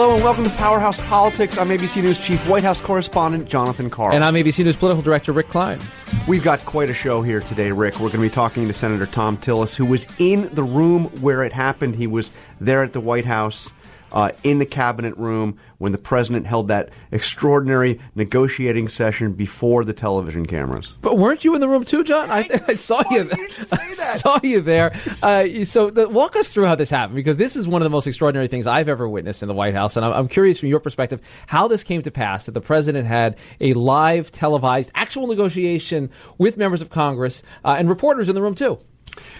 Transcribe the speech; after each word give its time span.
Hello 0.00 0.14
and 0.14 0.24
welcome 0.24 0.44
to 0.44 0.50
Powerhouse 0.52 0.98
Politics. 1.08 1.58
I'm 1.58 1.68
ABC 1.68 2.02
News 2.02 2.18
Chief 2.18 2.48
White 2.48 2.64
House 2.64 2.80
Correspondent 2.80 3.46
Jonathan 3.46 3.90
Karl. 3.90 4.14
And 4.14 4.24
I'm 4.24 4.32
ABC 4.32 4.64
News 4.64 4.74
Political 4.74 5.02
Director 5.02 5.30
Rick 5.30 5.50
Klein. 5.50 5.78
We've 6.26 6.42
got 6.42 6.64
quite 6.64 6.88
a 6.88 6.94
show 6.94 7.20
here 7.20 7.40
today, 7.40 7.70
Rick. 7.70 7.96
We're 7.96 8.08
going 8.08 8.12
to 8.12 8.18
be 8.20 8.30
talking 8.30 8.66
to 8.66 8.72
Senator 8.72 9.04
Thom 9.04 9.36
Tillis, 9.36 9.76
who 9.76 9.84
was 9.84 10.06
in 10.18 10.48
the 10.54 10.62
room 10.62 11.08
where 11.20 11.44
it 11.44 11.52
happened. 11.52 11.96
He 11.96 12.06
was 12.06 12.32
there 12.62 12.82
at 12.82 12.94
the 12.94 13.00
White 13.00 13.26
House 13.26 13.74
uh, 14.12 14.30
in 14.42 14.58
the 14.58 14.64
cabinet 14.64 15.14
room 15.18 15.58
when 15.80 15.92
the 15.92 15.98
president 15.98 16.46
held 16.46 16.68
that 16.68 16.90
extraordinary 17.10 17.98
negotiating 18.14 18.86
session 18.86 19.32
before 19.32 19.82
the 19.82 19.94
television 19.94 20.44
cameras. 20.44 20.94
But 21.00 21.16
weren't 21.16 21.42
you 21.42 21.54
in 21.54 21.62
the 21.62 21.68
room 21.70 21.84
too, 21.84 22.04
John? 22.04 22.30
I, 22.30 22.46
I 22.68 22.74
saw 22.74 23.02
you. 23.10 23.22
you 23.24 23.48
I 23.72 23.90
saw 23.90 24.38
you 24.42 24.60
there. 24.60 24.94
Uh, 25.22 25.64
so 25.64 25.88
the, 25.88 26.06
walk 26.06 26.36
us 26.36 26.52
through 26.52 26.66
how 26.66 26.74
this 26.74 26.90
happened 26.90 27.16
because 27.16 27.38
this 27.38 27.56
is 27.56 27.66
one 27.66 27.80
of 27.80 27.84
the 27.84 27.90
most 27.90 28.06
extraordinary 28.06 28.46
things 28.46 28.66
I've 28.66 28.90
ever 28.90 29.08
witnessed 29.08 29.42
in 29.42 29.48
the 29.48 29.54
White 29.54 29.72
House, 29.72 29.96
and 29.96 30.04
I'm, 30.04 30.12
I'm 30.12 30.28
curious 30.28 30.60
from 30.60 30.68
your 30.68 30.80
perspective 30.80 31.22
how 31.46 31.66
this 31.66 31.82
came 31.82 32.02
to 32.02 32.10
pass 32.10 32.44
that 32.44 32.52
the 32.52 32.60
president 32.60 33.06
had 33.06 33.38
a 33.58 33.72
live, 33.72 34.30
televised, 34.30 34.90
actual 34.94 35.28
negotiation 35.28 36.10
with 36.36 36.58
members 36.58 36.82
of 36.82 36.90
Congress 36.90 37.42
uh, 37.64 37.76
and 37.78 37.88
reporters 37.88 38.28
in 38.28 38.34
the 38.34 38.42
room 38.42 38.54
too. 38.54 38.78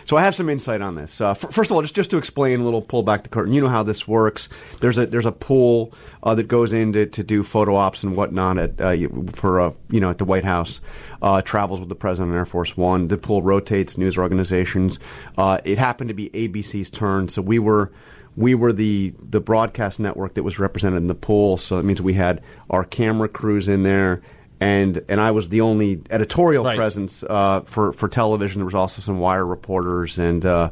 So 0.05 0.17
I 0.17 0.23
have 0.23 0.35
some 0.35 0.49
insight 0.49 0.81
on 0.81 0.95
this. 0.95 1.21
Uh, 1.21 1.31
f- 1.31 1.53
first 1.53 1.71
of 1.71 1.77
all, 1.77 1.83
just 1.83 1.95
just 1.95 2.11
to 2.11 2.19
explain 2.19 2.61
a 2.61 2.65
little, 2.65 2.83
pull 2.83 3.03
back 3.03 3.23
the 3.23 3.29
curtain. 3.29 3.53
You 3.53 3.61
know 3.61 3.69
how 3.69 3.83
this 3.83 4.09
works. 4.09 4.49
There's 4.81 4.99
a 4.99 5.07
there's 5.07 5.27
a 5.27 5.33
pool 5.33 5.93
uh, 6.23 6.35
that 6.35 6.49
goes 6.49 6.73
in 6.73 6.93
to, 6.95 7.07
to 7.07 7.23
do 7.23 7.43
photo 7.43 7.75
ops 7.77 8.03
and 8.03 8.17
whatnot 8.17 8.59
at 8.59 8.81
uh, 8.81 9.09
for 9.33 9.61
uh, 9.61 9.73
you 9.91 10.01
know 10.01 10.11
at 10.11 10.19
the 10.19 10.25
White 10.25 10.45
House. 10.45 10.81
Uh, 11.23 11.43
travels 11.43 11.81
with 11.81 11.91
the 11.91 11.95
president 11.95 12.33
on 12.33 12.39
Air 12.39 12.47
Force 12.47 12.77
One. 12.77 13.09
The 13.09 13.19
pool 13.19 13.43
rotates 13.43 13.99
news 13.99 14.17
organizations. 14.17 14.99
Uh, 15.37 15.59
it 15.65 15.79
happened 15.79 16.09
to 16.09 16.15
be 16.15 16.31
ABC's 16.31 16.91
turn, 16.91 17.29
so 17.29 17.43
we 17.43 17.59
were 17.59 17.93
we 18.37 18.55
were 18.55 18.73
the 18.73 19.13
the 19.19 19.41
broadcast 19.41 20.01
network 20.01 20.35
that 20.35 20.43
was 20.43 20.59
represented 20.59 20.99
in 20.99 21.09
the 21.09 21.15
pool. 21.15 21.57
So 21.57 21.79
it 21.79 21.85
means 21.85 22.01
we 22.01 22.15
had 22.15 22.43
our 22.71 22.85
camera 22.85 23.29
crews 23.29 23.69
in 23.69 23.83
there 23.83 24.23
and 24.61 25.03
and 25.09 25.21
I 25.21 25.31
was 25.31 25.49
the 25.49 25.63
only 25.63 26.03
editorial 26.11 26.65
Right. 26.65 26.77
presence 26.77 27.25
uh, 27.29 27.63
for 27.63 27.93
for 27.93 28.09
television. 28.09 28.61
There 28.61 28.67
was 28.67 28.75
also 28.75 29.01
some 29.01 29.19
wire 29.19 29.47
reporters 29.47 30.19
and 30.19 30.45
uh, 30.45 30.71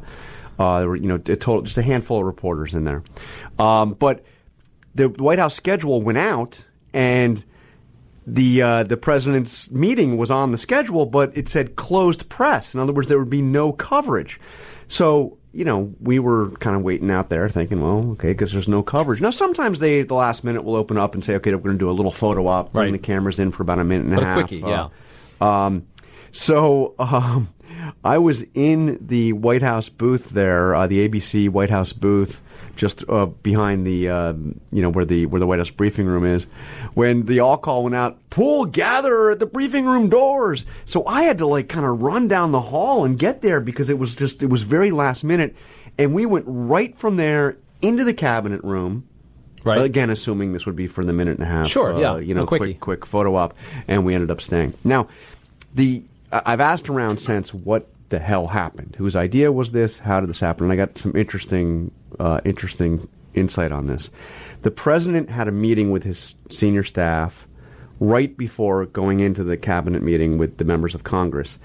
uh, 0.59 0.79
there 0.79 0.89
were 0.89 0.95
you 0.95 1.07
know 1.07 1.15
a 1.15 1.19
total 1.35 1.61
just 1.63 1.77
a 1.77 1.81
handful 1.81 2.19
of 2.19 2.25
reporters 2.25 2.73
in 2.75 2.83
there. 2.83 3.03
Um, 3.57 3.93
but 3.93 4.23
the 4.95 5.07
White 5.09 5.39
House 5.39 5.55
schedule 5.55 6.01
went 6.01 6.17
out 6.19 6.65
and. 6.93 7.43
The 8.27 8.61
uh, 8.61 8.83
the 8.83 8.97
president's 8.97 9.71
meeting 9.71 10.15
was 10.15 10.29
on 10.29 10.51
the 10.51 10.57
schedule, 10.59 11.07
but 11.07 11.35
it 11.35 11.49
said 11.49 11.75
closed 11.75 12.29
press. 12.29 12.75
In 12.75 12.79
other 12.79 12.93
words, 12.93 13.07
there 13.07 13.17
would 13.17 13.31
be 13.31 13.41
no 13.41 13.71
coverage. 13.71 14.39
So 14.87 15.38
you 15.51 15.65
know, 15.65 15.93
we 15.99 16.19
were 16.19 16.51
kind 16.59 16.75
of 16.75 16.83
waiting 16.83 17.09
out 17.09 17.29
there, 17.29 17.49
thinking, 17.49 17.81
well, 17.81 18.11
okay, 18.11 18.29
because 18.29 18.51
there's 18.51 18.67
no 18.67 18.83
coverage. 18.83 19.19
Now, 19.21 19.31
sometimes 19.31 19.79
they, 19.79 20.01
at 20.01 20.07
the 20.07 20.13
last 20.15 20.43
minute, 20.43 20.63
will 20.63 20.75
open 20.75 20.97
up 20.97 21.13
and 21.15 21.23
say, 21.23 21.35
okay, 21.35 21.51
we're 21.53 21.59
going 21.61 21.75
to 21.75 21.79
do 21.79 21.89
a 21.89 21.91
little 21.91 22.11
photo 22.11 22.45
op, 22.47 22.71
bring 22.71 22.85
Right. 22.85 22.91
the 22.91 22.99
cameras 22.99 23.39
in 23.39 23.51
for 23.51 23.63
about 23.63 23.79
a 23.79 23.83
minute 23.83 24.05
and 24.05 24.15
But 24.15 24.23
a 24.23 24.25
half. 24.27 24.35
quickie, 24.47 24.63
Uh, 24.63 24.89
Um, 25.43 25.87
so 26.31 26.93
um, 26.99 27.49
I 28.03 28.17
was 28.19 28.43
in 28.53 28.97
the 29.01 29.33
White 29.33 29.63
House 29.63 29.89
booth 29.89 30.29
there, 30.29 30.75
uh, 30.75 30.85
the 30.87 31.07
ABC 31.07 31.49
White 31.49 31.69
House 31.71 31.93
booth, 31.93 32.41
just 32.79 33.03
uh, 33.09 33.25
behind 33.25 33.85
the 33.85 34.09
uh, 34.09 34.33
you 34.71 34.81
know 34.81 34.89
where 34.89 35.05
the 35.05 35.25
where 35.25 35.39
the 35.39 35.45
White 35.45 35.59
House 35.59 35.69
briefing 35.69 36.05
room 36.05 36.25
is, 36.25 36.45
when 36.93 37.25
the 37.25 37.41
all 37.41 37.57
call 37.57 37.83
went 37.83 37.95
out. 37.95 38.17
Pool 38.29 38.65
gather 38.65 39.31
at 39.31 39.39
the 39.39 39.45
briefing 39.45 39.85
room 39.85 40.07
doors. 40.07 40.65
So 40.85 41.05
I 41.05 41.23
had 41.23 41.39
to 41.39 41.45
like 41.45 41.67
kind 41.67 41.85
of 41.85 42.01
run 42.01 42.27
down 42.29 42.53
the 42.53 42.61
hall 42.61 43.03
and 43.03 43.19
get 43.19 43.41
there 43.41 43.59
because 43.59 43.89
it 43.89 43.99
was 43.99 44.15
just 44.15 44.41
it 44.41 44.47
was 44.47 44.63
very 44.63 44.91
last 44.91 45.23
minute, 45.23 45.55
and 45.97 46.13
we 46.13 46.25
went 46.25 46.45
right 46.47 46.97
from 46.97 47.17
there 47.17 47.57
into 47.81 48.03
the 48.05 48.13
cabinet 48.13 48.63
room. 48.63 49.05
Right. 49.65 49.81
Again, 49.81 50.09
assuming 50.09 50.53
this 50.53 50.65
would 50.65 50.77
be 50.77 50.87
for 50.87 51.03
the 51.03 51.11
minute 51.11 51.37
and 51.37 51.45
a 51.45 51.51
half. 51.51 51.67
Sure, 51.67 51.93
uh, 51.93 51.99
yeah, 51.99 52.17
You 52.17 52.33
know, 52.33 52.47
quick 52.47 52.79
quick 52.79 53.05
photo 53.05 53.35
op, 53.35 53.53
and 53.89 54.05
we 54.05 54.15
ended 54.15 54.31
up 54.31 54.39
staying. 54.39 54.73
Now, 54.85 55.09
the 55.75 56.01
I've 56.31 56.61
asked 56.61 56.87
around 56.87 57.17
since 57.17 57.53
what 57.53 57.89
the 58.09 58.19
hell 58.19 58.47
happened. 58.47 58.95
Whose 58.97 59.15
idea 59.15 59.51
was 59.51 59.71
this? 59.71 59.99
How 59.99 60.19
did 60.19 60.29
this 60.29 60.39
happen? 60.39 60.65
And 60.65 60.73
I 60.73 60.75
got 60.75 60.97
some 60.97 61.15
interesting 61.15 61.91
uh, 62.19 62.41
interesting 62.43 63.07
insight 63.33 63.71
on 63.71 63.87
this. 63.87 64.09
The 64.63 64.71
president 64.71 65.29
had 65.29 65.47
a 65.47 65.51
meeting 65.51 65.91
with 65.91 66.03
his 66.03 66.35
senior 66.49 66.83
staff 66.83 67.47
right 67.99 68.35
before 68.37 68.85
going 68.87 69.19
into 69.19 69.43
the 69.43 69.57
cabinet 69.57 70.01
meeting 70.01 70.37
with 70.37 70.57
the 70.57 70.65
members 70.65 70.95
of 70.95 71.03
Congress, 71.03 71.59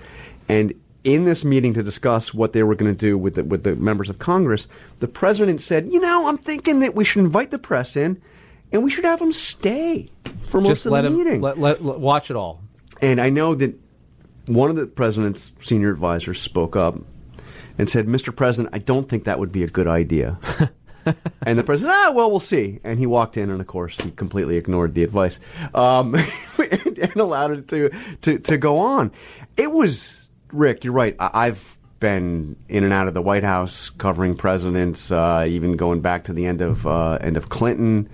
and. 0.49 0.75
In 1.05 1.27
this 1.27 1.45
meeting 1.45 1.75
to 1.75 1.83
discuss 1.83 2.33
what 2.33 2.55
they 2.55 2.63
were 2.63 2.75
going 2.75 2.91
to 2.91 2.97
do 2.99 3.19
with 3.19 3.35
the, 3.35 3.45
with 3.45 3.63
the 3.63 3.77
members 3.77 4.09
of 4.09 4.19
Congress, 4.19 4.67
the 5.01 5.07
president 5.07 5.61
said, 5.61 5.93
"You 5.93 6.01
know, 6.01 6.29
I'm 6.29 6.39
thinking 6.39 6.79
that 6.81 6.95
we 6.95 7.05
should 7.05 7.21
invite 7.21 7.51
the 7.51 7.59
press 7.59 7.95
in, 7.95 8.23
and 8.73 8.83
we 8.83 8.89
should 8.89 9.05
have 9.05 9.19
them 9.19 9.31
stay 9.31 10.09
for 10.45 10.63
most 10.63 10.69
Just 10.71 10.87
of 10.87 10.93
let 10.93 11.03
the 11.03 11.09
him 11.09 11.19
meeting." 11.19 11.41
let, 11.43 11.59
let, 11.59 11.85
let- 11.85 12.01
watch 12.01 12.31
it 12.31 12.37
all. 12.37 12.63
And 13.03 13.21
I 13.21 13.29
know 13.29 13.55
that 13.55 13.79
one 14.47 14.71
of 14.71 14.77
the 14.77 14.87
president's 14.87 15.53
senior 15.61 15.91
advisors 15.91 16.41
spoke 16.41 16.77
up 16.77 16.99
and 17.79 17.89
said, 17.89 18.07
Mr. 18.07 18.35
President, 18.35 18.75
I 18.75 18.79
don't 18.79 19.09
think 19.09 19.25
that 19.25 19.39
would 19.39 19.53
be 19.53 19.65
a 19.65 19.69
good 19.69 19.89
idea. 19.89 20.39
and 21.43 21.59
the 21.59 21.65
president, 21.65 21.95
ah, 21.95 22.13
well, 22.15 22.31
we'll 22.31 22.41
see. 22.41 22.81
And 22.85 22.99
he 22.99 23.07
walked 23.07 23.37
in, 23.37 23.51
and 23.51 23.61
of 23.61 23.67
course, 23.67 23.99
he 23.99 24.11
completely 24.11 24.57
ignored 24.57 24.95
the 24.95 25.03
advice 25.03 25.39
um, 25.75 26.15
and, 26.15 26.99
and 26.99 27.17
allowed 27.17 27.53
it 27.53 27.69
to, 27.69 27.91
to, 28.23 28.39
to 28.39 28.59
go 28.59 28.79
on. 28.79 29.13
It 29.57 29.71
was, 29.71 30.29
Rick, 30.53 30.85
you're 30.85 30.93
right. 30.93 31.17
I, 31.19 31.31
I've 31.47 31.79
been 32.01 32.57
in 32.69 32.85
and 32.85 32.93
out 32.93 33.09
of 33.09 33.15
the 33.15 33.23
White 33.23 33.45
House 33.45 33.91
covering 33.91 34.37
presidents, 34.37 35.11
uh, 35.11 35.47
even 35.49 35.77
going 35.77 36.01
back 36.01 36.25
to 36.25 36.33
the 36.33 36.47
end 36.47 36.61
of, 36.61 36.87
uh, 36.87 37.19
end 37.21 37.37
of 37.37 37.49
Clinton. 37.49 38.09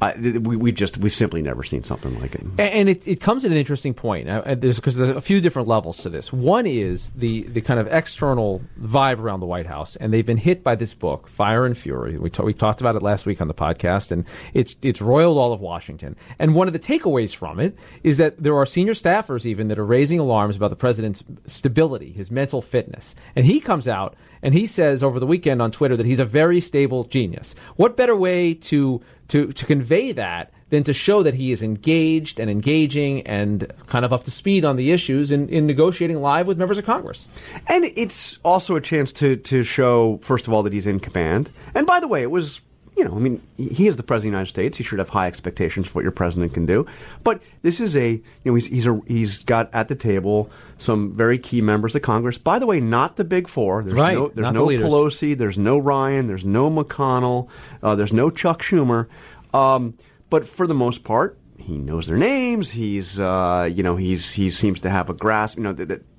Th- 0.00 0.36
we, 0.38 0.56
we 0.56 0.72
just, 0.72 0.98
we've 0.98 1.14
simply 1.14 1.42
never 1.42 1.62
seen 1.62 1.82
something 1.84 2.18
like 2.20 2.34
it. 2.34 2.42
And- 2.58 2.88
it, 2.88 3.06
it 3.08 3.20
comes 3.20 3.44
at 3.44 3.50
an 3.50 3.56
interesting 3.56 3.94
point. 3.94 4.28
Uh, 4.28 4.54
There's 4.54 4.76
because 4.76 4.96
there's 4.96 5.16
a 5.16 5.20
few 5.20 5.40
different 5.40 5.68
levels 5.68 5.98
to 5.98 6.10
this. 6.10 6.32
One 6.32 6.66
is 6.66 7.10
the 7.16 7.42
the 7.44 7.60
kind 7.60 7.80
of 7.80 7.86
external 7.92 8.60
vibe 8.80 9.18
around 9.18 9.40
the 9.40 9.46
White 9.46 9.66
House, 9.66 9.96
and 9.96 10.12
they've 10.12 10.26
been 10.26 10.36
hit 10.36 10.62
by 10.62 10.74
this 10.74 10.94
book, 10.94 11.28
Fire 11.28 11.64
and 11.66 11.76
Fury. 11.76 12.18
We 12.18 12.30
ta- 12.30 12.44
we 12.44 12.52
talked 12.54 12.80
about 12.80 12.94
it 12.96 13.02
last 13.02 13.26
week 13.26 13.40
on 13.40 13.48
the 13.48 13.54
podcast, 13.54 14.12
and 14.12 14.24
it's 14.54 14.76
it's 14.82 15.00
roiled 15.00 15.38
all 15.38 15.52
of 15.52 15.60
Washington. 15.60 16.14
And 16.38 16.54
one 16.54 16.66
of 16.66 16.72
the 16.72 16.78
takeaways 16.78 17.34
from 17.34 17.58
it 17.60 17.76
is 18.02 18.18
that 18.18 18.42
there 18.42 18.56
are 18.56 18.66
senior 18.66 18.94
staffers 18.94 19.46
even 19.46 19.68
that 19.68 19.78
are 19.78 19.84
raising 19.86 20.18
alarms 20.18 20.56
about 20.56 20.70
the 20.70 20.76
president's 20.76 21.22
stability, 21.46 22.12
his 22.12 22.30
mental 22.30 22.60
fitness. 22.62 23.14
And 23.34 23.46
he 23.46 23.60
comes 23.60 23.88
out 23.88 24.14
and 24.42 24.52
he 24.54 24.66
says 24.66 25.02
over 25.02 25.18
the 25.18 25.26
weekend 25.26 25.62
on 25.62 25.70
Twitter 25.72 25.96
that 25.96 26.06
he's 26.06 26.20
a 26.20 26.24
very 26.24 26.60
stable 26.60 27.04
genius. 27.04 27.54
What 27.76 27.96
better 27.96 28.14
way 28.16 28.54
to 28.54 29.00
to 29.28 29.52
to 29.52 29.66
convey 29.66 30.12
that 30.12 30.52
than 30.70 30.82
to 30.82 30.92
show 30.92 31.22
that 31.22 31.34
he 31.34 31.52
is 31.52 31.62
engaged 31.62 32.40
and 32.40 32.50
engaging 32.50 33.26
and 33.26 33.72
kind 33.86 34.04
of 34.04 34.12
up 34.12 34.24
to 34.24 34.30
speed 34.30 34.64
on 34.64 34.76
the 34.76 34.90
issues 34.90 35.30
in, 35.30 35.48
in 35.48 35.66
negotiating 35.66 36.20
live 36.20 36.46
with 36.48 36.58
members 36.58 36.76
of 36.76 36.84
Congress. 36.84 37.28
And 37.68 37.84
it's 37.84 38.38
also 38.44 38.74
a 38.74 38.80
chance 38.80 39.12
to, 39.12 39.36
to 39.36 39.62
show, 39.62 40.18
first 40.22 40.46
of 40.46 40.52
all, 40.52 40.62
that 40.64 40.72
he's 40.72 40.86
in 40.86 40.98
command. 40.98 41.52
And 41.74 41.86
by 41.86 42.00
the 42.00 42.08
way, 42.08 42.22
it 42.22 42.30
was, 42.30 42.60
you 42.96 43.04
know, 43.04 43.14
I 43.14 43.18
mean, 43.18 43.42
he 43.56 43.86
is 43.86 43.96
the 43.96 44.02
president 44.02 44.30
of 44.30 44.32
the 44.32 44.38
United 44.38 44.50
States. 44.50 44.78
He 44.78 44.84
should 44.84 44.98
have 44.98 45.10
high 45.10 45.26
expectations 45.26 45.86
for 45.86 45.94
what 45.94 46.02
your 46.02 46.12
president 46.12 46.54
can 46.54 46.64
do. 46.64 46.86
But 47.22 47.42
this 47.62 47.78
is 47.78 47.94
a, 47.94 48.12
you 48.12 48.22
know, 48.44 48.54
he's, 48.54 48.66
he's, 48.68 48.86
a, 48.86 49.00
he's 49.06 49.44
got 49.44 49.68
at 49.74 49.88
the 49.88 49.94
table 49.94 50.50
some 50.78 51.12
very 51.12 51.38
key 51.38 51.60
members 51.60 51.94
of 51.94 52.02
Congress. 52.02 52.38
By 52.38 52.58
the 52.58 52.66
way, 52.66 52.80
not 52.80 53.16
the 53.16 53.24
big 53.24 53.48
four. 53.48 53.82
There's 53.82 53.94
Right, 53.94 54.14
no, 54.14 54.28
there's 54.28 54.46
the 54.46 54.52
no 54.52 54.64
leaders. 54.64 54.86
Pelosi, 54.88 55.36
there's 55.36 55.58
no 55.58 55.78
Ryan, 55.78 56.26
there's 56.26 56.44
no 56.44 56.70
McConnell, 56.70 57.48
uh, 57.82 57.94
there's 57.94 58.12
no 58.12 58.30
Chuck 58.30 58.62
Schumer. 58.62 59.08
Um, 59.52 59.94
but 60.30 60.48
for 60.48 60.66
the 60.66 60.74
most 60.74 61.04
part, 61.04 61.38
he 61.58 61.76
knows 61.76 62.06
their 62.06 62.16
names. 62.16 62.70
He's, 62.70 63.18
uh, 63.18 63.68
you 63.72 63.82
know, 63.82 63.96
he's 63.96 64.32
he 64.32 64.50
seems 64.50 64.80
to 64.80 64.90
have 64.90 65.10
a 65.10 65.14
grasp. 65.14 65.58
You 65.58 65.64
know, 65.64 65.72
that, 65.72 66.15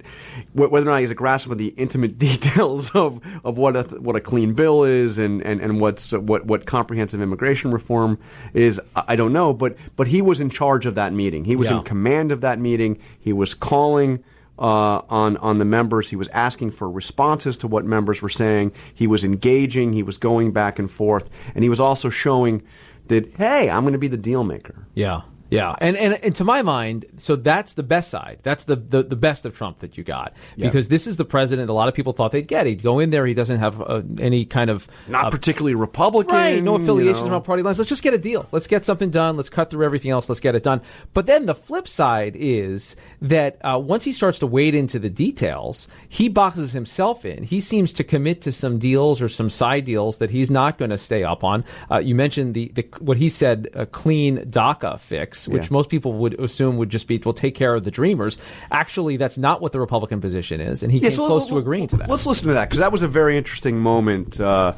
whether 0.54 0.86
or 0.88 0.92
not 0.92 0.98
he 0.98 1.04
he's 1.04 1.12
a 1.12 1.16
grasp 1.16 1.50
of 1.50 1.58
the 1.58 1.68
intimate 1.78 2.18
details 2.20 2.90
of, 2.92 3.20
of 3.44 3.58
what 3.58 3.76
a 3.76 3.84
what 4.00 4.16
a 4.16 4.22
clean 4.22 4.54
bill 4.54 4.84
is 4.84 5.18
and, 5.18 5.42
and, 5.44 5.62
and 5.62 5.80
what's 5.82 6.12
what 6.12 6.46
what 6.46 6.66
comprehensive 6.66 7.22
immigration 7.22 7.72
reform 7.72 8.18
is, 8.54 8.80
I 8.96 9.04
I 9.10 9.16
don't 9.16 9.34
know. 9.34 9.54
But 9.54 9.78
but 9.96 10.08
he 10.08 10.22
was 10.22 10.40
in 10.40 10.50
charge 10.50 10.86
of 10.86 10.96
that 10.96 11.14
meeting. 11.14 11.46
He 11.46 11.56
was 11.56 11.70
Yeah. 11.70 11.78
in 11.78 11.84
command 11.84 12.32
of 12.32 12.42
that 12.42 12.60
meeting. 12.60 13.00
He 13.20 13.34
was 13.34 13.54
calling 13.54 14.24
uh, 14.60 15.02
on 15.10 15.38
on 15.38 15.60
the 15.60 15.66
members. 15.66 16.10
He 16.10 16.16
was 16.16 16.28
asking 16.30 16.72
for 16.72 16.90
responses 16.90 17.58
to 17.60 17.68
what 17.68 17.86
members 17.86 18.22
were 18.22 18.30
saying. 18.30 18.74
He 18.94 19.08
was 19.08 19.24
engaging. 19.24 19.94
He 19.94 20.04
was 20.04 20.18
going 20.18 20.52
back 20.52 20.80
and 20.80 20.90
forth, 20.90 21.30
and 21.56 21.64
he 21.64 21.70
was 21.70 21.80
also 21.80 22.10
showing 22.10 22.64
that 23.08 23.32
hey, 23.38 23.70
I'm 23.70 23.84
going 23.84 23.94
to 23.94 24.00
be 24.00 24.08
the 24.08 24.18
deal 24.18 24.44
maker. 24.44 24.88
Yeah. 24.94 25.22
Yeah, 25.50 25.76
and, 25.80 25.96
and 25.96 26.14
and 26.24 26.36
to 26.36 26.44
my 26.44 26.62
mind, 26.62 27.06
so 27.18 27.36
that's 27.36 27.74
the 27.74 27.84
best 27.84 28.10
side. 28.10 28.40
That's 28.44 28.66
the, 28.66 28.76
the, 28.76 29.04
the 29.04 29.16
best 29.16 29.46
of 29.46 29.56
Trump 29.56 29.80
that 29.80 29.98
you 29.98 30.04
got 30.04 30.34
because 30.58 30.90
this 30.90 31.08
is 31.08 31.18
the 31.18 31.26
president. 31.26 31.70
A 31.70 31.74
lot 31.74 31.88
of 31.88 31.94
people 31.94 32.14
thought 32.14 32.32
they'd 32.32 32.48
get. 32.48 32.66
He'd 32.66 32.84
go 32.84 33.00
in 33.00 33.12
there. 33.12 33.26
He 33.26 33.34
doesn't 33.34 33.60
have 33.60 33.82
uh, 33.82 34.02
any 34.20 34.46
kind 34.46 34.70
of 34.70 34.88
Not 35.08 35.26
uh, 35.26 35.30
particularly 35.30 35.76
Republican. 35.76 36.36
Right, 36.36 36.64
no 36.64 36.78
you 36.78 36.84
affiliations 36.84 37.26
know. 37.26 37.34
around 37.34 37.44
party 37.44 37.64
lines. 37.64 37.78
Let's 37.78 37.90
just 37.90 38.04
get 38.04 38.14
a 38.14 38.18
deal. 38.18 38.48
Let's 38.52 38.68
get 38.68 38.84
something 38.84 39.10
done. 39.10 39.38
Let's 39.38 39.50
cut 39.50 39.70
through 39.70 39.86
everything 39.86 40.12
else. 40.12 40.30
Let's 40.30 40.40
get 40.40 40.56
it 40.56 40.64
done. 40.64 40.82
But 41.14 41.26
then 41.26 41.46
the 41.46 41.56
flip 41.56 41.88
side 41.88 42.36
is 42.36 42.96
that 43.22 43.58
uh, 43.64 43.80
once 43.80 44.04
he 44.04 44.14
starts 44.14 44.40
to 44.40 44.48
wade 44.48 44.76
into 44.76 45.00
the 45.00 45.10
details, 45.10 45.88
he 46.10 46.30
boxes 46.30 46.74
himself 46.74 47.26
in. 47.26 47.44
He 47.44 47.62
seems 47.62 47.94
to 47.94 48.04
commit 48.04 48.42
to 48.42 48.52
some 48.52 48.80
deals 48.80 49.22
or 49.22 49.30
some 49.30 49.50
side 49.50 49.86
deals 49.86 50.18
that 50.18 50.30
he's 50.30 50.52
not 50.52 50.78
going 50.78 50.92
to 50.92 50.98
stay 50.98 51.24
up 51.24 51.44
on. 51.44 51.64
Uh, 51.90 52.00
you 52.00 52.16
mentioned 52.16 52.54
the, 52.54 52.72
the 52.76 52.88
what 53.00 53.18
he 53.18 53.30
said 53.30 53.70
a 53.74 53.86
clean 53.86 54.38
DACA 54.40 55.00
fix, 55.00 55.37
which 55.46 55.64
Yeah. 55.64 55.68
most 55.72 55.90
people 55.90 56.14
would 56.14 56.40
assume 56.40 56.78
would 56.78 56.90
just 56.90 57.06
be 57.08 57.20
we'll 57.26 57.34
take 57.34 57.54
care 57.56 57.76
of 57.76 57.84
the 57.84 57.92
dreamers. 57.92 58.38
Actually, 58.72 59.18
that's 59.18 59.38
not 59.38 59.60
what 59.62 59.74
the 59.74 59.80
Republican 59.82 60.22
position 60.22 60.62
is, 60.62 60.84
and 60.84 60.92
he 60.94 61.00
Yeah, 61.00 61.10
came 61.10 61.18
so 61.18 61.28
close 61.28 61.42
let- 61.42 61.50
to 61.50 61.58
agreeing 61.58 61.88
to 61.90 61.98
that. 61.98 62.10
Let's 62.10 62.26
listen 62.26 62.48
to 62.48 62.54
that 62.54 62.70
because 62.70 62.80
that 62.80 62.94
was 62.94 63.02
a 63.02 63.08
very 63.10 63.38
interesting 63.38 63.78
moment. 63.80 64.40
Uh, 64.40 64.72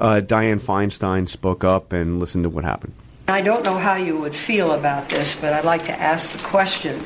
uh, 0.00 0.20
Dianne 0.24 0.60
Feinstein 0.60 1.28
spoke 1.28 1.62
up 1.62 1.92
and 1.92 2.18
listened 2.18 2.42
to 2.42 2.50
what 2.50 2.64
happened. 2.64 2.94
I 3.28 3.40
don't 3.42 3.62
know 3.64 3.78
how 3.78 3.94
you 3.94 4.18
would 4.18 4.34
feel 4.34 4.72
about 4.72 5.08
this, 5.08 5.36
but 5.40 5.52
I'd 5.52 5.64
like 5.64 5.84
to 5.86 5.92
ask 6.00 6.32
the 6.32 6.42
question 6.42 6.98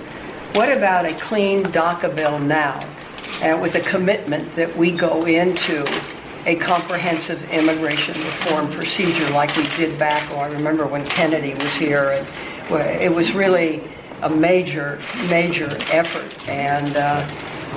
what 0.55 0.73
about 0.75 1.05
a 1.05 1.13
clean 1.15 1.63
DACA 1.65 2.17
bill 2.17 2.39
now, 2.39 2.81
and 3.43 3.61
with 3.61 3.75
a 3.75 3.81
commitment 3.81 4.57
that 4.57 4.75
we 4.79 4.91
go 4.93 5.27
into 5.27 5.85
a 6.47 6.55
comprehensive 6.55 7.43
immigration 7.51 8.15
reform 8.15 8.69
procedure 8.71 9.29
like 9.31 9.55
we 9.57 9.65
did 9.77 9.99
back, 9.99 10.23
oh, 10.33 10.37
I 10.39 10.47
remember 10.53 10.87
when 10.87 11.05
Kennedy 11.05 11.53
was 11.55 11.75
here, 11.77 12.11
and 12.17 12.27
well, 12.27 12.56
it 12.71 13.15
was 13.15 13.35
really 13.35 13.83
a 14.23 14.31
major, 14.31 14.99
major 15.29 15.69
effort, 15.93 16.49
and 16.49 16.97
uh, 16.97 17.27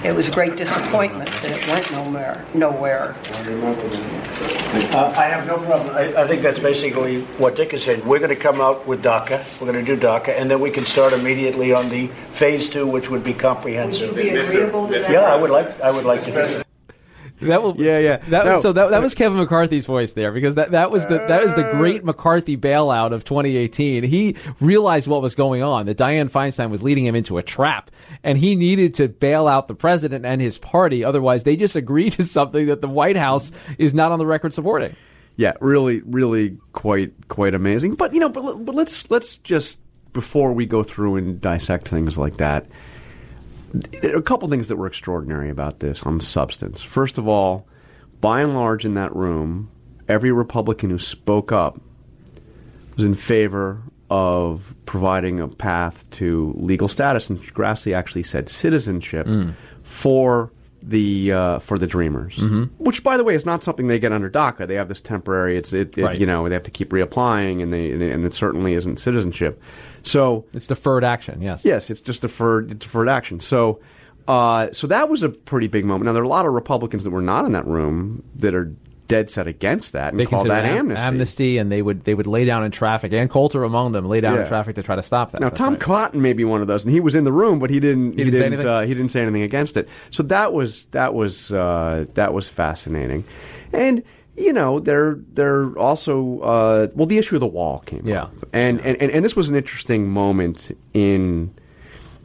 it 0.04 0.14
was 0.14 0.28
a 0.28 0.32
great 0.32 0.56
disappointment 0.56 1.30
that 1.42 1.52
it 1.52 1.68
went 1.68 1.92
nowhere. 1.92 2.46
nowhere. 2.54 3.16
Uh, 4.92 5.14
I 5.18 5.26
have 5.26 5.46
no 5.46 5.58
problem. 5.58 5.96
I, 5.96 6.24
I 6.24 6.28
think 6.28 6.42
that's 6.42 6.60
basically 6.60 7.22
what 7.38 7.56
Dick 7.56 7.74
is 7.74 7.84
saying. 7.84 8.06
We're 8.06 8.20
going 8.20 8.30
to 8.30 8.36
come 8.36 8.62
out 8.62 8.88
with 8.88 9.04
DACA. 9.04 9.60
We're 9.60 9.72
going 9.72 9.84
to 9.84 9.96
do 9.96 10.00
DACA, 10.00 10.30
and 10.40 10.50
then 10.50 10.62
we 10.62 10.72
can 10.72 10.86
start 10.86 11.12
immediately 11.12 11.74
on 11.74 11.90
the 11.90 12.08
phase 12.32 12.70
two, 12.70 12.88
which 12.88 13.10
would 13.10 13.24
be 13.24 13.32
Would 13.32 13.42
you 13.42 13.48
comprehensive. 13.48 14.16
be 14.16 14.30
agreeable 14.30 14.88
to 14.88 15.00
that? 15.00 15.12
Yeah, 15.12 15.22
I 15.22 15.36
would 15.36 15.50
like. 15.50 15.80
I 15.82 15.92
would 15.92 16.06
like 16.06 16.22
to 16.22 16.28
do 16.28 16.32
that. 16.34 16.69
That 17.42 17.64
will, 17.64 17.76
Yeah, 17.80 18.00
yeah. 18.00 18.18
That 18.30 18.46
No. 18.46 18.62
so 18.62 18.74
that, 18.74 18.90
that 18.92 19.02
was 19.02 19.16
Kevin 19.16 19.38
McCarthy's 19.38 19.86
voice 19.86 20.14
there 20.14 20.32
because 20.32 20.56
that, 20.56 20.72
that 20.72 20.92
was 20.92 21.06
the 21.08 21.18
that 21.18 21.44
is 21.44 21.56
the 21.56 21.66
uh. 21.66 21.72
great 21.78 22.04
McCarthy 22.04 22.58
bailout 22.58 23.14
of 23.14 23.24
2018. 23.24 24.04
He 24.04 24.36
realized 24.60 25.08
what 25.08 25.22
was 25.22 25.36
going 25.36 25.64
on 25.64 25.86
that 25.86 25.98
Dianne 25.98 26.30
Feinstein 26.30 26.70
was 26.70 26.84
leading 26.84 27.06
him 27.06 27.16
into 27.16 27.38
a 27.38 27.44
trap, 27.44 27.92
and 28.24 28.38
he 28.38 28.56
needed 28.56 28.94
to 28.96 29.08
bail 29.08 29.48
out 29.48 29.68
the 29.68 29.76
president 29.76 30.26
and 30.26 30.42
his 30.42 30.58
party. 30.58 31.04
Otherwise, 31.04 31.44
they 31.44 31.56
just 31.56 31.76
agreed 31.78 32.14
to 32.14 32.24
something 32.24 32.68
that 32.68 32.82
the 32.82 32.90
White 32.90 33.18
House 33.18 33.52
is 33.78 33.94
not 33.94 34.12
on 34.12 34.20
the 34.20 34.26
record 34.26 34.54
supporting. 34.54 34.96
Yeah, 35.38 35.54
really, 35.62 36.02
really 36.02 36.58
quite 36.74 37.30
quite 37.30 37.54
amazing. 37.54 37.96
But 37.96 38.14
you 38.14 38.20
know, 38.20 38.30
but, 38.30 38.66
but 38.66 38.76
let's 38.76 39.10
let's 39.10 39.38
just 39.38 39.80
before 40.12 40.52
we 40.52 40.66
go 40.66 40.84
through 40.84 41.16
and 41.16 41.40
dissect 41.40 41.88
things 41.88 42.18
like 42.18 42.38
that. 42.38 42.66
There 43.74 44.16
are 44.16 44.20
a 44.20 44.22
couple 44.24 44.48
things 44.50 44.68
that 44.68 44.78
were 44.78 44.88
extraordinary 44.88 45.50
about 45.50 45.80
this 45.80 46.04
on 46.04 46.20
substance. 46.20 46.82
First 46.82 47.18
of 47.18 47.28
all, 47.28 47.68
by 48.22 48.42
and 48.42 48.54
large, 48.54 48.86
in 48.86 48.96
that 48.96 49.16
room, 49.16 49.70
every 50.08 50.32
Republican 50.32 50.90
who 50.90 51.00
spoke 51.00 51.52
up 51.52 51.80
was 52.96 53.06
in 53.06 53.16
favor 53.16 53.82
of 54.10 54.74
providing 54.86 55.40
a 55.40 55.48
path 55.48 56.10
to 56.12 56.54
legal 56.58 56.88
status, 56.88 57.30
and 57.30 57.40
Grassley 57.54 57.94
actually 57.96 58.24
said 58.24 58.50
citizenship 58.50 59.28
for 59.84 60.52
the 60.82 61.32
uh, 61.32 61.60
for 61.60 61.78
the 61.78 61.86
Dreamers, 61.88 62.40
which, 62.80 63.04
by 63.04 63.18
the 63.18 63.24
way, 63.24 63.36
is 63.36 63.46
not 63.46 63.64
something 63.64 63.88
they 63.88 64.00
get 64.00 64.12
under 64.14 64.30
DACA. 64.30 64.66
They 64.68 64.76
have 64.76 64.88
this 64.88 65.02
temporary. 65.02 65.58
It's 65.58 65.74
it, 65.74 65.98
it 65.98 66.04
Right. 66.04 66.18
you 66.20 66.26
know 66.26 66.48
they 66.48 66.56
have 66.56 66.64
to 66.64 66.72
keep 66.72 66.90
reapplying, 66.90 67.62
and 67.62 67.72
they 67.72 67.92
and 67.92 68.26
it 68.26 68.34
certainly 68.34 68.74
isn't 68.74 68.98
citizenship. 68.98 69.62
So 70.10 70.46
It's 70.54 70.68
deferred 70.68 71.04
action. 71.04 71.42
Yes. 71.42 71.64
Yes, 71.66 71.90
it's 71.90 72.02
just 72.02 72.22
deferred 72.22 72.80
deferred 72.80 73.10
action. 73.10 73.40
So, 73.40 73.80
uh, 74.28 74.72
so 74.72 74.88
that 74.88 75.10
was 75.10 75.24
a 75.24 75.30
pretty 75.30 75.68
big 75.68 75.86
moment. 75.86 76.06
Now 76.06 76.14
there 76.14 76.22
are 76.22 76.26
a 76.26 76.30
lot 76.30 76.46
of 76.46 76.54
Republicans 76.54 77.04
that 77.04 77.12
were 77.12 77.22
not 77.22 77.46
in 77.46 77.52
that 77.54 77.66
room 77.66 78.24
that 78.36 78.54
are 78.56 78.74
dead 79.08 79.28
set 79.28 79.48
against 79.48 79.94
that 79.94 80.14
and 80.14 80.20
They 80.20 80.26
call 80.28 80.44
that 80.44 80.66
am- 80.66 80.92
amnesty. 80.92 81.04
amnesty, 81.08 81.58
and 81.58 81.72
they 81.72 81.82
would 81.82 82.04
they 82.04 82.14
would 82.14 82.28
lay 82.28 82.46
down 82.46 82.64
in 82.64 82.70
traffic, 82.70 83.12
and 83.12 83.28
Coulter 83.28 83.64
among 83.64 83.92
them, 83.92 84.06
lay 84.06 84.22
down 84.22 84.38
in 84.38 84.46
traffic 84.48 84.76
to 84.76 84.84
try 84.84 84.96
to 84.96 85.02
stop 85.02 85.32
that. 85.32 85.42
Now 85.42 85.48
That's 85.50 85.58
Tom 85.58 85.74
right. 85.74 85.82
Cotton 85.82 86.22
may 86.22 86.34
be 86.34 86.46
one 86.46 86.62
of 86.62 86.68
those, 86.68 86.84
and 86.86 86.94
he 86.94 87.00
was 87.00 87.16
in 87.16 87.24
the 87.24 87.32
room, 87.32 87.58
but 87.58 87.72
he 87.72 87.80
didn't. 87.80 88.12
He 88.20 88.26
didn't 88.26 88.40
say 88.40 88.46
anything? 88.46 88.68
Uh, 88.68 88.82
he 88.82 88.94
didn't 88.94 89.10
say 89.10 89.22
anything 89.24 89.42
against 89.42 89.78
it. 89.78 89.90
So 90.12 90.22
that 90.24 90.54
was 90.54 90.86
that 90.92 91.16
was 91.16 91.52
uh, 91.52 92.06
that 92.14 92.36
was 92.36 92.48
fascinating, 92.48 93.24
and 93.74 94.04
you 94.40 94.54
know 94.54 94.80
they're 94.80 95.20
they're 95.34 95.78
also 95.78 96.40
uh, 96.40 96.88
well 96.96 97.06
the 97.06 97.18
issue 97.18 97.36
of 97.36 97.42
the 97.42 97.48
wall 97.48 97.80
came 97.80 98.02
Yeah. 98.06 98.24
up, 98.24 98.34
and, 98.54 98.80
and 98.82 98.96
and 99.02 99.12
and 99.12 99.24
this 99.26 99.36
was 99.36 99.50
an 99.50 99.56
interesting 99.56 100.10
moment 100.10 100.76
in 100.94 101.54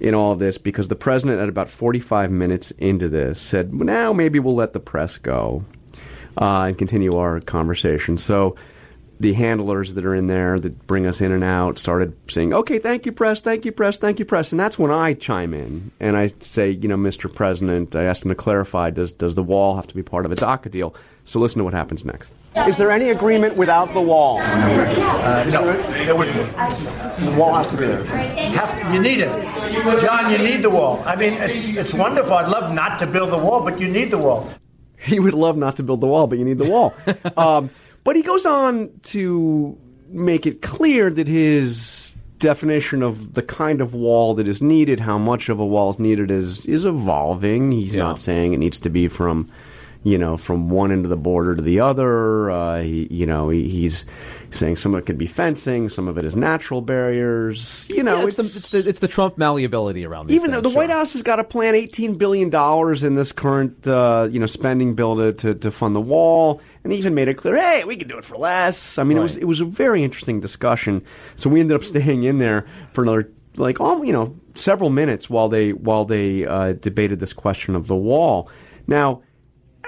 in 0.01 0.15
all 0.15 0.33
of 0.33 0.39
this 0.39 0.59
because 0.59 0.89
the 0.89 0.97
president 0.97 1.41
at 1.41 1.49
about 1.49 1.69
45 1.69 2.31
minutes 2.31 2.71
into 2.79 3.09
this 3.09 3.41
said 3.41 3.73
now 3.75 4.13
maybe 4.13 4.39
we'll 4.39 4.55
let 4.55 4.73
the 4.73 4.81
press 4.81 5.19
go 5.19 5.65
uh, 6.41 6.63
and 6.69 6.79
continue 6.79 7.17
our 7.17 7.41
conversation. 7.41 8.19
So 8.19 8.57
the 9.21 9.33
handlers 9.35 9.95
that 9.95 10.05
are 10.05 10.15
in 10.15 10.27
there 10.27 10.59
that 10.59 10.87
bring 10.89 11.07
us 11.07 11.21
in 11.21 11.31
and 11.31 11.45
out 11.45 11.79
started 11.79 12.17
saying 12.29 12.53
okay 12.53 12.81
thank 12.81 13.07
you 13.07 13.13
press 13.13 13.41
thank 13.41 13.65
you 13.65 13.71
press 13.71 13.97
thank 13.97 14.19
you 14.19 14.25
press. 14.25 14.51
And 14.51 14.59
that's 14.59 14.77
when 14.77 14.91
i 14.91 15.15
chime 15.15 15.55
in 15.55 15.93
and 16.01 16.17
i 16.17 16.33
say 16.41 16.71
you 16.71 16.89
know 16.89 16.97
mr 16.97 17.33
president 17.33 17.95
i 17.95 18.03
asked 18.03 18.25
him 18.25 18.31
to 18.31 18.35
clarify 18.35 18.91
does, 18.91 19.13
does 19.13 19.37
the 19.37 19.43
wall 19.45 19.77
have 19.77 19.87
to 19.87 19.95
be 19.95 20.03
part 20.03 20.27
of 20.27 20.33
a 20.33 20.35
daca 20.35 20.69
deal 20.69 20.97
so 21.25 21.39
listen 21.41 21.59
to 21.59 21.65
what 21.65 21.73
happens 21.75 22.05
next 22.05 22.33
is 22.69 22.77
there 22.77 22.91
any 22.91 23.11
agreement 23.11 23.57
without 23.57 23.93
the 23.95 24.01
wall 24.01 24.39
No, 24.39 25.69
it 25.97 26.17
wouldn't. 26.17 26.37
the 27.19 27.35
wall 27.39 27.55
has 27.55 27.69
to 27.69 27.77
be 27.77 27.87
there 27.87 28.05
Have 28.05 28.81
to, 28.81 28.93
you 28.95 29.01
need 29.01 29.21
it, 29.21 30.01
John. 30.01 30.31
You 30.31 30.39
need 30.39 30.63
the 30.63 30.71
wall. 30.71 31.03
I 31.05 31.17
mean, 31.17 31.35
it's 31.35 31.69
it's 31.69 31.95
wonderful. 31.95 32.35
I'd 32.35 32.49
love 32.49 32.73
not 32.73 32.99
to 33.01 33.07
build 33.07 33.31
the 33.33 33.39
wall, 33.39 33.61
but 33.63 33.81
you 33.81 33.89
need 33.89 34.11
the 34.11 34.19
wall. 34.19 34.49
he 34.99 35.19
would 35.19 35.35
love 35.35 35.57
not 35.57 35.77
to 35.77 35.83
build 35.83 36.01
the 36.01 36.07
wall, 36.07 36.27
but 36.27 36.39
you 36.39 36.45
need 36.45 36.59
the 36.59 36.71
wall. 36.71 36.95
um, 37.37 37.71
but 38.05 38.15
he 38.17 38.23
goes 38.23 38.47
on 38.47 38.91
to 39.15 39.77
make 40.09 40.47
it 40.47 40.63
clear 40.63 41.11
that 41.11 41.27
his 41.27 42.15
definition 42.39 43.03
of 43.03 43.35
the 43.35 43.43
kind 43.43 43.81
of 43.81 43.95
wall 43.95 44.35
that 44.35 44.47
is 44.47 44.63
needed, 44.63 45.01
how 45.01 45.19
much 45.19 45.49
of 45.49 45.59
a 45.59 45.67
wall 45.67 45.91
is 45.91 45.99
needed, 45.99 46.31
is 46.31 46.65
is 46.67 46.85
evolving. 46.85 47.73
He's 47.73 47.95
Yeah. 47.95 48.03
not 48.05 48.21
saying 48.21 48.53
it 48.53 48.59
needs 48.59 48.79
to 48.81 48.91
be 48.91 49.09
from, 49.09 49.51
you 50.05 50.19
know, 50.19 50.37
from 50.37 50.69
one 50.69 50.93
end 50.93 51.05
of 51.05 51.11
the 51.11 51.17
border 51.17 51.57
to 51.57 51.63
the 51.63 51.81
other. 51.81 52.51
Uh, 52.51 52.83
he, 52.83 53.09
you 53.11 53.27
know, 53.27 53.49
he, 53.49 53.69
he's 53.69 54.05
saying 54.51 54.77
some 54.77 54.95
of 54.95 55.01
it 55.03 55.07
could 55.07 55.19
be 55.19 55.27
fencing, 55.27 55.89
some 55.89 56.07
of 56.07 56.17
it 56.19 56.25
is 56.25 56.37
natural 56.37 56.81
barriers. 56.81 57.87
You 57.89 58.03
know, 58.03 58.21
Yeah, 58.21 58.27
it's, 58.27 58.37
the, 58.37 58.43
it's 58.45 58.69
the 58.69 58.89
it's 58.89 58.99
the 59.01 59.09
Trump 59.09 59.37
malleability 59.39 60.07
around 60.07 60.29
these 60.29 60.37
even 60.37 60.51
though 60.51 60.61
the 60.61 60.71
White. 60.71 60.91
House 60.91 61.15
has 61.15 61.23
got 61.23 61.37
to 61.37 61.45
plan 61.45 61.75
eighteen 61.75 62.17
billion 62.17 62.51
dollars 62.51 63.03
in 63.03 63.15
this 63.15 63.33
current 63.33 63.89
uh, 63.89 64.29
you 64.31 64.39
know 64.39 64.47
spending 64.47 64.95
bill 64.95 65.17
to, 65.17 65.33
to, 65.33 65.55
to 65.55 65.71
fund 65.71 65.97
the 65.97 66.01
wall, 66.01 66.61
and 66.85 66.93
he 66.93 66.99
even 66.99 67.15
made 67.15 67.29
it 67.29 67.35
clear, 67.35 67.57
hey, 67.57 67.85
we 67.85 67.97
can 67.97 68.07
do 68.07 68.19
it 68.19 68.25
for 68.25 68.37
less. 68.37 68.99
I 68.99 69.05
mean, 69.05 69.17
it 69.17 69.23
was 69.23 69.37
it 69.39 69.47
was 69.47 69.61
a 69.61 69.65
very 69.65 70.05
interesting 70.05 70.41
discussion. 70.41 71.03
So 71.37 71.49
we 71.49 71.61
ended 71.61 71.77
up 71.77 71.83
staying 71.83 72.25
in 72.25 72.39
there 72.39 72.67
for 72.93 73.03
another 73.03 73.33
like 73.57 73.81
all 73.81 74.05
you 74.05 74.13
know 74.13 74.39
several 74.55 74.91
minutes 74.91 75.31
while 75.31 75.49
they 75.49 75.73
while 75.73 76.05
they 76.05 76.45
uh, 76.47 76.75
debated 76.75 77.21
this 77.21 77.33
question 77.33 77.75
of 77.75 77.87
the 77.87 77.97
wall. 77.97 78.51
Now. 78.87 79.23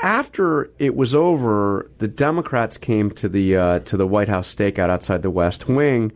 After 0.02 0.70
it 0.78 0.94
was 0.94 1.14
over, 1.14 1.90
the 1.98 2.08
Democrats 2.08 2.76
came 2.76 3.10
to 3.12 3.28
the 3.28 3.56
uh, 3.56 3.78
to 3.80 3.96
the 3.96 4.06
White 4.06 4.28
House 4.28 4.54
stakeout 4.54 4.90
outside 4.90 5.22
the 5.22 5.30
West 5.30 5.68
Wing, 5.68 6.12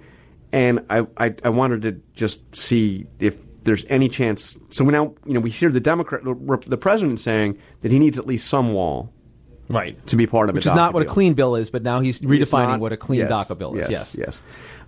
and 0.52 0.84
I, 0.90 1.06
I, 1.16 1.34
I 1.44 1.48
wanted 1.48 1.82
to 1.82 2.00
just 2.14 2.54
see 2.54 3.06
if 3.18 3.36
there's 3.64 3.84
any 3.88 4.08
chance. 4.08 4.56
So 4.70 4.84
now, 4.84 5.14
you 5.24 5.32
know, 5.34 5.40
we 5.40 5.50
hear 5.50 5.70
the 5.70 5.80
Democrat, 5.80 6.22
the 6.66 6.76
president 6.76 7.20
saying 7.20 7.58
that 7.80 7.90
he 7.90 7.98
needs 7.98 8.18
at 8.18 8.26
least 8.26 8.48
some 8.48 8.72
wall 8.72 9.12
right 9.68 10.04
to 10.08 10.16
be 10.16 10.26
part 10.26 10.48
of 10.48 10.54
which 10.56 10.66
a 10.66 10.70
is 10.70 10.74
not 10.74 10.90
DACA 10.90 10.94
what 10.94 11.02
a 11.02 11.06
clean 11.06 11.34
bill 11.34 11.54
is, 11.56 11.70
but 11.70 11.82
now 11.82 12.00
he's 12.00 12.20
redefining 12.20 12.68
not- 12.68 12.80
what 12.80 12.92
a 12.92 12.96
clean 12.96 13.20
yes, 13.20 13.30
DACA 13.30 13.56
bill 13.56 13.74
is. 13.78 13.88
Yes, 13.88 14.14
Yes, 14.16 14.42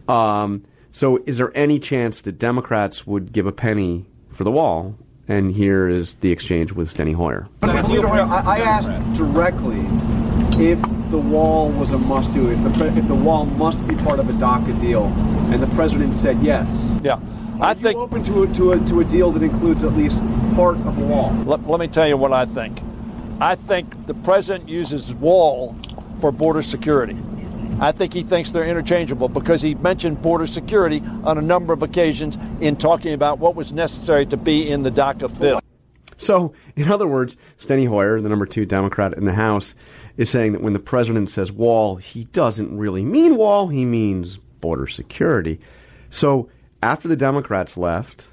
yes. 0.08 0.14
Um, 0.16 0.64
so, 0.90 1.22
is 1.24 1.38
there 1.38 1.50
any 1.56 1.78
chance 1.78 2.22
that 2.22 2.32
Democrats 2.38 3.06
would 3.06 3.32
give 3.32 3.46
a 3.46 3.52
penny 3.52 4.04
for 4.28 4.44
the 4.44 4.50
wall? 4.50 4.96
And 5.32 5.50
here 5.50 5.88
is 5.88 6.16
the 6.16 6.30
exchange 6.30 6.72
with 6.72 6.94
Steny 6.94 7.14
Hoyer. 7.14 7.48
Leader 7.62 8.06
Hoyer, 8.06 8.20
I, 8.20 8.58
I 8.58 8.58
asked 8.58 8.90
directly 9.16 9.80
if 10.62 10.78
the 11.10 11.16
wall 11.16 11.70
was 11.70 11.90
a 11.90 11.96
must-do, 11.96 12.50
if 12.50 12.62
the 12.62 12.86
if 12.98 13.08
the 13.08 13.14
wall 13.14 13.46
must 13.46 13.88
be 13.88 13.94
part 13.94 14.18
of 14.18 14.28
a 14.28 14.34
DACA 14.34 14.78
deal, 14.78 15.04
and 15.50 15.62
the 15.62 15.68
president 15.68 16.14
said 16.14 16.42
yes. 16.42 16.68
Yeah, 17.02 17.18
I 17.62 17.70
Are 17.70 17.74
think. 17.74 17.94
you 17.94 18.02
open 18.02 18.22
to 18.24 18.42
a, 18.42 18.46
to 18.48 18.72
a 18.72 18.78
to 18.90 19.00
a 19.00 19.04
deal 19.04 19.32
that 19.32 19.42
includes 19.42 19.82
at 19.82 19.94
least 19.94 20.22
part 20.54 20.76
of 20.76 20.98
the 20.98 21.06
wall. 21.06 21.32
Let, 21.46 21.66
let 21.66 21.80
me 21.80 21.88
tell 21.88 22.06
you 22.06 22.18
what 22.18 22.34
I 22.34 22.44
think. 22.44 22.82
I 23.40 23.54
think 23.54 24.06
the 24.06 24.12
president 24.12 24.68
uses 24.68 25.14
wall 25.14 25.74
for 26.20 26.30
border 26.30 26.60
security. 26.60 27.16
I 27.80 27.92
think 27.92 28.12
he 28.12 28.22
thinks 28.22 28.50
they're 28.50 28.64
interchangeable 28.64 29.28
because 29.28 29.62
he 29.62 29.74
mentioned 29.74 30.22
border 30.22 30.46
security 30.46 31.02
on 31.24 31.38
a 31.38 31.42
number 31.42 31.72
of 31.72 31.82
occasions 31.82 32.38
in 32.60 32.76
talking 32.76 33.12
about 33.12 33.38
what 33.38 33.54
was 33.54 33.72
necessary 33.72 34.26
to 34.26 34.36
be 34.36 34.68
in 34.68 34.82
the 34.82 34.90
DACA 34.90 35.38
bill. 35.38 35.60
So, 36.16 36.54
in 36.76 36.90
other 36.90 37.06
words, 37.08 37.36
Steny 37.58 37.88
Hoyer, 37.88 38.20
the 38.20 38.28
number 38.28 38.46
two 38.46 38.64
Democrat 38.64 39.14
in 39.14 39.24
the 39.24 39.32
House, 39.32 39.74
is 40.16 40.30
saying 40.30 40.52
that 40.52 40.62
when 40.62 40.72
the 40.72 40.78
president 40.78 41.30
says 41.30 41.50
wall, 41.50 41.96
he 41.96 42.24
doesn't 42.26 42.76
really 42.76 43.04
mean 43.04 43.36
wall, 43.36 43.68
he 43.68 43.84
means 43.84 44.38
border 44.60 44.86
security. 44.86 45.58
So, 46.10 46.48
after 46.82 47.08
the 47.08 47.16
Democrats 47.16 47.76
left, 47.76 48.26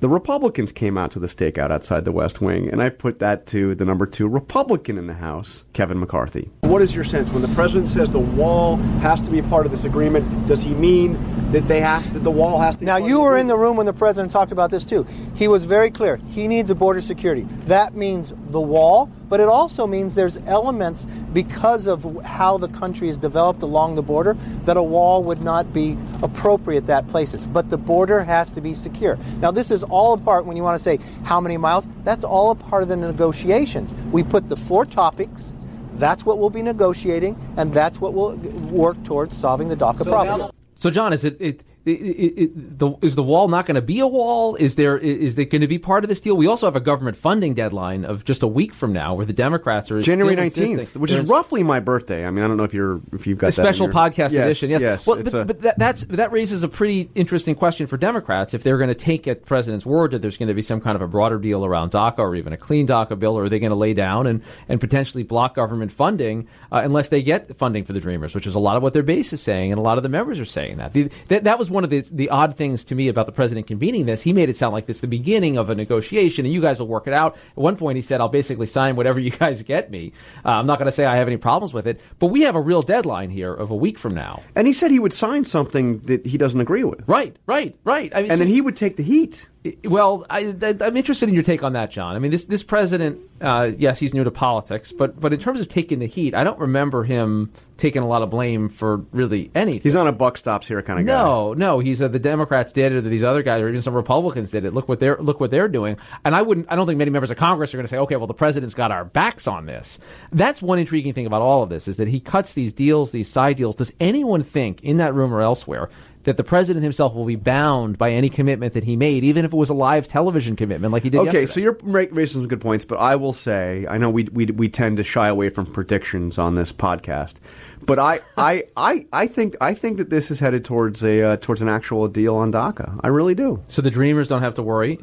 the 0.00 0.08
Republicans 0.08 0.72
came 0.72 0.98
out 0.98 1.10
to 1.12 1.18
the 1.18 1.26
stakeout 1.26 1.70
outside 1.70 2.04
the 2.04 2.12
West 2.12 2.42
Wing, 2.42 2.68
and 2.68 2.82
I 2.82 2.90
put 2.90 3.18
that 3.20 3.46
to 3.46 3.74
the 3.74 3.84
number 3.84 4.04
two 4.04 4.28
Republican 4.28 4.98
in 4.98 5.06
the 5.06 5.14
House, 5.14 5.64
Kevin 5.72 5.98
McCarthy. 5.98 6.50
What 6.66 6.82
is 6.82 6.92
your 6.92 7.04
sense 7.04 7.30
when 7.30 7.42
the 7.42 7.54
president 7.54 7.88
says 7.88 8.10
the 8.10 8.18
wall 8.18 8.76
has 9.00 9.22
to 9.22 9.30
be 9.30 9.40
part 9.40 9.66
of 9.66 9.72
this 9.72 9.84
agreement? 9.84 10.48
Does 10.48 10.64
he 10.64 10.74
mean 10.74 11.16
that 11.52 11.68
they 11.68 11.80
have 11.80 12.12
that 12.12 12.24
the 12.24 12.30
wall 12.30 12.58
has 12.58 12.74
to? 12.76 12.84
Now 12.84 12.96
you 12.96 13.20
were 13.20 13.38
in 13.38 13.46
the 13.46 13.56
room 13.56 13.76
when 13.76 13.86
the 13.86 13.92
president 13.92 14.32
talked 14.32 14.50
about 14.50 14.72
this 14.72 14.84
too. 14.84 15.06
He 15.36 15.46
was 15.46 15.64
very 15.64 15.92
clear. 15.92 16.16
He 16.16 16.48
needs 16.48 16.68
a 16.68 16.74
border 16.74 17.00
security. 17.00 17.46
That 17.66 17.94
means 17.94 18.32
the 18.50 18.60
wall, 18.60 19.08
but 19.28 19.38
it 19.38 19.48
also 19.48 19.86
means 19.86 20.16
there's 20.16 20.38
elements 20.38 21.06
because 21.32 21.86
of 21.86 22.20
how 22.26 22.58
the 22.58 22.68
country 22.68 23.08
is 23.08 23.16
developed 23.16 23.62
along 23.62 23.94
the 23.94 24.02
border 24.02 24.34
that 24.64 24.76
a 24.76 24.82
wall 24.82 25.22
would 25.22 25.42
not 25.42 25.72
be 25.72 25.96
appropriate 26.20 26.90
at 26.90 27.06
places. 27.08 27.46
But 27.46 27.70
the 27.70 27.78
border 27.78 28.24
has 28.24 28.50
to 28.50 28.60
be 28.60 28.74
secure. 28.74 29.18
Now 29.40 29.52
this 29.52 29.70
is 29.70 29.84
all 29.84 30.14
a 30.14 30.18
part 30.18 30.46
when 30.46 30.56
you 30.56 30.64
want 30.64 30.78
to 30.78 30.82
say 30.82 30.98
how 31.22 31.40
many 31.40 31.56
miles. 31.56 31.86
That's 32.02 32.24
all 32.24 32.50
a 32.50 32.56
part 32.56 32.82
of 32.82 32.88
the 32.88 32.96
negotiations. 32.96 33.94
We 34.10 34.24
put 34.24 34.48
the 34.48 34.56
four 34.56 34.84
topics. 34.84 35.52
That's 35.98 36.24
what 36.24 36.38
we'll 36.38 36.50
be 36.50 36.62
negotiating, 36.62 37.36
and 37.56 37.72
that's 37.72 38.00
what 38.00 38.14
we'll 38.14 38.36
work 38.36 39.02
towards 39.04 39.36
solving 39.36 39.68
the 39.68 39.76
DACA 39.76 40.04
problem. 40.04 40.50
So, 40.76 40.90
John, 40.90 41.12
is 41.12 41.24
it, 41.24 41.36
it, 41.40 41.62
it, 41.86 42.38
it 42.38 42.78
the, 42.78 42.92
is 43.02 43.14
the 43.14 43.22
wall 43.22 43.48
not 43.48 43.66
going 43.66 43.76
to 43.76 43.80
be 43.82 44.00
a 44.00 44.06
wall? 44.06 44.56
Is 44.56 44.76
there 44.76 44.98
is 44.98 45.38
it 45.38 45.46
going 45.46 45.60
to 45.60 45.68
be 45.68 45.78
part 45.78 46.04
of 46.04 46.08
this 46.08 46.20
deal? 46.20 46.36
We 46.36 46.46
also 46.46 46.66
have 46.66 46.76
a 46.76 46.80
government 46.80 47.16
funding 47.16 47.54
deadline 47.54 48.04
of 48.04 48.24
just 48.24 48.42
a 48.42 48.46
week 48.46 48.74
from 48.74 48.92
now, 48.92 49.14
where 49.14 49.26
the 49.26 49.32
Democrats 49.32 49.90
are 49.90 50.00
January 50.02 50.36
nineteenth, 50.36 50.96
which 50.96 51.12
is 51.12 51.28
roughly 51.28 51.62
my 51.62 51.80
birthday. 51.80 52.26
I 52.26 52.30
mean, 52.30 52.44
I 52.44 52.48
don't 52.48 52.56
know 52.56 52.64
if 52.64 52.74
you're 52.74 53.00
if 53.12 53.26
you've 53.26 53.38
got 53.38 53.48
a 53.48 53.50
that 53.56 53.62
special 53.62 53.86
your- 53.86 53.94
podcast 53.94 54.32
Yes, 54.32 54.44
edition. 54.46 54.70
Yes, 54.70 54.80
yes. 54.80 55.06
Well, 55.06 55.22
but, 55.22 55.34
a- 55.34 55.44
but 55.44 55.62
that, 55.62 55.78
that's 55.78 56.04
that 56.06 56.32
raises 56.32 56.62
a 56.62 56.68
pretty 56.68 57.10
interesting 57.14 57.54
question 57.54 57.86
for 57.86 57.96
Democrats 57.96 58.54
if 58.54 58.62
they're 58.62 58.78
going 58.78 58.88
to 58.88 58.94
take 58.94 59.28
at 59.28 59.44
president's 59.46 59.86
word 59.86 60.10
that 60.10 60.22
there's 60.22 60.36
going 60.36 60.48
to 60.48 60.54
be 60.54 60.62
some 60.62 60.80
kind 60.80 60.96
of 60.96 61.02
a 61.02 61.08
broader 61.08 61.38
deal 61.38 61.64
around 61.64 61.92
DACA 61.92 62.18
or 62.18 62.34
even 62.34 62.52
a 62.52 62.56
clean 62.56 62.86
DACA 62.86 63.18
bill, 63.18 63.38
or 63.38 63.44
are 63.44 63.48
they 63.48 63.58
going 63.58 63.70
to 63.70 63.76
lay 63.76 63.94
down 63.94 64.26
and, 64.26 64.42
and 64.68 64.80
potentially 64.80 65.22
block 65.22 65.54
government 65.54 65.92
funding 65.92 66.48
uh, 66.72 66.80
unless 66.84 67.08
they 67.10 67.22
get 67.22 67.56
funding 67.58 67.84
for 67.84 67.92
the 67.92 68.00
Dreamers, 68.00 68.34
which 68.34 68.46
is 68.46 68.54
a 68.54 68.58
lot 68.58 68.76
of 68.76 68.82
what 68.82 68.92
their 68.92 69.02
base 69.02 69.32
is 69.32 69.40
saying, 69.40 69.72
and 69.72 69.78
a 69.80 69.84
lot 69.84 69.96
of 69.96 70.02
the 70.02 70.08
members 70.08 70.40
are 70.40 70.44
saying 70.44 70.78
that. 70.78 70.92
The, 70.92 71.10
that, 71.28 71.44
that 71.44 71.58
was 71.58 71.70
one 71.76 71.84
of 71.84 71.90
the, 71.90 72.00
the 72.10 72.28
odd 72.30 72.56
things 72.56 72.82
to 72.86 72.94
me 72.96 73.06
about 73.06 73.26
the 73.26 73.32
president 73.32 73.68
convening 73.68 74.06
this. 74.06 74.22
He 74.22 74.32
made 74.32 74.48
it 74.48 74.56
sound 74.56 74.72
like 74.72 74.86
this 74.86 75.00
the 75.00 75.06
beginning 75.06 75.56
of 75.56 75.70
a 75.70 75.74
negotiation, 75.76 76.44
and 76.44 76.52
you 76.52 76.60
guys 76.60 76.80
will 76.80 76.88
work 76.88 77.06
it 77.06 77.12
out. 77.12 77.36
At 77.36 77.58
one 77.58 77.76
point, 77.76 77.96
he 77.96 78.02
said, 78.02 78.20
"I'll 78.20 78.28
basically 78.28 78.66
sign 78.66 78.96
whatever 78.96 79.20
you 79.20 79.30
guys 79.44 79.62
get 79.62 79.90
me." 79.90 80.12
Uh, 80.44 80.50
I'm 80.50 80.66
not 80.66 80.78
going 80.78 80.86
to 80.86 80.92
say 80.92 81.04
I 81.04 81.16
have 81.16 81.28
any 81.28 81.36
problems 81.36 81.72
with 81.72 81.86
it, 81.86 82.00
but 82.18 82.26
we 82.26 82.42
have 82.42 82.56
a 82.56 82.60
real 82.60 82.82
deadline 82.82 83.30
here 83.30 83.54
of 83.54 83.70
a 83.70 83.76
week 83.76 83.98
from 83.98 84.14
now. 84.14 84.42
and 84.56 84.66
he 84.66 84.72
said 84.72 84.90
he 84.90 84.98
would 84.98 85.12
sign 85.12 85.44
something 85.44 86.00
that 86.00 86.26
he 86.26 86.36
doesn't 86.36 86.60
agree 86.60 86.82
with, 86.82 87.06
Right, 87.06 87.36
right, 87.46 87.76
right. 87.84 88.12
I 88.14 88.22
mean, 88.22 88.30
and 88.32 88.40
then 88.40 88.48
he 88.48 88.60
would 88.60 88.74
take 88.76 88.96
the 88.96 89.04
heat. 89.04 89.48
Well, 89.84 90.26
I, 90.30 90.54
I'm 90.80 90.96
interested 90.96 91.28
in 91.28 91.34
your 91.34 91.44
take 91.44 91.62
on 91.62 91.72
that, 91.74 91.90
John. 91.90 92.16
I 92.16 92.18
mean, 92.18 92.30
this 92.30 92.44
this 92.44 92.62
president, 92.62 93.20
uh, 93.40 93.70
yes, 93.76 93.98
he's 93.98 94.14
new 94.14 94.24
to 94.24 94.30
politics, 94.30 94.92
but 94.92 95.18
but 95.20 95.32
in 95.32 95.40
terms 95.40 95.60
of 95.60 95.68
taking 95.68 95.98
the 95.98 96.06
heat, 96.06 96.34
I 96.34 96.44
don't 96.44 96.58
remember 96.58 97.04
him 97.04 97.52
taking 97.76 98.02
a 98.02 98.06
lot 98.06 98.22
of 98.22 98.30
blame 98.30 98.68
for 98.68 98.98
really 99.12 99.50
anything. 99.54 99.82
He's 99.82 99.94
not 99.94 100.06
a 100.06 100.12
buck 100.12 100.38
stops 100.38 100.66
here 100.66 100.80
kind 100.82 101.00
of 101.00 101.06
guy. 101.06 101.12
No, 101.12 101.52
no, 101.54 101.78
he's 101.78 102.00
uh, 102.00 102.08
the 102.08 102.18
Democrats 102.18 102.72
did 102.72 102.92
it, 102.92 102.98
or 102.98 103.00
these 103.02 103.24
other 103.24 103.42
guys, 103.42 103.62
or 103.62 103.68
even 103.68 103.82
some 103.82 103.94
Republicans 103.94 104.50
did 104.50 104.64
it. 104.64 104.72
Look 104.74 104.88
what 104.88 105.00
they're 105.00 105.18
look 105.18 105.40
what 105.40 105.50
they're 105.50 105.68
doing. 105.68 105.96
And 106.24 106.34
I 106.34 106.42
wouldn't. 106.42 106.66
I 106.70 106.76
don't 106.76 106.86
think 106.86 106.98
many 106.98 107.10
members 107.10 107.30
of 107.30 107.36
Congress 107.36 107.74
are 107.74 107.76
going 107.76 107.86
to 107.86 107.90
say, 107.90 107.98
okay, 107.98 108.16
well, 108.16 108.26
the 108.26 108.34
president's 108.34 108.74
got 108.74 108.90
our 108.90 109.04
backs 109.04 109.46
on 109.46 109.66
this. 109.66 109.98
That's 110.32 110.62
one 110.62 110.78
intriguing 110.78 111.12
thing 111.12 111.26
about 111.26 111.42
all 111.42 111.62
of 111.62 111.68
this 111.68 111.88
is 111.88 111.96
that 111.96 112.08
he 112.08 112.20
cuts 112.20 112.54
these 112.54 112.72
deals, 112.72 113.10
these 113.10 113.28
side 113.28 113.56
deals. 113.56 113.74
Does 113.74 113.92
anyone 114.00 114.42
think 114.42 114.82
in 114.82 114.98
that 114.98 115.14
room 115.14 115.32
or 115.32 115.40
elsewhere? 115.40 115.88
That 116.26 116.36
the 116.36 116.44
president 116.44 116.82
himself 116.82 117.14
will 117.14 117.24
be 117.24 117.36
bound 117.36 117.98
by 117.98 118.10
any 118.10 118.28
commitment 118.28 118.74
that 118.74 118.82
he 118.82 118.96
made, 118.96 119.22
even 119.22 119.44
if 119.44 119.52
it 119.52 119.56
was 119.56 119.70
a 119.70 119.74
live 119.74 120.08
television 120.08 120.56
commitment, 120.56 120.92
like 120.92 121.04
he 121.04 121.10
did. 121.10 121.18
Okay, 121.20 121.42
yesterday. 121.42 121.46
so 121.46 121.60
you're 121.60 121.78
ra- 121.82 122.10
raising 122.10 122.42
some 122.42 122.48
good 122.48 122.60
points, 122.60 122.84
but 122.84 122.96
I 122.96 123.14
will 123.14 123.32
say 123.32 123.86
I 123.88 123.96
know 123.96 124.10
we 124.10 124.24
we 124.24 124.46
we 124.46 124.68
tend 124.68 124.96
to 124.96 125.04
shy 125.04 125.28
away 125.28 125.50
from 125.50 125.66
predictions 125.66 126.36
on 126.36 126.56
this 126.56 126.72
podcast, 126.72 127.34
but 127.80 128.00
I 128.00 128.18
I, 128.36 128.64
I, 128.76 129.06
I 129.12 129.26
think 129.28 129.54
I 129.60 129.72
think 129.72 129.98
that 129.98 130.10
this 130.10 130.32
is 130.32 130.40
headed 130.40 130.64
towards 130.64 131.04
a 131.04 131.22
uh, 131.22 131.36
towards 131.36 131.62
an 131.62 131.68
actual 131.68 132.08
deal 132.08 132.34
on 132.34 132.52
DACA. 132.52 133.00
I 133.04 133.08
really 133.08 133.36
do. 133.36 133.62
so 133.68 133.80
the 133.80 133.90
Dreamers 133.90 134.28
don't 134.28 134.42
have 134.42 134.54
to 134.56 134.62
worry. 134.62 134.98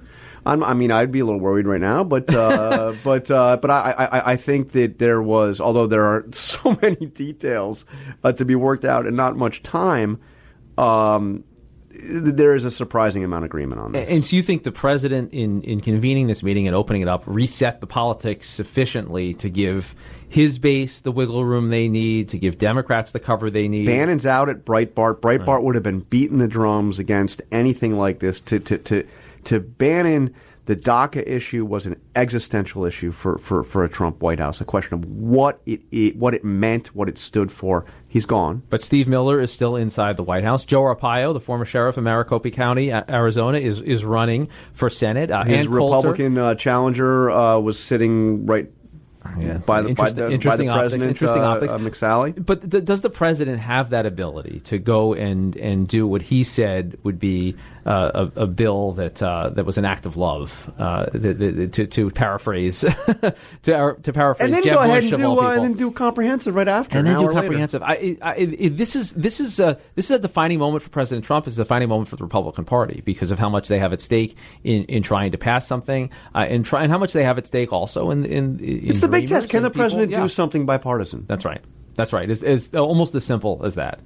I'm, 0.46 0.64
I 0.64 0.74
mean, 0.74 0.92
I'd 0.92 1.12
be 1.12 1.20
a 1.20 1.26
little 1.26 1.40
worried 1.40 1.68
right 1.68 1.80
now, 1.80 2.04
but 2.04 2.34
uh, 2.34 2.94
but 3.04 3.32
uh, 3.32 3.58
but 3.58 3.72
I, 3.72 3.92
I 3.98 4.32
I 4.34 4.36
think 4.36 4.72
that 4.74 5.00
there 5.00 5.22
was, 5.22 5.60
although 5.60 5.88
there 5.88 6.04
are 6.04 6.26
so 6.34 6.78
many 6.82 7.06
details 7.06 7.86
uh, 8.24 8.34
to 8.34 8.46
be 8.46 8.56
worked 8.56 8.86
out 8.86 9.08
and 9.08 9.16
not 9.16 9.38
much 9.38 9.64
time. 9.64 10.20
Um, 10.78 11.44
there 11.96 12.56
is 12.56 12.66
a 12.66 12.72
surprising 12.72 13.24
amount 13.24 13.46
of 13.46 13.50
agreement 13.50 13.80
on 13.80 13.92
this. 13.92 14.10
And 14.10 14.26
so 14.26 14.36
you 14.36 14.42
think 14.42 14.64
the 14.64 14.72
president, 14.72 15.32
in, 15.32 15.62
in 15.62 15.80
convening 15.80 16.28
this 16.28 16.42
meeting 16.42 16.68
and 16.68 16.76
opening 16.76 17.02
it 17.02 17.08
up, 17.08 17.24
reset 17.26 17.82
the 17.82 17.88
politics 17.88 18.50
sufficiently 18.50 19.36
to 19.36 19.50
give 19.50 19.96
his 20.28 20.58
base 20.58 21.02
the 21.02 21.12
wiggle 21.12 21.46
room 21.46 21.70
they 21.70 21.88
need, 21.88 22.30
to 22.30 22.40
give 22.40 22.58
Democrats 22.58 23.12
the 23.12 23.20
cover 23.20 23.52
they 23.52 23.68
need? 23.68 23.86
Bannon's 23.86 24.26
out 24.26 24.50
at 24.50 24.66
Breitbart. 24.66 25.20
Breitbart 25.20 25.62
would 25.64 25.76
have 25.76 25.84
been 25.84 26.00
beating 26.00 26.40
the 26.40 26.48
drums 26.48 26.98
against 26.98 27.42
anything 27.52 27.96
like 27.96 28.20
this. 28.20 28.40
To 28.42 28.60
to 28.60 28.78
to 28.80 29.08
to 29.46 29.60
Bannon, 29.60 30.34
the 30.66 30.76
DACA 30.78 31.22
issue 31.28 31.66
was 31.66 31.86
an 31.86 32.00
existential 32.16 32.86
issue 32.86 33.12
for, 33.12 33.38
for, 33.38 33.64
for 33.66 33.84
a 33.84 33.90
Trump 33.90 34.22
White 34.22 34.40
House. 34.40 34.62
A 34.62 34.66
question 34.66 34.94
of 34.94 35.06
what 35.06 35.62
it, 35.66 35.82
it 35.92 36.16
what 36.16 36.34
it 36.34 36.44
meant, 36.46 36.96
what 36.96 37.10
it 37.10 37.18
stood 37.18 37.52
for. 37.52 37.86
He's 38.08 38.26
gone. 38.26 38.64
But 38.70 38.82
Steve 38.82 39.08
Miller 39.08 39.42
is 39.42 39.52
still 39.52 39.76
inside 39.76 40.16
the 40.16 40.24
White 40.24 40.44
House. 40.46 40.64
Joe 40.64 40.84
Arpaio, 40.84 41.34
the 41.34 41.42
former 41.42 41.66
sheriff 41.66 41.98
of 41.98 42.04
Maricopa 42.06 42.50
County, 42.52 42.94
Arizona, 42.94 43.58
is 43.58 43.82
is 43.82 44.06
running 44.06 44.48
for 44.72 44.90
Senate. 44.90 45.32
Uh, 45.32 45.44
His 45.44 45.66
Ann 45.66 45.72
Republican 45.74 46.38
uh, 46.38 46.56
challenger 46.56 47.30
uh, 47.30 47.60
was 47.60 47.78
sitting 47.78 48.46
right 48.46 48.72
Yeah. 49.40 49.58
by 49.58 49.82
the, 49.82 49.94
by 49.96 50.08
Interesting- 50.10 50.16
the, 50.16 50.38
by 50.38 50.56
the 50.56 50.68
optics, 50.70 50.80
president, 50.80 51.10
interesting 51.10 51.42
uh, 51.42 51.46
optics. 51.48 51.74
uh, 51.74 51.78
McSally. 51.80 52.46
But 52.46 52.70
th- 52.72 52.86
does 52.86 53.02
the 53.02 53.10
president 53.10 53.60
have 53.60 53.90
that 53.92 54.06
ability 54.06 54.60
to 54.66 54.78
go 54.78 55.14
and, 55.14 55.56
and 55.58 55.88
do 55.88 56.06
what 56.06 56.22
he 56.22 56.44
said 56.44 56.98
would 57.04 57.20
be 57.20 57.56
uh, 57.86 58.28
a, 58.36 58.42
a 58.42 58.48
bill 58.48 58.94
that 58.94 59.22
uh, 59.22 59.50
that 59.50 59.66
was 59.66 59.78
an 59.78 59.86
act 59.86 60.06
of 60.06 60.18
love? 60.18 60.72
Uh, 60.78 61.06
the, 61.14 61.34
the, 61.34 61.68
to, 61.68 61.88
to 61.88 62.10
paraphrase 62.10 62.82
to, 63.64 63.76
ar- 63.76 63.96
to 63.96 64.14
paraphrase 64.14 64.46
And 64.46 64.54
then 64.54 64.64
Jeb 64.64 64.74
go 64.74 64.80
ahead 64.82 65.04
Bush 65.04 65.12
and 65.14 65.22
do 65.22 65.40
uh, 65.40 65.52
and 65.52 65.64
then 65.64 65.74
do 65.74 65.92
comprehensive 65.92 66.56
right 66.56 66.68
after. 66.68 66.98
and 66.98 67.08
an 67.08 67.14
then 67.16 67.26
do 67.26 67.34
comprehensive. 67.34 67.84
I, 67.84 68.18
I, 68.22 68.34
I, 68.40 68.46
this 68.70 68.96
is 68.96 69.12
this 69.12 69.40
is 69.40 69.60
a 69.60 69.78
this 69.96 70.06
is 70.06 70.12
a 70.12 70.20
defining 70.20 70.60
moment 70.60 70.84
for 70.84 70.90
President 70.90 71.26
Trump. 71.26 71.48
Is 71.48 71.58
a 71.60 71.64
defining 71.64 71.90
moment 71.90 72.10
for 72.10 72.16
the 72.16 72.24
Republican 72.24 72.66
Party 72.66 73.02
because 73.06 73.32
of 73.32 73.40
how 73.40 73.50
much 73.50 73.68
they 73.68 73.80
have 73.80 73.94
at 73.94 74.02
stake 74.02 74.36
in, 74.64 74.84
in 74.86 75.04
trying 75.04 75.32
to 75.32 75.38
pass 75.38 75.68
something, 75.68 76.10
uh, 76.36 76.40
and 76.50 76.66
try 76.66 76.84
and 76.84 76.92
how 76.92 76.98
much 76.98 77.14
they 77.14 77.24
have 77.24 77.38
at 77.38 77.48
stake 77.48 77.74
also 77.74 78.12
in 78.12 78.26
in. 78.26 78.60
in 78.60 78.90
It's 78.90 79.00
the 79.02 79.08
big 79.08 79.28
test. 79.28 79.50
Can 79.50 79.64
the 79.64 79.70
people- 79.70 79.82
president 79.82 80.12
yeah. 80.12 80.22
do 80.22 80.30
something 80.30 80.66
bipartisan? 80.66 81.26
That's 81.28 81.46
right. 81.46 81.62
That's 81.96 82.12
right. 82.12 82.30
It's, 82.30 82.42
it's 82.42 82.74
almost 82.76 83.14
as 83.16 83.24
simple 83.24 83.62
as 83.64 83.76
that. 83.76 84.00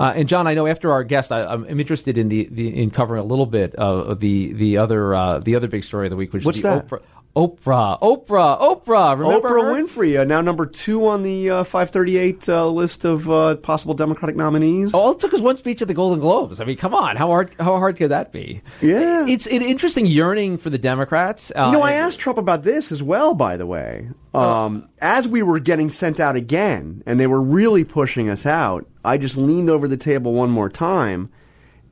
Uh, 0.00 0.14
and 0.16 0.26
John, 0.26 0.46
I 0.46 0.54
know 0.54 0.66
after 0.66 0.90
our 0.90 1.04
guest, 1.04 1.30
I, 1.30 1.44
I'm 1.44 1.78
interested 1.78 2.16
in 2.16 2.30
the, 2.30 2.48
the 2.50 2.82
in 2.82 2.90
covering 2.90 3.20
a 3.20 3.24
little 3.24 3.44
bit 3.44 3.74
of 3.74 4.18
the 4.20 4.54
the 4.54 4.78
other 4.78 5.14
uh, 5.14 5.40
the 5.40 5.54
other 5.54 5.68
big 5.68 5.84
story 5.84 6.06
of 6.06 6.10
the 6.10 6.16
week, 6.16 6.32
which 6.32 6.46
What's 6.46 6.56
is 6.56 6.62
the 6.62 6.68
that? 6.70 6.88
Oprah. 6.88 7.02
Oprah, 7.36 8.00
Oprah, 8.00 8.60
Oprah. 8.60 9.16
Remember 9.16 9.50
Oprah 9.50 9.62
her? 9.62 9.72
Winfrey, 9.82 10.18
uh, 10.18 10.24
now 10.24 10.40
number 10.40 10.66
two 10.66 11.06
on 11.06 11.22
the 11.22 11.48
uh, 11.48 11.64
538 11.64 12.48
uh, 12.48 12.66
list 12.68 13.04
of 13.04 13.30
uh, 13.30 13.54
possible 13.56 13.94
Democratic 13.94 14.34
nominees. 14.34 14.92
All 14.92 15.12
it 15.12 15.20
took 15.20 15.30
was 15.30 15.40
one 15.40 15.56
speech 15.56 15.80
at 15.80 15.86
the 15.86 15.94
Golden 15.94 16.18
Globes. 16.18 16.60
I 16.60 16.64
mean, 16.64 16.76
come 16.76 16.92
on, 16.92 17.14
how 17.16 17.28
hard 17.28 17.54
how 17.58 17.78
hard 17.78 17.96
could 17.96 18.10
that 18.10 18.32
be? 18.32 18.62
Yeah. 18.82 19.26
it's 19.28 19.46
an 19.46 19.62
interesting 19.62 20.06
yearning 20.06 20.58
for 20.58 20.70
the 20.70 20.78
Democrats. 20.78 21.52
Uh, 21.54 21.66
You 21.66 21.72
know, 21.72 21.82
I 21.82 21.92
asked 21.92 22.18
Trump 22.18 22.36
about 22.38 22.64
this 22.64 22.90
as 22.90 23.00
well, 23.02 23.32
by 23.34 23.56
the 23.56 23.66
way. 23.66 24.08
Um, 24.34 24.88
As 25.00 25.28
we 25.28 25.42
were 25.44 25.60
getting 25.60 25.88
sent 25.90 26.18
out 26.18 26.34
again, 26.34 27.02
and 27.06 27.20
they 27.20 27.28
were 27.28 27.42
really 27.42 27.84
pushing 27.84 28.28
us 28.28 28.44
out, 28.44 28.86
I 29.04 29.18
just 29.18 29.36
leaned 29.36 29.70
over 29.70 29.86
the 29.86 29.96
table 29.96 30.32
one 30.32 30.50
more 30.50 30.68
time 30.68 31.30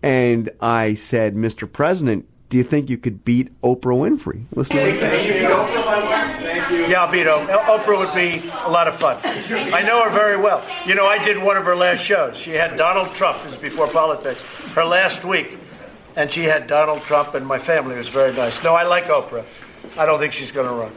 and 0.02 0.50
I 0.60 0.94
said, 0.94 1.34
Mr. 1.34 1.70
President, 1.70 2.28
do 2.48 2.56
you 2.56 2.64
think 2.64 2.88
you 2.88 2.96
could 2.98 3.24
beat 3.24 3.48
Oprah 3.62 3.96
Winfrey? 3.96 4.44
Listen 4.54 4.76
to 4.76 4.82
this. 4.82 5.26
Yeah, 6.90 7.02
I'll 7.02 7.12
beat 7.12 7.26
Oprah. 7.26 7.58
Oprah 7.64 7.98
would 7.98 8.14
be 8.14 8.48
a 8.64 8.68
lot 8.70 8.88
of 8.88 8.96
fun. 8.96 9.18
I 9.24 9.82
know 9.82 10.02
her 10.04 10.10
very 10.10 10.36
well. 10.36 10.62
You 10.86 10.94
know, 10.94 11.06
I 11.06 11.22
did 11.24 11.42
one 11.42 11.56
of 11.56 11.64
her 11.64 11.76
last 11.76 12.02
shows. 12.02 12.36
She 12.36 12.50
had 12.52 12.76
Donald 12.76 13.08
Trump, 13.14 13.42
this 13.42 13.52
is 13.52 13.58
before 13.58 13.86
politics, 13.88 14.40
her 14.74 14.84
last 14.84 15.24
week. 15.24 15.58
And 16.16 16.30
she 16.30 16.44
had 16.44 16.66
Donald 16.66 17.02
Trump 17.02 17.34
and 17.34 17.46
my 17.46 17.58
family. 17.58 17.94
It 17.94 17.98
was 17.98 18.08
very 18.08 18.32
nice. 18.32 18.62
No, 18.64 18.74
I 18.74 18.82
like 18.84 19.04
Oprah. 19.04 19.44
I 19.96 20.04
don't 20.06 20.18
think 20.18 20.32
she's 20.32 20.50
going 20.50 20.66
to 20.68 20.74
run. 20.74 20.90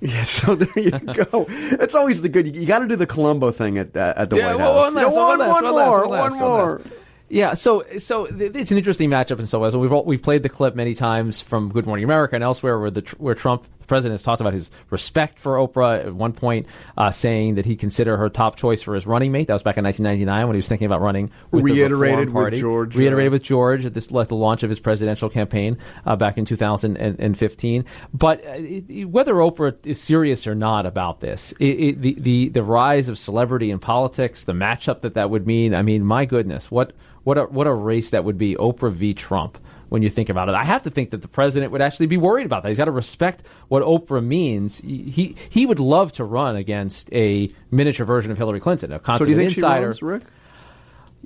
Yeah, 0.00 0.24
so 0.24 0.54
there 0.54 0.68
you 0.76 0.90
go. 0.90 1.46
It's 1.48 1.94
always 1.94 2.20
the 2.20 2.28
good. 2.28 2.54
You, 2.54 2.66
got 2.66 2.80
to 2.80 2.88
do 2.88 2.96
the 2.96 3.06
Columbo 3.06 3.50
thing 3.52 3.78
at 3.78 3.96
uh, 3.96 4.12
at 4.16 4.28
the 4.28 4.36
Yeah, 4.36 4.48
White 4.54 4.58
well, 4.58 4.72
House. 4.74 4.92
one 4.92 4.94
last, 4.94 5.02
Yeah, 5.02 5.20
one 5.22 5.38
last, 5.38 5.48
one 5.50 5.64
one 5.64 5.74
last, 5.74 5.86
more, 5.88 6.00
one 6.00 6.10
last, 6.10 6.40
one 6.40 6.40
one 6.40 6.50
more. 6.50 6.82
Yeah, 7.28 7.54
so 7.54 7.84
so 7.98 8.26
it's 8.26 8.70
an 8.70 8.78
interesting 8.78 9.10
matchup 9.10 9.40
in 9.40 9.46
so 9.46 9.58
ways. 9.58 9.76
We've 9.76 9.92
all, 9.92 10.04
we've 10.04 10.22
played 10.22 10.42
the 10.42 10.48
clip 10.48 10.76
many 10.76 10.94
times 10.94 11.42
from 11.42 11.70
Good 11.72 11.86
Morning 11.86 12.04
America 12.04 12.36
and 12.36 12.44
elsewhere 12.44 12.78
where 12.78 12.90
the 12.90 13.02
where 13.18 13.34
Trump 13.34 13.66
the 13.86 13.88
president 13.88 14.14
has 14.14 14.22
talked 14.24 14.40
about 14.40 14.52
his 14.52 14.70
respect 14.90 15.38
for 15.38 15.56
Oprah 15.56 16.06
at 16.06 16.14
one 16.14 16.32
point, 16.32 16.66
uh, 16.98 17.12
saying 17.12 17.54
that 17.54 17.64
he 17.64 17.76
considered 17.76 18.16
her 18.16 18.28
top 18.28 18.56
choice 18.56 18.82
for 18.82 18.94
his 18.94 19.06
running 19.06 19.30
mate. 19.30 19.46
That 19.46 19.52
was 19.52 19.62
back 19.62 19.76
in 19.76 19.84
1999 19.84 20.46
when 20.48 20.54
he 20.54 20.58
was 20.58 20.68
thinking 20.68 20.86
about 20.86 21.00
running. 21.00 21.30
With 21.52 21.64
Reiterated 21.64 22.30
with 22.30 22.54
George, 22.54 22.96
uh, 22.96 22.98
Reiterated 22.98 23.32
with 23.32 23.42
George 23.42 23.84
at 23.84 23.94
this 23.94 24.12
at 24.12 24.28
the 24.28 24.34
launch 24.34 24.64
of 24.64 24.70
his 24.70 24.80
presidential 24.80 25.30
campaign 25.30 25.78
uh, 26.04 26.16
back 26.16 26.36
in 26.36 26.44
2015. 26.44 27.84
But 28.12 28.44
uh, 28.44 28.52
it, 28.54 29.04
whether 29.06 29.34
Oprah 29.34 29.74
is 29.86 30.00
serious 30.00 30.46
or 30.46 30.54
not 30.54 30.84
about 30.84 31.20
this, 31.20 31.52
it, 31.60 31.64
it, 31.64 32.02
the, 32.02 32.14
the 32.18 32.48
the 32.48 32.62
rise 32.62 33.08
of 33.08 33.18
celebrity 33.18 33.70
in 33.70 33.78
politics, 33.78 34.44
the 34.44 34.52
matchup 34.52 35.02
that 35.02 35.14
that 35.14 35.30
would 35.30 35.46
mean. 35.46 35.74
I 35.74 35.82
mean, 35.82 36.04
my 36.04 36.24
goodness, 36.24 36.70
what 36.70 36.92
what 37.22 37.38
a 37.38 37.44
what 37.44 37.66
a 37.66 37.72
race 37.72 38.10
that 38.10 38.24
would 38.24 38.38
be, 38.38 38.56
Oprah 38.56 38.92
v. 38.92 39.14
Trump. 39.14 39.58
When 39.96 40.02
you 40.02 40.10
think 40.10 40.28
about 40.28 40.50
it, 40.50 40.54
I 40.54 40.62
have 40.64 40.82
to 40.82 40.90
think 40.90 41.12
that 41.12 41.22
the 41.22 41.28
president 41.28 41.72
would 41.72 41.80
actually 41.80 42.04
be 42.04 42.18
worried 42.18 42.44
about 42.44 42.62
that. 42.62 42.68
He's 42.68 42.76
got 42.76 42.84
to 42.84 42.90
respect 42.90 43.46
what 43.68 43.82
Oprah 43.82 44.22
means. 44.22 44.76
He 44.80 45.34
he 45.48 45.64
would 45.64 45.80
love 45.80 46.12
to 46.12 46.24
run 46.24 46.54
against 46.54 47.10
a 47.14 47.48
miniature 47.70 48.04
version 48.04 48.30
of 48.30 48.36
Hillary 48.36 48.60
Clinton, 48.60 48.92
a 48.92 48.96
So 48.96 48.98
constant 48.98 49.28
do 49.28 49.32
you 49.32 49.38
think 49.38 49.56
insider. 49.56 49.94
she 49.94 50.04
runs, 50.04 50.22
Rick? 50.22 50.22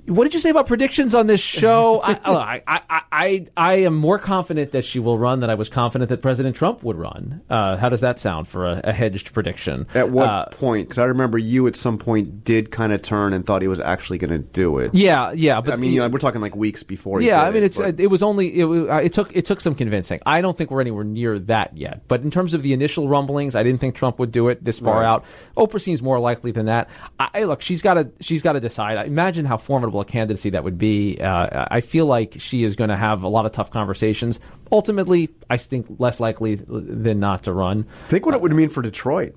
What 0.07 0.23
did 0.23 0.33
you 0.33 0.39
say 0.39 0.49
about 0.49 0.67
predictions 0.67 1.13
on 1.13 1.27
this 1.27 1.39
show? 1.39 2.01
I, 2.03 2.19
I, 2.25 2.61
I, 2.67 3.01
I, 3.11 3.47
I 3.55 3.73
am 3.83 3.95
more 3.95 4.17
confident 4.17 4.71
that 4.71 4.83
she 4.83 4.99
will 4.99 5.17
run 5.19 5.39
than 5.41 5.49
I 5.49 5.55
was 5.55 5.69
confident 5.69 6.09
that 6.09 6.21
President 6.21 6.55
Trump 6.55 6.81
would 6.83 6.97
run. 6.97 7.41
Uh, 7.49 7.77
how 7.77 7.87
does 7.89 8.01
that 8.01 8.19
sound 8.19 8.47
for 8.47 8.65
a, 8.65 8.81
a 8.83 8.93
hedged 8.93 9.31
prediction? 9.31 9.85
At 9.93 10.09
what 10.09 10.27
Uh, 10.27 10.45
point? 10.47 10.87
Because 10.89 10.97
I 10.97 11.05
remember 11.05 11.37
you 11.37 11.67
at 11.67 11.75
some 11.75 11.97
point 11.99 12.43
did 12.43 12.71
kind 12.71 12.91
of 12.93 13.01
turn 13.03 13.33
and 13.33 13.45
thought 13.45 13.61
he 13.61 13.67
was 13.67 13.79
actually 13.79 14.17
going 14.17 14.31
to 14.31 14.39
do 14.39 14.79
it. 14.79 14.95
yeah, 14.95 15.31
yeah, 15.33 15.61
but 15.61 15.73
I 15.73 15.75
mean, 15.77 15.93
you 15.93 15.99
know, 15.99 16.09
we're 16.09 16.17
talking 16.19 16.41
like 16.41 16.55
weeks 16.55 16.81
before. 16.83 17.19
he 17.21 17.27
yeah, 17.27 17.41
did 17.41 17.47
I 17.47 17.51
mean, 17.51 17.63
it, 17.63 17.65
it's 17.67 17.77
but- 17.77 17.99
it 17.99 18.07
was 18.07 18.23
only 18.23 18.47
it, 18.59 18.65
it 19.05 19.13
took 19.13 19.35
it 19.35 19.45
took 19.45 19.61
some 19.61 19.75
convincing. 19.75 20.19
I 20.25 20.41
don't 20.41 20.57
think 20.57 20.71
we're 20.71 20.81
anywhere 20.81 21.03
near 21.03 21.37
that 21.39 21.77
yet. 21.77 22.07
But 22.07 22.21
in 22.21 22.31
terms 22.31 22.53
of 22.55 22.63
the 22.63 22.73
initial 22.73 23.07
rumblings, 23.07 23.55
I 23.55 23.61
didn't 23.63 23.79
think 23.81 23.95
Trump 23.95 24.17
would 24.19 24.31
do 24.31 24.47
it 24.49 24.63
this 24.63 24.79
far 24.79 25.01
Right. 25.01 25.05
out. 25.05 25.25
Oprah 25.55 25.79
seems 25.81 26.01
more 26.01 26.19
likely 26.19 26.51
than 26.51 26.65
that. 26.65 26.89
I, 27.19 27.29
I- 27.35 27.43
look, 27.43 27.61
she's 27.61 27.81
got 27.83 27.93
to 27.93 28.09
she's 28.19 28.41
got 28.41 28.53
to 28.53 28.59
decide. 28.59 29.05
Imagine 29.07 29.45
how 29.45 29.57
formidable 29.57 29.90
a 29.99 30.05
candidacy 30.05 30.51
that 30.51 30.63
would 30.63 30.77
be. 30.77 31.19
Uh, 31.19 31.65
I 31.69 31.81
feel 31.81 32.05
like 32.05 32.35
she 32.39 32.63
is 32.63 32.75
going 32.77 32.89
to 32.89 32.97
have 32.97 33.23
a 33.23 33.27
lot 33.27 33.45
of 33.45 33.51
tough 33.51 33.71
conversations. 33.71 34.39
Ultimately, 34.71 35.29
I 35.49 35.57
think 35.57 35.87
less 35.99 36.19
likely 36.19 36.55
than 36.55 37.19
not 37.19 37.43
to 37.43 37.53
run. 37.53 37.85
think 38.07 38.25
what 38.25 38.33
it 38.33 38.41
would 38.41 38.53
mean 38.53 38.69
for 38.69 38.81
Detroit. 38.81 39.35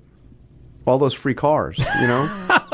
All 0.87 0.97
those 0.97 1.13
free 1.13 1.33
cars, 1.33 1.77
you 1.99 2.07
know. 2.07 2.25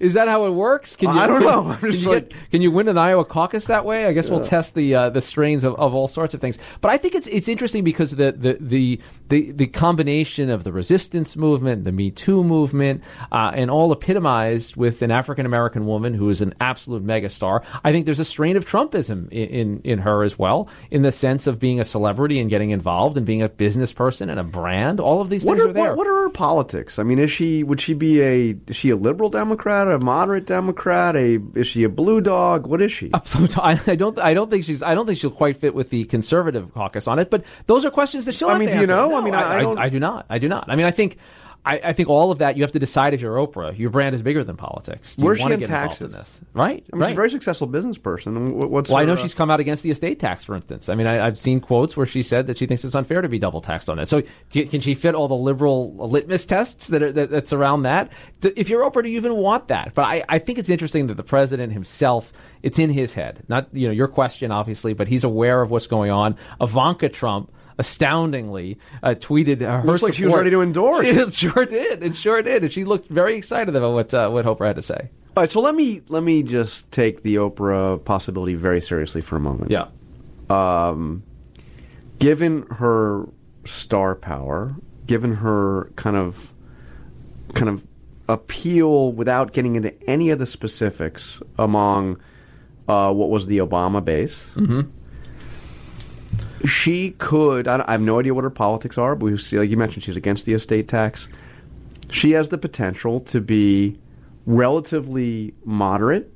Is 0.00 0.14
that 0.14 0.28
how 0.28 0.46
it 0.46 0.50
works? 0.50 0.96
Can 0.96 1.08
I 1.08 1.26
don't 1.26 1.42
know. 1.42 1.68
I'm 1.70 1.78
Can 1.78 1.92
just 1.92 2.04
you, 2.04 2.10
like- 2.12 2.30
get, 2.30 2.50
can 2.50 2.62
you 2.62 2.70
win 2.70 2.88
an 2.88 2.98
Iowa 2.98 3.24
caucus 3.24 3.66
that 3.66 3.84
way? 3.84 4.06
I 4.06 4.12
guess 4.12 4.28
we'll 4.30 4.40
test 4.40 4.74
the 4.74 4.94
uh, 4.94 5.10
the 5.10 5.20
strains 5.20 5.64
of, 5.64 5.74
of 5.76 5.94
all 5.94 6.08
sorts 6.08 6.34
of 6.34 6.40
things. 6.40 6.58
But 6.80 6.90
I 6.90 6.96
think 6.98 7.14
it's 7.14 7.26
it's 7.26 7.48
interesting 7.48 7.84
because 7.84 8.12
the 8.12 8.32
the 8.32 8.56
the 8.60 9.00
the, 9.28 9.52
the 9.52 9.66
combination 9.66 10.50
of 10.50 10.64
the 10.64 10.72
resistance 10.72 11.36
movement, 11.36 11.84
the 11.84 11.92
Me 11.92 12.10
Too 12.10 12.44
movement, 12.44 13.02
uh, 13.32 13.52
and 13.54 13.70
all 13.70 13.92
epitomized 13.92 14.76
with 14.76 15.02
an 15.02 15.10
African 15.10 15.46
American 15.46 15.86
woman 15.86 16.14
who 16.14 16.28
is 16.30 16.40
an 16.40 16.54
absolute 16.60 17.04
megastar. 17.04 17.64
I 17.82 17.92
think 17.92 18.04
there's 18.06 18.20
a 18.20 18.24
strain 18.24 18.56
of 18.56 18.64
Trumpism 18.64 19.28
in, 19.30 19.48
in 19.48 19.80
in 19.84 19.98
her 20.00 20.22
as 20.24 20.38
well, 20.38 20.68
in 20.90 21.02
the 21.02 21.12
sense 21.12 21.46
of 21.46 21.58
being 21.58 21.80
a 21.80 21.84
celebrity 21.84 22.40
and 22.40 22.50
getting 22.50 22.70
involved 22.70 23.16
and 23.16 23.24
being 23.26 23.42
a 23.42 23.48
business 23.48 23.92
person 23.92 24.28
and 24.30 24.38
a 24.40 24.44
brand. 24.44 25.00
All 25.00 25.20
of 25.20 25.28
these 25.30 25.44
What 25.44 25.54
things 25.56 25.66
are, 25.66 25.70
are 25.70 25.72
there. 25.72 25.88
what, 25.90 25.96
what 25.98 26.06
are 26.06 26.22
her 26.22 26.30
politics? 26.30 26.98
I 26.98 27.02
mean, 27.02 27.18
is 27.18 27.30
she 27.30 27.62
would 27.62 27.80
she 27.80 27.94
be 27.94 28.20
a 28.22 28.56
is 28.68 28.76
she 28.76 28.90
a 28.90 28.96
liberal 28.96 29.30
Democrat, 29.30 29.54
a 29.88 29.98
moderate 29.98 30.46
Democrat, 30.46 31.16
a 31.16 31.38
is 31.54 31.66
she 31.66 31.84
a 31.84 31.88
blue 31.88 32.20
dog? 32.20 32.66
What 32.66 32.80
is 32.80 32.92
she? 32.92 33.10
I 33.14 33.80
I 33.86 33.96
don't. 33.96 34.18
I 34.18 34.34
don't 34.34 34.50
think 34.50 34.64
she's. 34.64 34.82
I 34.82 34.94
don't 34.94 35.06
think 35.06 35.18
she'll 35.18 35.30
quite 35.30 35.56
fit 35.56 35.74
with 35.74 35.90
the 35.90 36.04
conservative 36.04 36.72
caucus 36.74 37.06
on 37.08 37.18
it. 37.18 37.30
But 37.30 37.44
those 37.66 37.84
are 37.84 37.90
questions 37.90 38.24
that 38.26 38.34
she'll. 38.34 38.48
I 38.48 38.58
mean, 38.58 38.70
do 38.70 38.78
you 38.80 38.86
know? 38.86 39.08
No, 39.10 39.16
I 39.16 39.20
mean, 39.20 39.34
I- 39.34 39.58
I 39.62 39.84
I 39.86 39.88
do 39.88 39.98
not. 40.00 40.26
I 40.30 40.38
do 40.38 40.48
not. 40.48 40.64
I 40.68 40.76
mean, 40.76 40.86
I 40.86 40.90
think. 40.90 41.18
I, 41.66 41.80
I 41.82 41.92
think 41.94 42.10
all 42.10 42.30
of 42.30 42.38
that 42.38 42.56
you 42.56 42.62
have 42.62 42.72
to 42.72 42.78
decide 42.78 43.14
if 43.14 43.22
you're 43.22 43.36
Oprah. 43.36 43.76
Your 43.78 43.88
brand 43.88 44.14
is 44.14 44.20
bigger 44.20 44.44
than 44.44 44.56
politics. 44.56 45.16
Do 45.16 45.22
you 45.22 45.26
Where's 45.26 45.40
she 45.40 45.50
in 45.50 45.60
taxes? 45.62 46.12
In 46.12 46.18
this? 46.18 46.40
Right. 46.52 46.84
I 46.92 46.96
mean, 46.96 47.00
right. 47.00 47.08
she's 47.08 47.12
a 47.12 47.16
very 47.16 47.30
successful 47.30 47.66
business 47.66 47.96
person. 47.96 48.68
What's 48.70 48.90
Well, 48.90 49.00
I 49.00 49.06
know 49.06 49.14
uh, 49.14 49.16
she's 49.16 49.32
come 49.32 49.50
out 49.50 49.60
against 49.60 49.82
the 49.82 49.90
estate 49.90 50.20
tax, 50.20 50.44
for 50.44 50.54
instance. 50.54 50.90
I 50.90 50.94
mean, 50.94 51.06
I, 51.06 51.26
I've 51.26 51.38
seen 51.38 51.60
quotes 51.60 51.96
where 51.96 52.04
she 52.04 52.22
said 52.22 52.48
that 52.48 52.58
she 52.58 52.66
thinks 52.66 52.84
it's 52.84 52.94
unfair 52.94 53.22
to 53.22 53.28
be 53.28 53.38
double 53.38 53.62
taxed 53.62 53.88
on 53.88 53.96
that. 53.96 54.08
So, 54.08 54.22
do 54.50 54.66
can 54.66 54.82
she 54.82 54.94
fit 54.94 55.14
all 55.14 55.26
the 55.26 55.34
liberal 55.34 55.94
litmus 55.96 56.44
tests 56.44 56.88
that 56.88 57.02
are 57.02 57.12
that, 57.12 57.30
that's 57.30 57.52
around 57.52 57.84
that? 57.84 58.12
If 58.42 58.68
you're 58.68 58.82
Oprah, 58.82 59.02
do 59.02 59.08
you 59.08 59.16
even 59.16 59.36
want 59.36 59.68
that? 59.68 59.92
But 59.94 60.02
I, 60.02 60.24
I 60.28 60.38
think 60.40 60.58
it's 60.58 60.68
interesting 60.68 61.06
that 61.06 61.16
the 61.16 61.24
president 61.24 61.72
himself, 61.72 62.30
it's 62.62 62.78
in 62.78 62.90
his 62.90 63.14
head. 63.14 63.42
Not 63.48 63.68
you 63.72 63.86
know 63.86 63.92
your 63.92 64.08
question, 64.08 64.50
obviously, 64.50 64.92
but 64.92 65.08
he's 65.08 65.24
aware 65.24 65.62
of 65.62 65.70
what's 65.70 65.86
going 65.86 66.10
on. 66.10 66.36
Ivanka 66.60 67.08
Trump. 67.08 67.50
Astoundingly, 67.78 68.78
uh, 69.02 69.10
tweeted 69.18 69.62
uh, 69.62 69.80
her 69.80 69.84
Looks 69.84 70.02
like 70.02 70.14
she 70.14 70.24
was 70.24 70.34
ready 70.34 70.50
to 70.50 70.62
endorse. 70.62 71.06
She 71.34 71.48
sure 71.48 71.66
did. 71.66 72.02
It 72.02 72.14
sure 72.14 72.40
did, 72.42 72.62
and 72.62 72.72
she 72.72 72.84
looked 72.84 73.08
very 73.08 73.36
excited 73.36 73.74
about 73.74 73.92
what 73.94 74.14
uh, 74.14 74.30
what 74.30 74.44
Oprah 74.44 74.68
had 74.68 74.76
to 74.76 74.82
say. 74.82 75.10
All 75.36 75.42
right, 75.42 75.50
so 75.50 75.60
let 75.60 75.74
me 75.74 76.02
let 76.08 76.22
me 76.22 76.42
just 76.42 76.90
take 76.92 77.22
the 77.22 77.36
Oprah 77.36 78.04
possibility 78.04 78.54
very 78.54 78.80
seriously 78.80 79.20
for 79.20 79.36
a 79.36 79.40
moment. 79.40 79.70
Yeah. 79.70 79.86
given 82.18 82.62
her 82.70 83.26
star 83.64 84.14
power, 84.14 84.74
given 85.06 85.34
her 85.34 85.90
kind 85.96 86.16
of 86.16 86.52
kind 87.54 87.68
of 87.68 87.84
appeal 88.28 89.12
without 89.12 89.52
getting 89.52 89.76
into 89.76 89.92
any 90.08 90.30
of 90.30 90.38
the 90.38 90.46
specifics 90.46 91.40
among 91.58 92.18
uh, 92.88 93.12
what 93.12 93.30
was 93.30 93.46
the 93.46 93.58
Obama 93.58 94.04
base. 94.04 94.44
Mm-hmm. 94.54 94.82
She 96.66 97.10
could. 97.12 97.68
I, 97.68 97.84
I 97.86 97.92
have 97.92 98.00
no 98.00 98.18
idea 98.18 98.34
what 98.34 98.44
her 98.44 98.50
politics 98.50 98.96
are, 98.98 99.14
but 99.14 99.26
we 99.26 99.36
see, 99.38 99.58
like 99.58 99.70
you 99.70 99.76
mentioned, 99.76 100.04
she's 100.04 100.16
against 100.16 100.46
the 100.46 100.54
estate 100.54 100.88
tax. 100.88 101.28
She 102.10 102.32
has 102.32 102.48
the 102.48 102.58
potential 102.58 103.20
to 103.20 103.40
be 103.40 103.98
relatively 104.46 105.54
moderate 105.64 106.32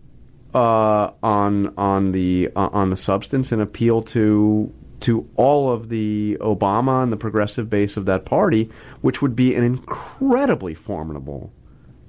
uh, 0.54 1.11
on 1.22 1.74
on 1.76 2.12
the 2.12 2.50
uh, 2.56 2.68
on 2.72 2.90
the 2.90 2.96
substance 2.96 3.52
and 3.52 3.62
appeal 3.62 4.02
to 4.02 4.72
to 5.00 5.28
all 5.37 5.70
of 5.70 5.88
the 5.88 6.37
Obama 6.40 7.02
and 7.02 7.12
the 7.12 7.16
progressive 7.16 7.70
base 7.70 7.96
of 7.96 8.06
that 8.06 8.24
party, 8.24 8.70
which 9.00 9.22
would 9.22 9.37
be 9.37 9.54
an 9.54 9.62
incredibly 9.62 10.74
formidable 10.74 11.52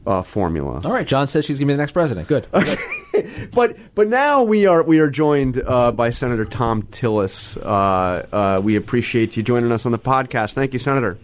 uh, 0.09 0.23
formula. 0.23 0.81
All 0.83 0.91
right. 0.91 1.07
John 1.07 1.27
says 1.27 1.45
she's 1.45 1.59
going 1.59 1.67
to 1.67 1.73
be 1.73 1.75
the 1.75 1.81
next 1.81 1.91
president. 1.91 2.27
Good. 2.27 2.47
But 3.51 3.77
but 3.95 4.07
now 4.07 4.43
we 4.43 4.65
are 4.65 4.81
we 4.81 4.99
are 4.99 5.09
joined 5.09 5.61
uh, 5.65 5.91
by 5.91 6.11
Senator 6.11 6.45
Thom 6.45 6.83
Tillis. 6.83 7.57
Uh, 7.57 8.25
uh, 8.33 8.61
we 8.63 8.77
appreciate 8.77 9.35
you 9.35 9.43
joining 9.43 9.73
us 9.73 9.85
on 9.85 9.91
the 9.91 9.99
podcast. 9.99 10.53
Thank 10.53 10.71
you, 10.71 10.79
Senator. 10.79 11.17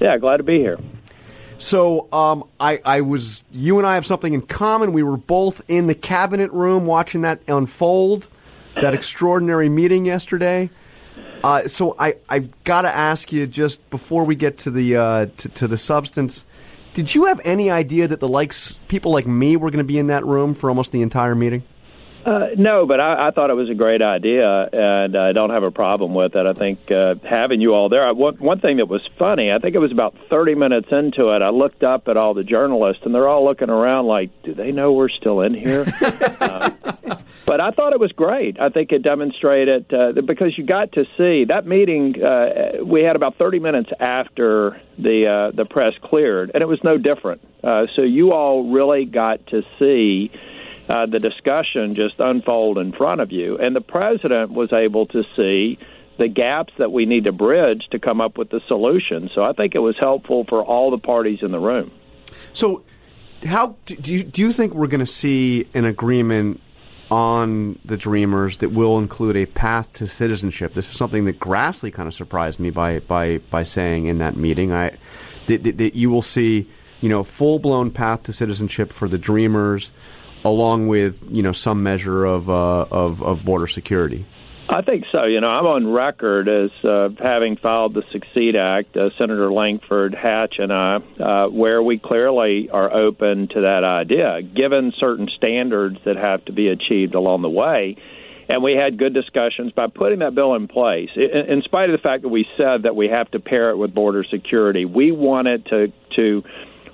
Yeah, 0.00 0.18
glad 0.18 0.36
to 0.36 0.42
be 0.44 0.58
here. 0.58 0.78
So 1.58 2.12
um, 2.12 2.44
I, 2.60 2.80
I 2.84 3.00
was 3.00 3.42
you 3.50 3.78
and 3.78 3.86
I 3.86 3.94
have 3.94 4.06
something 4.06 4.34
in 4.34 4.42
common. 4.42 4.92
We 4.92 5.02
were 5.02 5.16
both 5.16 5.62
in 5.68 5.86
the 5.86 5.94
cabinet 5.94 6.52
room 6.52 6.86
watching 6.86 7.22
that 7.22 7.40
unfold, 7.48 8.28
that 8.80 8.94
extraordinary 8.94 9.68
meeting 9.68 10.04
yesterday. 10.04 10.70
Uh, 11.42 11.66
so 11.66 11.96
I 11.98 12.16
I've 12.28 12.64
got 12.64 12.82
to 12.82 12.94
ask 12.94 13.32
you 13.32 13.46
just 13.46 13.88
before 13.90 14.24
we 14.24 14.36
get 14.36 14.58
to 14.58 14.70
the 14.70 14.96
uh, 14.96 15.26
to, 15.38 15.48
to 15.48 15.68
the 15.68 15.76
substance. 15.78 16.44
Did 16.94 17.14
you 17.14 17.24
have 17.24 17.40
any 17.44 17.70
idea 17.70 18.06
that 18.06 18.20
the 18.20 18.28
likes 18.28 18.78
people 18.88 19.12
like 19.12 19.26
me 19.26 19.56
were 19.56 19.70
going 19.70 19.78
to 19.78 19.84
be 19.84 19.98
in 19.98 20.08
that 20.08 20.26
room 20.26 20.54
for 20.54 20.68
almost 20.68 20.92
the 20.92 21.00
entire 21.00 21.34
meeting? 21.34 21.62
Uh, 22.24 22.48
no, 22.56 22.86
but 22.86 23.00
I, 23.00 23.28
I 23.28 23.30
thought 23.32 23.50
it 23.50 23.54
was 23.54 23.68
a 23.68 23.74
great 23.74 24.00
idea, 24.00 24.46
and 24.46 25.16
I 25.16 25.32
don't 25.32 25.50
have 25.50 25.64
a 25.64 25.72
problem 25.72 26.14
with 26.14 26.36
it. 26.36 26.46
I 26.46 26.52
think 26.52 26.78
uh, 26.90 27.14
having 27.28 27.60
you 27.60 27.74
all 27.74 27.88
there. 27.88 28.06
I, 28.06 28.12
one, 28.12 28.36
one 28.36 28.60
thing 28.60 28.76
that 28.76 28.86
was 28.86 29.00
funny, 29.18 29.50
I 29.50 29.58
think 29.58 29.74
it 29.74 29.80
was 29.80 29.90
about 29.90 30.16
30 30.30 30.54
minutes 30.54 30.88
into 30.92 31.30
it, 31.34 31.42
I 31.42 31.48
looked 31.48 31.82
up 31.82 32.06
at 32.06 32.16
all 32.16 32.34
the 32.34 32.44
journalists, 32.44 33.02
and 33.04 33.14
they're 33.14 33.28
all 33.28 33.44
looking 33.44 33.70
around 33.70 34.06
like, 34.06 34.30
do 34.44 34.54
they 34.54 34.70
know 34.70 34.92
we're 34.92 35.08
still 35.08 35.40
in 35.40 35.54
here? 35.54 35.84
uh, 36.40 36.70
but 37.44 37.60
I 37.60 37.70
thought 37.70 37.92
it 37.92 38.00
was 38.00 38.12
great. 38.12 38.60
I 38.60 38.68
think 38.68 38.92
it 38.92 39.02
demonstrated 39.02 39.92
uh, 39.92 40.12
because 40.22 40.56
you 40.56 40.64
got 40.64 40.92
to 40.92 41.04
see 41.16 41.44
that 41.46 41.66
meeting. 41.66 42.22
Uh, 42.22 42.84
we 42.84 43.02
had 43.02 43.16
about 43.16 43.36
30 43.36 43.58
minutes 43.58 43.90
after 43.98 44.80
the 44.98 45.28
uh, 45.28 45.56
the 45.56 45.64
press 45.64 45.92
cleared, 46.02 46.52
and 46.54 46.62
it 46.62 46.66
was 46.66 46.80
no 46.84 46.98
different. 46.98 47.40
Uh, 47.62 47.86
so 47.96 48.02
you 48.02 48.32
all 48.32 48.70
really 48.70 49.04
got 49.04 49.46
to 49.48 49.62
see 49.78 50.30
uh, 50.88 51.06
the 51.06 51.18
discussion 51.18 51.94
just 51.94 52.14
unfold 52.18 52.78
in 52.78 52.92
front 52.92 53.20
of 53.20 53.32
you. 53.32 53.58
And 53.58 53.74
the 53.74 53.80
president 53.80 54.52
was 54.52 54.72
able 54.72 55.06
to 55.06 55.22
see 55.36 55.78
the 56.18 56.28
gaps 56.28 56.72
that 56.78 56.92
we 56.92 57.06
need 57.06 57.24
to 57.24 57.32
bridge 57.32 57.86
to 57.90 57.98
come 57.98 58.20
up 58.20 58.36
with 58.36 58.50
the 58.50 58.60
solution. 58.68 59.30
So 59.34 59.42
I 59.42 59.52
think 59.52 59.74
it 59.74 59.78
was 59.78 59.96
helpful 59.98 60.44
for 60.48 60.62
all 60.62 60.90
the 60.90 60.98
parties 60.98 61.38
in 61.42 61.50
the 61.50 61.58
room. 61.58 61.90
So, 62.52 62.82
how 63.44 63.76
do 63.86 64.14
you, 64.14 64.22
do 64.22 64.42
you 64.42 64.52
think 64.52 64.74
we're 64.74 64.86
going 64.86 65.00
to 65.00 65.06
see 65.06 65.66
an 65.74 65.84
agreement 65.84 66.60
on 67.12 67.78
the 67.84 67.98
Dreamers 67.98 68.56
that 68.56 68.70
will 68.70 68.98
include 68.98 69.36
a 69.36 69.44
path 69.44 69.92
to 69.92 70.06
citizenship? 70.06 70.72
This 70.72 70.88
is 70.88 70.96
something 70.96 71.26
that 71.26 71.38
Grassley 71.38 71.92
kind 71.92 72.08
of 72.08 72.14
surprised 72.14 72.58
me 72.58 72.70
by 72.70 73.00
by 73.00 73.38
by 73.50 73.64
saying 73.64 74.06
in 74.06 74.16
that 74.18 74.34
meeting. 74.34 74.72
I 74.72 74.96
that, 75.46 75.62
that, 75.62 75.76
that 75.76 75.94
you 75.94 76.08
will 76.08 76.22
see, 76.22 76.70
you 77.02 77.10
know, 77.10 77.22
full 77.22 77.58
blown 77.58 77.90
path 77.90 78.22
to 78.22 78.32
citizenship 78.32 78.94
for 78.94 79.08
the 79.08 79.18
Dreamers, 79.18 79.92
along 80.42 80.86
with 80.86 81.22
you 81.30 81.42
know 81.42 81.52
some 81.52 81.82
measure 81.82 82.24
of 82.24 82.48
uh, 82.48 82.86
of, 82.90 83.22
of 83.22 83.44
border 83.44 83.66
security. 83.66 84.24
I 84.68 84.82
think 84.82 85.04
so. 85.12 85.24
You 85.24 85.40
know, 85.40 85.48
I'm 85.48 85.66
on 85.66 85.92
record 85.92 86.48
as 86.48 86.70
uh, 86.84 87.08
having 87.22 87.56
filed 87.56 87.94
the 87.94 88.02
Succeed 88.12 88.56
Act, 88.56 88.96
uh, 88.96 89.10
Senator 89.18 89.52
Lankford, 89.52 90.14
Hatch, 90.14 90.54
and 90.58 90.72
I, 90.72 90.96
uh, 90.96 91.48
where 91.48 91.82
we 91.82 91.98
clearly 91.98 92.70
are 92.70 92.92
open 92.92 93.48
to 93.48 93.62
that 93.62 93.84
idea, 93.84 94.40
given 94.42 94.92
certain 94.98 95.28
standards 95.36 95.98
that 96.04 96.16
have 96.16 96.44
to 96.46 96.52
be 96.52 96.68
achieved 96.68 97.14
along 97.14 97.42
the 97.42 97.50
way. 97.50 97.96
And 98.48 98.62
we 98.62 98.74
had 98.78 98.98
good 98.98 99.14
discussions 99.14 99.72
by 99.72 99.86
putting 99.86 100.20
that 100.20 100.34
bill 100.34 100.54
in 100.54 100.68
place. 100.68 101.10
In, 101.16 101.50
in 101.50 101.62
spite 101.62 101.90
of 101.90 102.00
the 102.00 102.02
fact 102.02 102.22
that 102.22 102.28
we 102.28 102.46
said 102.58 102.84
that 102.84 102.94
we 102.94 103.08
have 103.08 103.30
to 103.32 103.40
pair 103.40 103.70
it 103.70 103.76
with 103.76 103.94
border 103.94 104.24
security, 104.24 104.84
we 104.84 105.10
wanted 105.12 105.66
to 105.66 105.92
to 106.18 106.42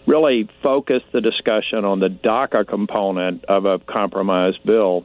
really 0.06 0.48
focus 0.62 1.02
the 1.12 1.20
discussion 1.20 1.84
on 1.84 2.00
the 2.00 2.08
DACA 2.08 2.66
component 2.66 3.44
of 3.44 3.66
a 3.66 3.78
compromise 3.78 4.54
bill 4.64 5.04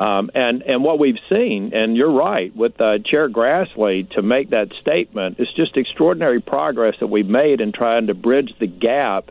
um, 0.00 0.30
and 0.34 0.62
and 0.62 0.82
what 0.82 0.98
we've 0.98 1.18
seen, 1.30 1.72
and 1.74 1.94
you're 1.94 2.10
right, 2.12 2.56
with 2.56 2.80
uh, 2.80 2.98
Chair 3.04 3.28
Grassley 3.28 4.08
to 4.12 4.22
make 4.22 4.48
that 4.50 4.68
statement, 4.80 5.36
it's 5.38 5.52
just 5.52 5.76
extraordinary 5.76 6.40
progress 6.40 6.94
that 7.00 7.08
we've 7.08 7.28
made 7.28 7.60
in 7.60 7.70
trying 7.70 8.06
to 8.06 8.14
bridge 8.14 8.50
the 8.58 8.66
gap 8.66 9.30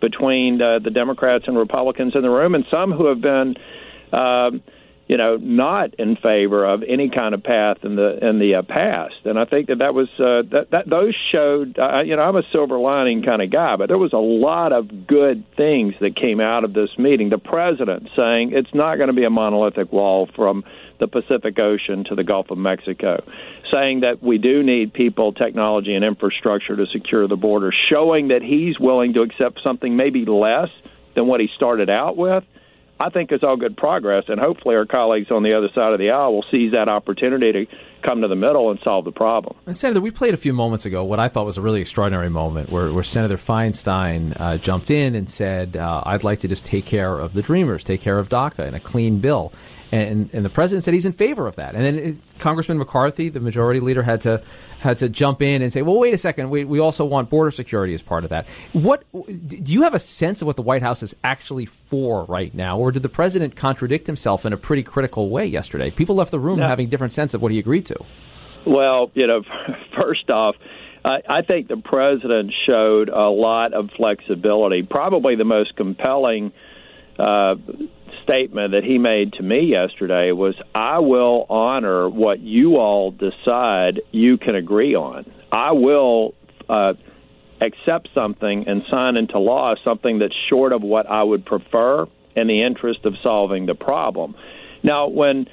between 0.00 0.62
uh, 0.62 0.78
the 0.78 0.90
Democrats 0.90 1.46
and 1.48 1.58
Republicans 1.58 2.14
in 2.14 2.22
the 2.22 2.30
room, 2.30 2.54
and 2.54 2.64
some 2.72 2.92
who 2.92 3.06
have 3.06 3.20
been. 3.20 3.56
Um, 4.12 4.62
you 5.06 5.18
know, 5.18 5.36
not 5.36 5.94
in 5.98 6.16
favor 6.16 6.64
of 6.64 6.82
any 6.82 7.10
kind 7.10 7.34
of 7.34 7.42
path 7.42 7.78
in 7.82 7.94
the 7.94 8.26
in 8.26 8.38
the 8.38 8.56
uh, 8.56 8.62
past. 8.62 9.14
And 9.24 9.38
I 9.38 9.44
think 9.44 9.68
that 9.68 9.80
that 9.80 9.92
was 9.92 10.08
uh, 10.18 10.48
that, 10.50 10.70
that 10.70 10.88
those 10.88 11.14
showed. 11.34 11.78
Uh, 11.78 12.00
you 12.02 12.16
know, 12.16 12.22
I'm 12.22 12.36
a 12.36 12.42
silver 12.52 12.78
lining 12.78 13.22
kind 13.22 13.42
of 13.42 13.50
guy, 13.50 13.76
but 13.76 13.88
there 13.88 13.98
was 13.98 14.14
a 14.14 14.18
lot 14.18 14.72
of 14.72 15.06
good 15.06 15.44
things 15.56 15.94
that 16.00 16.16
came 16.16 16.40
out 16.40 16.64
of 16.64 16.72
this 16.72 16.88
meeting. 16.96 17.28
The 17.28 17.38
president 17.38 18.08
saying 18.18 18.52
it's 18.52 18.72
not 18.72 18.96
going 18.96 19.08
to 19.08 19.14
be 19.14 19.24
a 19.24 19.30
monolithic 19.30 19.92
wall 19.92 20.28
from 20.34 20.64
the 20.98 21.08
Pacific 21.08 21.58
Ocean 21.60 22.04
to 22.04 22.14
the 22.14 22.24
Gulf 22.24 22.50
of 22.50 22.56
Mexico, 22.56 23.22
saying 23.74 24.00
that 24.00 24.22
we 24.22 24.38
do 24.38 24.62
need 24.62 24.94
people, 24.94 25.32
technology, 25.32 25.94
and 25.94 26.04
infrastructure 26.04 26.76
to 26.76 26.86
secure 26.86 27.28
the 27.28 27.36
border, 27.36 27.72
showing 27.92 28.28
that 28.28 28.40
he's 28.40 28.78
willing 28.80 29.12
to 29.14 29.20
accept 29.20 29.60
something 29.66 29.96
maybe 29.96 30.24
less 30.24 30.68
than 31.14 31.26
what 31.26 31.40
he 31.40 31.48
started 31.56 31.90
out 31.90 32.16
with 32.16 32.44
I 33.00 33.10
think 33.10 33.32
it's 33.32 33.42
all 33.42 33.56
good 33.56 33.76
progress, 33.76 34.24
and 34.28 34.38
hopefully 34.40 34.76
our 34.76 34.86
colleagues 34.86 35.30
on 35.30 35.42
the 35.42 35.54
other 35.54 35.68
side 35.74 35.92
of 35.92 35.98
the 35.98 36.10
aisle 36.10 36.32
will 36.32 36.44
seize 36.50 36.72
that 36.72 36.88
opportunity 36.88 37.66
to 37.66 37.76
come 38.06 38.20
to 38.20 38.28
the 38.28 38.36
middle 38.36 38.70
and 38.70 38.78
solve 38.84 39.04
the 39.04 39.12
problem. 39.12 39.56
And 39.66 39.76
Senator, 39.76 40.00
we 40.00 40.10
played 40.10 40.34
a 40.34 40.36
few 40.36 40.52
moments 40.52 40.86
ago 40.86 41.02
what 41.02 41.18
I 41.18 41.28
thought 41.28 41.44
was 41.44 41.58
a 41.58 41.62
really 41.62 41.80
extraordinary 41.80 42.28
moment 42.28 42.70
where, 42.70 42.92
where 42.92 43.02
Senator 43.02 43.36
Feinstein 43.36 44.38
uh, 44.38 44.58
jumped 44.58 44.90
in 44.90 45.14
and 45.14 45.28
said, 45.28 45.76
uh, 45.76 46.02
I'd 46.06 46.22
like 46.22 46.40
to 46.40 46.48
just 46.48 46.66
take 46.66 46.84
care 46.84 47.18
of 47.18 47.32
the 47.32 47.42
Dreamers, 47.42 47.82
take 47.82 48.00
care 48.00 48.18
of 48.18 48.28
DACA 48.28 48.68
in 48.68 48.74
a 48.74 48.80
clean 48.80 49.18
bill. 49.18 49.52
And, 49.94 50.30
and 50.32 50.44
the 50.44 50.50
president 50.50 50.82
said 50.82 50.92
he's 50.92 51.06
in 51.06 51.12
favor 51.12 51.46
of 51.46 51.54
that. 51.56 51.76
And 51.76 51.84
then 51.84 51.98
it, 51.98 52.16
Congressman 52.40 52.78
McCarthy, 52.78 53.28
the 53.28 53.38
majority 53.38 53.78
leader, 53.78 54.02
had 54.02 54.20
to 54.22 54.42
had 54.80 54.98
to 54.98 55.08
jump 55.08 55.40
in 55.40 55.62
and 55.62 55.72
say, 55.72 55.82
"Well, 55.82 55.98
wait 55.98 56.12
a 56.12 56.18
second. 56.18 56.50
We, 56.50 56.64
we 56.64 56.80
also 56.80 57.04
want 57.04 57.30
border 57.30 57.52
security 57.52 57.94
as 57.94 58.02
part 58.02 58.24
of 58.24 58.30
that." 58.30 58.48
What 58.72 59.04
do 59.12 59.72
you 59.72 59.82
have 59.82 59.94
a 59.94 60.00
sense 60.00 60.42
of 60.42 60.46
what 60.46 60.56
the 60.56 60.62
White 60.62 60.82
House 60.82 61.02
is 61.04 61.14
actually 61.22 61.66
for 61.66 62.24
right 62.24 62.52
now, 62.52 62.76
or 62.76 62.90
did 62.90 63.04
the 63.04 63.08
president 63.08 63.54
contradict 63.54 64.08
himself 64.08 64.44
in 64.44 64.52
a 64.52 64.56
pretty 64.56 64.82
critical 64.82 65.30
way 65.30 65.46
yesterday? 65.46 65.92
People 65.92 66.16
left 66.16 66.32
the 66.32 66.40
room 66.40 66.58
no. 66.58 66.66
having 66.66 66.88
different 66.88 67.12
sense 67.12 67.32
of 67.32 67.40
what 67.40 67.52
he 67.52 67.60
agreed 67.60 67.86
to. 67.86 67.96
Well, 68.66 69.12
you 69.14 69.28
know, 69.28 69.42
first 70.00 70.28
off. 70.30 70.56
I 71.06 71.42
think 71.42 71.68
the 71.68 71.76
president 71.76 72.50
showed 72.66 73.10
a 73.10 73.28
lot 73.28 73.74
of 73.74 73.90
flexibility. 73.94 74.82
Probably 74.82 75.36
the 75.36 75.44
most 75.44 75.76
compelling 75.76 76.50
uh, 77.18 77.56
statement 78.24 78.72
that 78.72 78.84
he 78.84 78.98
made 78.98 79.34
to 79.34 79.42
me 79.42 79.70
yesterday 79.72 80.32
was 80.32 80.54
I 80.74 80.98
will 80.98 81.46
honor 81.48 82.08
what 82.08 82.40
you 82.40 82.76
all 82.76 83.12
decide 83.12 84.00
you 84.10 84.38
can 84.38 84.56
agree 84.56 84.94
on. 84.94 85.30
I 85.52 85.72
will 85.72 86.34
uh, 86.68 86.94
accept 87.60 88.08
something 88.16 88.64
and 88.66 88.82
sign 88.90 89.16
into 89.16 89.38
law 89.38 89.74
something 89.84 90.18
that's 90.18 90.34
short 90.50 90.72
of 90.72 90.82
what 90.82 91.08
I 91.08 91.22
would 91.22 91.46
prefer 91.46 92.06
in 92.36 92.48
the 92.48 92.62
interest 92.62 93.04
of 93.04 93.14
solving 93.22 93.66
the 93.66 93.74
problem. 93.74 94.34
Now, 94.82 95.08
when 95.08 95.46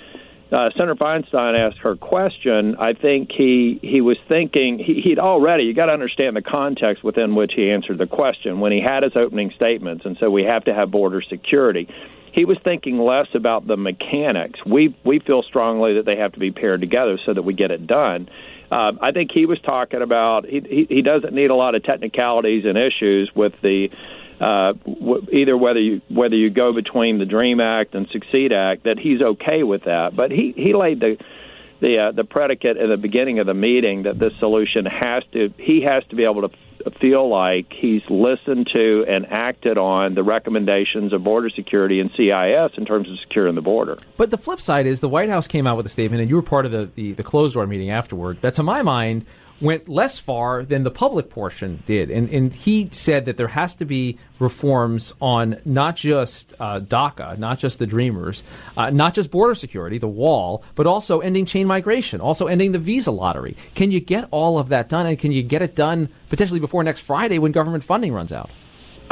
uh, 0.51 0.69
Senator 0.75 0.95
Feinstein 0.95 1.57
asked 1.57 1.77
her 1.83 1.95
question, 1.95 2.75
I 2.77 2.93
think 2.93 3.29
he 3.31 3.79
he 3.81 4.01
was 4.01 4.17
thinking 4.29 4.79
he, 4.79 5.01
he'd 5.01 5.19
already. 5.19 5.63
You 5.63 5.73
got 5.73 5.85
to 5.85 5.93
understand 5.93 6.35
the 6.35 6.41
context 6.41 7.03
within 7.03 7.35
which 7.35 7.53
he 7.55 7.69
answered 7.69 7.97
the 7.97 8.07
question 8.07 8.59
when 8.59 8.71
he 8.71 8.81
had 8.81 9.03
his 9.03 9.13
opening 9.15 9.51
statements, 9.55 10.03
and 10.05 10.17
so 10.19 10.29
we 10.29 10.43
have 10.43 10.65
to 10.65 10.73
have 10.73 10.91
border 10.91 11.21
security 11.21 11.87
he 12.33 12.45
was 12.45 12.57
thinking 12.63 12.97
less 12.97 13.27
about 13.33 13.67
the 13.67 13.77
mechanics. 13.77 14.59
We 14.65 14.95
we 15.03 15.19
feel 15.19 15.43
strongly 15.43 15.95
that 15.95 16.05
they 16.05 16.17
have 16.17 16.33
to 16.33 16.39
be 16.39 16.51
paired 16.51 16.81
together 16.81 17.19
so 17.25 17.33
that 17.33 17.41
we 17.41 17.53
get 17.53 17.71
it 17.71 17.87
done. 17.87 18.29
Uh, 18.71 18.93
I 19.01 19.11
think 19.11 19.31
he 19.33 19.45
was 19.45 19.59
talking 19.61 20.01
about 20.01 20.45
he, 20.45 20.61
he 20.61 20.87
he 20.89 21.01
doesn't 21.01 21.33
need 21.33 21.51
a 21.51 21.55
lot 21.55 21.75
of 21.75 21.83
technicalities 21.83 22.63
and 22.65 22.77
issues 22.77 23.31
with 23.35 23.53
the 23.61 23.89
uh, 24.39 24.73
w- 24.85 25.27
either 25.31 25.57
whether 25.57 25.79
you 25.79 26.01
whether 26.09 26.35
you 26.35 26.49
go 26.49 26.73
between 26.73 27.19
the 27.19 27.25
Dream 27.25 27.59
Act 27.59 27.95
and 27.95 28.07
Succeed 28.11 28.53
Act 28.53 28.85
that 28.85 28.97
he's 28.97 29.21
okay 29.21 29.63
with 29.63 29.83
that. 29.83 30.15
But 30.15 30.31
he 30.31 30.53
he 30.55 30.73
laid 30.73 31.01
the 31.01 31.17
the 31.81 31.97
uh, 31.97 32.11
the 32.11 32.23
predicate 32.23 32.77
at 32.77 32.87
the 32.87 32.97
beginning 32.97 33.39
of 33.39 33.47
the 33.47 33.53
meeting 33.53 34.03
that 34.03 34.17
this 34.17 34.33
solution 34.39 34.85
has 34.85 35.23
to 35.33 35.53
he 35.57 35.81
has 35.81 36.03
to 36.09 36.15
be 36.15 36.23
able 36.23 36.47
to 36.47 36.55
feel 36.99 37.29
like 37.29 37.71
he's 37.71 38.01
listened 38.09 38.69
to 38.73 39.05
and 39.07 39.27
acted 39.27 39.77
on 39.77 40.15
the 40.15 40.23
recommendations 40.23 41.13
of 41.13 41.23
border 41.23 41.49
security 41.49 41.99
and 41.99 42.09
CIS 42.17 42.71
in 42.77 42.85
terms 42.85 43.09
of 43.09 43.19
securing 43.19 43.55
the 43.55 43.61
border. 43.61 43.97
But 44.17 44.31
the 44.31 44.37
flip 44.37 44.59
side 44.61 44.87
is 44.87 44.99
the 44.99 45.09
White 45.09 45.29
House 45.29 45.47
came 45.47 45.67
out 45.67 45.77
with 45.77 45.85
a 45.85 45.89
statement, 45.89 46.21
and 46.21 46.29
you 46.29 46.35
were 46.35 46.41
part 46.41 46.65
of 46.65 46.71
the, 46.71 46.89
the, 46.95 47.11
the 47.13 47.23
closed 47.23 47.53
door 47.53 47.67
meeting 47.67 47.89
afterward, 47.89 48.41
that 48.41 48.55
to 48.55 48.63
my 48.63 48.81
mind 48.81 49.25
went 49.61 49.87
less 49.87 50.19
far 50.19 50.65
than 50.65 50.83
the 50.83 50.91
public 50.91 51.29
portion 51.29 51.83
did. 51.85 52.09
And, 52.09 52.29
and 52.29 52.53
he 52.53 52.89
said 52.91 53.25
that 53.25 53.37
there 53.37 53.47
has 53.47 53.75
to 53.75 53.85
be 53.85 54.17
reforms 54.39 55.13
on 55.21 55.61
not 55.65 55.95
just 55.95 56.53
uh, 56.59 56.79
DACA, 56.79 57.37
not 57.37 57.59
just 57.59 57.79
the 57.79 57.85
Dreamers, 57.85 58.43
uh, 58.75 58.89
not 58.89 59.13
just 59.13 59.31
border 59.31 59.55
security, 59.55 59.97
the 59.97 60.07
wall, 60.07 60.63
but 60.75 60.87
also 60.87 61.19
ending 61.19 61.45
chain 61.45 61.67
migration, 61.67 62.19
also 62.21 62.47
ending 62.47 62.71
the 62.71 62.79
visa 62.79 63.11
lottery. 63.11 63.55
Can 63.75 63.91
you 63.91 63.99
get 63.99 64.27
all 64.31 64.57
of 64.57 64.69
that 64.69 64.89
done? 64.89 65.05
And 65.05 65.17
can 65.17 65.31
you 65.31 65.43
get 65.43 65.61
it 65.61 65.75
done 65.75 66.09
potentially 66.29 66.59
before 66.59 66.83
next 66.83 67.01
Friday 67.01 67.39
when 67.39 67.51
government 67.51 67.83
funding 67.83 68.13
runs 68.13 68.31
out? 68.31 68.49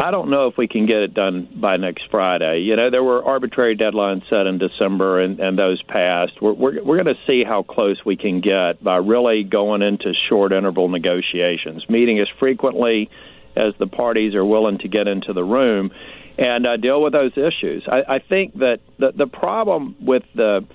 I 0.02 0.12
don't 0.12 0.30
know 0.30 0.48
if 0.48 0.56
we 0.58 0.70
can 0.70 0.86
get 0.86 1.00
it 1.00 1.14
done 1.14 1.50
by 1.60 1.76
next 1.76 2.04
Friday. 2.10 2.60
You 2.60 2.78
know, 2.78 2.90
there 2.90 3.04
were 3.04 3.22
arbitrary 3.22 3.76
deadlines 3.76 4.22
set 4.30 4.48
in 4.48 4.58
December, 4.58 5.20
and, 5.20 5.42
and 5.42 5.60
those 5.60 5.82
passed. 5.84 6.42
We're 6.42 6.54
we're, 6.54 6.82
we're 6.82 7.04
going 7.04 7.14
to 7.14 7.22
see 7.28 7.44
how 7.46 7.64
close 7.64 7.98
we 8.06 8.16
can 8.16 8.40
get 8.40 8.82
by 8.82 8.96
really 8.96 9.44
going 9.44 9.82
into 9.82 10.14
short 10.30 10.54
interval 10.54 10.88
negotiations, 10.88 11.84
meeting 11.90 12.18
as 12.20 12.30
frequently 12.40 13.10
as 13.58 13.74
the 13.78 13.88
parties 13.88 14.36
are 14.36 14.46
willing 14.46 14.78
to 14.78 14.88
get 14.88 15.10
into 15.10 15.34
the 15.34 15.44
room, 15.44 15.92
and 16.38 16.66
uh, 16.66 16.78
deal 16.78 17.02
with 17.02 17.12
those 17.12 17.34
issues. 17.34 17.84
I, 17.86 18.16
I 18.16 18.20
think 18.20 18.58
that 18.60 18.80
the 19.00 19.12
the 19.12 19.28
problem 19.28 19.98
with 20.00 20.24
the 20.34 20.66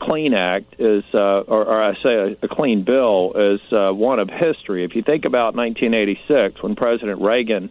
Clean 0.00 0.34
Act 0.34 0.74
is, 0.80 1.04
uh, 1.14 1.42
or, 1.46 1.66
or 1.66 1.80
I 1.80 1.92
say 2.04 2.14
a, 2.14 2.46
a 2.46 2.48
clean 2.48 2.82
bill, 2.82 3.34
is 3.36 3.60
uh, 3.70 3.92
one 3.92 4.18
of 4.18 4.28
history. 4.28 4.84
If 4.84 4.96
you 4.96 5.02
think 5.02 5.24
about 5.24 5.54
1986, 5.54 6.60
when 6.60 6.74
President 6.74 7.22
Reagan 7.22 7.70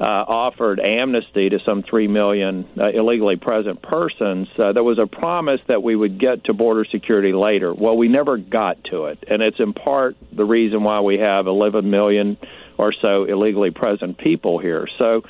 uh, 0.00 0.04
offered 0.04 0.80
amnesty 0.80 1.48
to 1.50 1.58
some 1.64 1.82
3 1.82 2.08
million 2.08 2.66
uh, 2.78 2.88
illegally 2.88 3.36
present 3.36 3.80
persons, 3.80 4.48
uh, 4.58 4.72
there 4.72 4.82
was 4.82 4.98
a 4.98 5.06
promise 5.06 5.60
that 5.68 5.82
we 5.82 5.94
would 5.94 6.18
get 6.18 6.44
to 6.44 6.52
border 6.52 6.84
security 6.84 7.32
later. 7.32 7.72
Well, 7.72 7.96
we 7.96 8.08
never 8.08 8.36
got 8.36 8.82
to 8.90 9.06
it, 9.06 9.22
and 9.28 9.40
it's 9.40 9.60
in 9.60 9.72
part 9.72 10.16
the 10.32 10.44
reason 10.44 10.82
why 10.82 11.00
we 11.00 11.18
have 11.18 11.46
11 11.46 11.88
million 11.88 12.36
or 12.76 12.92
so 12.92 13.24
illegally 13.24 13.70
present 13.70 14.18
people 14.18 14.58
here. 14.58 14.88
So, 14.98 15.22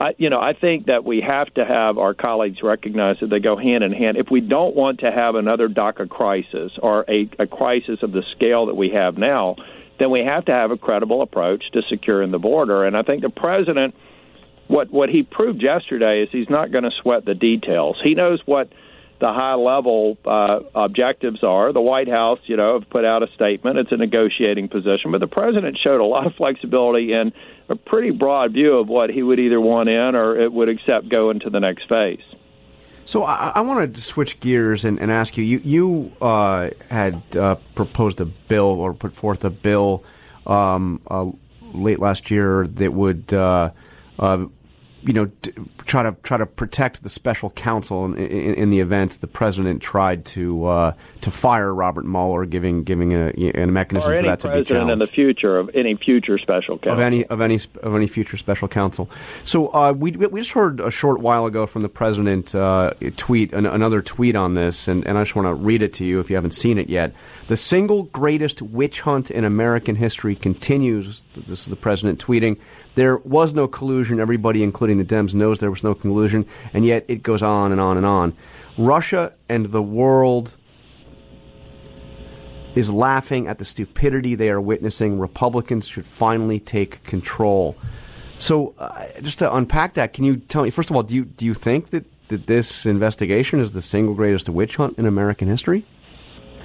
I, 0.00 0.14
you 0.18 0.30
know, 0.30 0.38
I 0.40 0.52
think 0.52 0.86
that 0.86 1.04
we 1.04 1.24
have 1.26 1.52
to 1.54 1.64
have 1.64 1.98
our 1.98 2.14
colleagues 2.14 2.62
recognize 2.62 3.16
that 3.20 3.28
they 3.28 3.40
go 3.40 3.56
hand 3.56 3.82
in 3.82 3.92
hand. 3.92 4.16
If 4.16 4.28
we 4.30 4.40
don't 4.40 4.76
want 4.76 5.00
to 5.00 5.10
have 5.10 5.34
another 5.34 5.68
DACA 5.68 6.08
crisis 6.08 6.70
or 6.80 7.04
a, 7.08 7.28
a 7.40 7.48
crisis 7.48 7.98
of 8.02 8.12
the 8.12 8.22
scale 8.36 8.66
that 8.66 8.76
we 8.76 8.90
have 8.90 9.18
now, 9.18 9.56
then 9.98 10.12
we 10.12 10.20
have 10.24 10.44
to 10.44 10.52
have 10.52 10.70
a 10.70 10.76
credible 10.76 11.22
approach 11.22 11.64
to 11.72 11.82
securing 11.90 12.30
the 12.30 12.38
border. 12.38 12.84
And 12.84 12.96
I 12.96 13.02
think 13.02 13.22
the 13.22 13.30
president– 13.30 13.96
what 14.72 14.90
what 14.90 15.10
he 15.10 15.22
proved 15.22 15.62
yesterday 15.62 16.22
is 16.22 16.30
he's 16.32 16.48
not 16.48 16.72
going 16.72 16.84
to 16.84 16.90
sweat 17.02 17.26
the 17.26 17.34
details. 17.34 18.00
He 18.02 18.14
knows 18.14 18.40
what 18.46 18.72
the 19.20 19.28
high 19.28 19.54
level 19.54 20.16
uh, 20.24 20.60
objectives 20.74 21.44
are. 21.44 21.72
The 21.72 21.80
White 21.80 22.08
House, 22.08 22.40
you 22.46 22.56
know, 22.56 22.80
have 22.80 22.88
put 22.88 23.04
out 23.04 23.22
a 23.22 23.28
statement. 23.34 23.78
It's 23.78 23.92
a 23.92 23.98
negotiating 23.98 24.68
position, 24.68 25.12
but 25.12 25.20
the 25.20 25.28
president 25.28 25.78
showed 25.78 26.00
a 26.00 26.04
lot 26.04 26.26
of 26.26 26.34
flexibility 26.36 27.12
and 27.12 27.32
a 27.68 27.76
pretty 27.76 28.10
broad 28.10 28.54
view 28.54 28.78
of 28.78 28.88
what 28.88 29.10
he 29.10 29.22
would 29.22 29.38
either 29.38 29.60
want 29.60 29.90
in 29.90 30.16
or 30.16 30.36
it 30.38 30.50
would 30.50 30.70
accept 30.70 31.08
going 31.08 31.40
to 31.40 31.50
the 31.50 31.60
next 31.60 31.86
phase. 31.88 32.22
So 33.04 33.24
I, 33.24 33.52
I 33.56 33.60
want 33.60 33.94
to 33.94 34.00
switch 34.00 34.40
gears 34.40 34.84
and, 34.86 34.98
and, 34.98 35.10
ask 35.10 35.36
you. 35.36 35.44
You, 35.44 35.60
you 35.64 36.12
uh, 36.22 36.70
had 36.88 37.22
uh, 37.36 37.56
proposed 37.74 38.20
a 38.20 38.24
bill 38.24 38.80
or 38.80 38.94
put 38.94 39.12
forth 39.12 39.44
a 39.44 39.50
bill 39.50 40.02
um, 40.46 41.00
uh, 41.08 41.30
late 41.74 41.98
last 41.98 42.30
year 42.30 42.66
that 42.66 42.94
would. 42.94 43.34
You 45.04 45.12
know, 45.12 45.30
try 45.86 46.02
to 46.02 46.16
try 46.22 46.36
to 46.36 46.46
protect 46.46 47.02
the 47.02 47.08
special 47.08 47.50
counsel 47.50 48.04
in, 48.04 48.16
in, 48.16 48.54
in 48.54 48.70
the 48.70 48.80
event 48.80 49.20
the 49.20 49.26
president 49.26 49.82
tried 49.82 50.24
to 50.24 50.64
uh, 50.64 50.92
to 51.20 51.30
fire 51.30 51.74
Robert 51.74 52.04
Mueller, 52.04 52.46
giving 52.46 52.84
giving 52.84 53.12
a, 53.12 53.32
a 53.54 53.66
mechanism 53.66 54.12
or 54.12 54.20
for 54.20 54.26
that 54.26 54.40
to 54.40 54.48
be 54.48 54.52
president 54.52 54.68
challenged 54.68 54.92
in 54.92 54.98
the 54.98 55.06
future 55.06 55.56
of 55.56 55.70
any 55.74 55.94
future 55.94 56.38
special 56.38 56.78
counsel. 56.78 56.92
of 56.92 57.00
any 57.00 57.24
of 57.26 57.40
any 57.40 57.58
of 57.82 57.94
any 57.94 58.06
future 58.06 58.36
special 58.36 58.68
counsel. 58.68 59.08
So 59.44 59.68
uh, 59.68 59.92
we 59.96 60.12
we 60.12 60.40
just 60.40 60.52
heard 60.52 60.80
a 60.80 60.90
short 60.90 61.20
while 61.20 61.46
ago 61.46 61.66
from 61.66 61.82
the 61.82 61.88
president 61.88 62.54
uh, 62.54 62.92
tweet 63.16 63.52
an, 63.52 63.66
another 63.66 64.02
tweet 64.02 64.36
on 64.36 64.54
this, 64.54 64.88
and, 64.88 65.06
and 65.06 65.18
I 65.18 65.22
just 65.22 65.36
want 65.36 65.48
to 65.48 65.54
read 65.54 65.82
it 65.82 65.94
to 65.94 66.04
you 66.04 66.20
if 66.20 66.30
you 66.30 66.36
haven't 66.36 66.54
seen 66.54 66.78
it 66.78 66.88
yet. 66.88 67.12
The 67.48 67.56
single 67.56 68.04
greatest 68.04 68.62
witch 68.62 69.00
hunt 69.00 69.30
in 69.30 69.44
American 69.44 69.96
history 69.96 70.36
continues. 70.36 71.22
This 71.34 71.60
is 71.60 71.66
the 71.66 71.76
president 71.76 72.24
tweeting. 72.24 72.58
There 72.94 73.16
was 73.18 73.54
no 73.54 73.68
collusion. 73.68 74.20
Everybody, 74.20 74.62
including 74.62 74.98
the 74.98 75.04
Dems, 75.04 75.32
knows 75.32 75.60
there 75.60 75.70
was 75.72 75.82
no 75.82 75.94
collusion, 75.94 76.46
and 76.72 76.86
yet 76.86 77.04
it 77.08 77.22
goes 77.22 77.42
on 77.42 77.72
and 77.72 77.80
on 77.80 77.96
and 77.96 78.06
on. 78.06 78.36
Russia 78.78 79.32
and 79.48 79.66
the 79.66 79.82
world 79.82 80.54
is 82.74 82.90
laughing 82.90 83.46
at 83.48 83.58
the 83.58 83.64
stupidity 83.64 84.34
they 84.34 84.50
are 84.50 84.60
witnessing. 84.60 85.18
Republicans 85.18 85.86
should 85.86 86.06
finally 86.06 86.58
take 86.58 87.02
control. 87.04 87.76
So, 88.38 88.74
uh, 88.78 89.06
just 89.20 89.38
to 89.40 89.54
unpack 89.54 89.94
that, 89.94 90.12
can 90.14 90.24
you 90.24 90.36
tell 90.36 90.62
me 90.62 90.70
first 90.70 90.90
of 90.90 90.96
all, 90.96 91.02
do 91.02 91.14
you 91.14 91.24
do 91.24 91.46
you 91.46 91.54
think 91.54 91.90
that, 91.90 92.04
that 92.28 92.46
this 92.46 92.86
investigation 92.86 93.60
is 93.60 93.72
the 93.72 93.82
single 93.82 94.14
greatest 94.14 94.48
witch 94.48 94.76
hunt 94.76 94.98
in 94.98 95.06
American 95.06 95.48
history? 95.48 95.84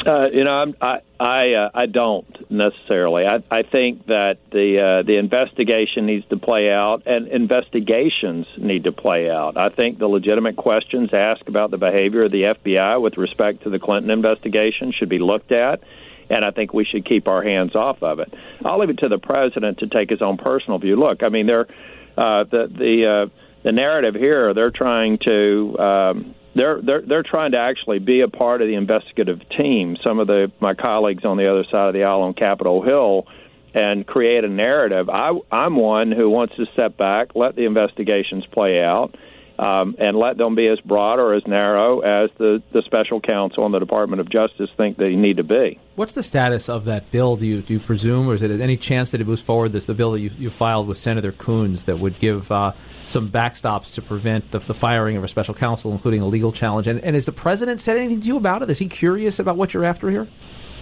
Uh, 0.05 0.27
you 0.31 0.43
know, 0.43 0.51
I'm, 0.51 0.75
I 0.79 0.99
I 1.19 1.53
uh, 1.53 1.69
I 1.73 1.85
don't 1.87 2.51
necessarily. 2.51 3.25
I 3.25 3.43
I 3.49 3.63
think 3.63 4.05
that 4.07 4.37
the 4.51 4.79
uh, 4.81 5.03
the 5.03 5.17
investigation 5.17 6.05
needs 6.05 6.25
to 6.29 6.37
play 6.37 6.71
out, 6.71 7.03
and 7.05 7.27
investigations 7.27 8.45
need 8.57 8.85
to 8.85 8.91
play 8.91 9.29
out. 9.29 9.57
I 9.57 9.69
think 9.69 9.97
the 9.99 10.07
legitimate 10.07 10.55
questions 10.55 11.09
asked 11.13 11.47
about 11.47 11.71
the 11.71 11.77
behavior 11.77 12.25
of 12.25 12.31
the 12.31 12.43
FBI 12.43 13.01
with 13.01 13.17
respect 13.17 13.63
to 13.63 13.69
the 13.69 13.79
Clinton 13.79 14.11
investigation 14.11 14.93
should 14.97 15.09
be 15.09 15.19
looked 15.19 15.51
at, 15.51 15.81
and 16.29 16.45
I 16.45 16.51
think 16.51 16.73
we 16.73 16.85
should 16.85 17.05
keep 17.05 17.27
our 17.27 17.41
hands 17.41 17.75
off 17.75 18.01
of 18.03 18.19
it. 18.19 18.33
I'll 18.63 18.79
leave 18.79 18.91
it 18.91 18.99
to 18.99 19.09
the 19.09 19.19
president 19.19 19.79
to 19.79 19.87
take 19.87 20.09
his 20.09 20.21
own 20.21 20.37
personal 20.37 20.77
view. 20.79 20.95
Look, 20.95 21.23
I 21.23 21.29
mean, 21.29 21.47
they're 21.47 21.67
uh, 22.17 22.43
the 22.43 22.67
the 22.67 23.09
uh, 23.09 23.29
the 23.63 23.71
narrative 23.71 24.15
here. 24.15 24.53
They're 24.53 24.71
trying 24.71 25.17
to. 25.27 25.79
Um, 25.79 26.35
they're 26.57 26.81
they're 26.81 27.01
they're 27.01 27.23
trying 27.23 27.51
to 27.51 27.59
actually 27.59 27.99
be 27.99 28.21
a 28.21 28.27
part 28.27 28.61
of 28.61 28.67
the 28.67 28.75
investigative 28.75 29.39
team. 29.57 29.97
Some 30.05 30.19
of 30.19 30.27
the 30.27 30.51
my 30.59 30.73
colleagues 30.73 31.23
on 31.25 31.37
the 31.37 31.49
other 31.49 31.63
side 31.71 31.87
of 31.87 31.93
the 31.93 32.03
aisle 32.03 32.21
on 32.23 32.33
Capitol 32.33 32.81
Hill 32.81 33.27
and 33.73 34.05
create 34.05 34.43
a 34.43 34.49
narrative. 34.49 35.09
I 35.09 35.31
I'm 35.51 35.75
one 35.75 36.11
who 36.11 36.29
wants 36.29 36.55
to 36.55 36.65
step 36.73 36.97
back, 36.97 37.35
let 37.35 37.55
the 37.55 37.65
investigations 37.65 38.45
play 38.51 38.81
out. 38.81 39.15
Um, 39.59 39.95
and 39.97 40.15
let 40.15 40.37
them 40.37 40.53
be 40.53 40.67
as 40.67 40.79
broad 40.81 41.17
or 41.17 41.33
as 41.33 41.41
narrow 41.47 42.01
as 42.01 42.29
the, 42.37 42.61
the 42.73 42.83
special 42.83 43.19
counsel 43.19 43.65
and 43.65 43.73
the 43.73 43.79
Department 43.79 44.19
of 44.19 44.29
Justice 44.29 44.69
think 44.77 44.97
they 44.97 45.15
need 45.15 45.37
to 45.37 45.43
be. 45.43 45.79
What's 45.95 46.13
the 46.13 46.21
status 46.21 46.69
of 46.69 46.85
that 46.85 47.09
bill? 47.09 47.37
Do 47.37 47.47
you 47.47 47.63
do 47.63 47.73
you 47.73 47.79
presume, 47.79 48.29
or 48.29 48.35
is 48.35 48.43
it 48.43 48.51
any 48.61 48.77
chance 48.77 49.09
that 49.11 49.21
it 49.21 49.25
moves 49.25 49.41
forward? 49.41 49.71
This 49.71 49.87
the 49.87 49.95
bill 49.95 50.11
that 50.11 50.19
you, 50.19 50.29
you 50.37 50.51
filed 50.51 50.87
with 50.87 50.99
Senator 50.99 51.31
Coons 51.31 51.85
that 51.85 51.97
would 51.97 52.19
give 52.19 52.51
uh, 52.51 52.73
some 53.03 53.31
backstops 53.31 53.95
to 53.95 54.03
prevent 54.03 54.51
the, 54.51 54.59
the, 54.59 54.75
firing 54.75 55.17
of 55.17 55.23
a 55.23 55.27
special 55.27 55.55
counsel, 55.55 55.91
including 55.91 56.21
a 56.21 56.27
legal 56.27 56.51
challenge. 56.51 56.87
And, 56.87 56.99
and 57.03 57.15
has 57.15 57.25
the 57.25 57.31
president 57.31 57.81
said 57.81 57.97
anything 57.97 58.21
to 58.21 58.27
you 58.27 58.37
about 58.37 58.61
it? 58.61 58.69
Is 58.69 58.77
he 58.77 58.87
curious 58.87 59.39
about 59.39 59.57
what 59.57 59.73
you're 59.73 59.85
after 59.85 60.11
here? 60.11 60.27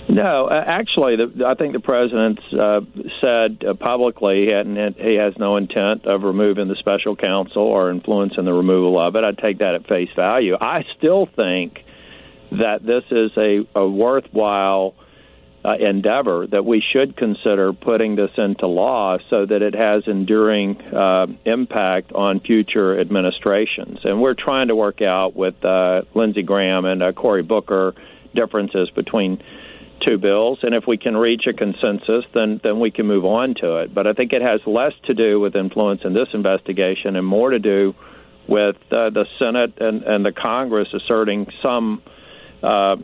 No, 0.08 0.46
uh, 0.46 0.64
actually, 0.66 1.16
the, 1.16 1.46
I 1.48 1.56
think 1.56 1.74
the 1.74 1.80
president 1.80 2.40
uh, 2.54 2.82
said 3.22 3.64
uh, 3.68 3.74
publicly 3.74 4.48
he, 4.48 4.94
he 4.98 5.16
has 5.16 5.34
no 5.38 5.58
intent 5.58 6.06
of 6.06 6.24
removing 6.24 6.68
the 6.68 6.76
special 6.76 7.16
counsel 7.16 7.64
or 7.64 7.90
influencing 7.90 8.46
the 8.46 8.54
removal 8.54 9.00
of 9.02 9.16
it. 9.16 9.24
I 9.24 9.32
take 9.32 9.60
that 9.60 9.74
at 9.74 9.88
face 9.88 10.10
value. 10.16 10.56
I 10.60 10.84
still 10.98 11.26
think 11.26 11.84
that 12.52 12.86
this 12.86 13.04
is 13.10 13.32
a, 13.38 13.68
a 13.76 13.88
worthwhile 13.88 14.96
uh, 15.66 15.74
endeavor 15.80 16.46
that 16.46 16.64
we 16.64 16.84
should 16.94 17.18
consider 17.18 17.74
putting 17.74 18.16
this 18.16 18.30
into 18.38 18.68
law 18.68 19.18
so 19.32 19.46
that 19.48 19.64
it 19.64 19.74
has 19.74 20.04
enduring 20.06 20.80
uh, 20.80 21.26
impact 21.46 22.12
on 22.12 22.40
future 22.40 23.00
administrations. 23.00 23.98
And 24.04 24.22
we're 24.22 24.36
trying 24.36 24.68
to 24.68 24.76
work 24.76 25.02
out 25.02 25.36
with 25.36 25.66
uh, 25.66 26.04
Lindsey 26.14 26.44
Graham 26.44 26.86
and 26.86 27.02
uh, 27.02 27.14
Cory 27.14 27.42
Booker 27.42 27.96
differences 28.36 28.92
between 28.92 29.42
two 30.06 30.18
bills, 30.18 30.60
and 30.62 30.74
if 30.76 30.86
we 30.88 30.98
can 30.98 31.16
reach 31.16 31.44
a 31.48 31.54
consensus, 31.54 32.26
then 32.34 32.60
then 32.64 32.80
we 32.80 32.92
can 32.92 33.06
move 33.06 33.26
on 33.26 33.56
to 33.56 33.78
it. 33.78 33.94
But 33.94 34.08
I 34.08 34.14
think 34.14 34.34
it 34.34 34.42
has 34.42 34.62
less 34.66 34.94
to 35.06 35.14
do 35.14 35.40
with 35.40 35.56
influence 35.56 36.02
in 36.04 36.14
this 36.14 36.28
investigation 36.34 37.16
and 37.16 37.26
more 37.26 37.52
to 37.52 37.60
do 37.60 37.96
with 38.48 38.76
uh, 38.92 39.10
the 39.10 39.26
Senate 39.40 39.74
and, 39.80 40.04
and 40.04 40.26
the 40.26 40.32
Congress 40.32 40.88
asserting 40.94 41.48
some 41.64 42.04
uh, 42.62 42.98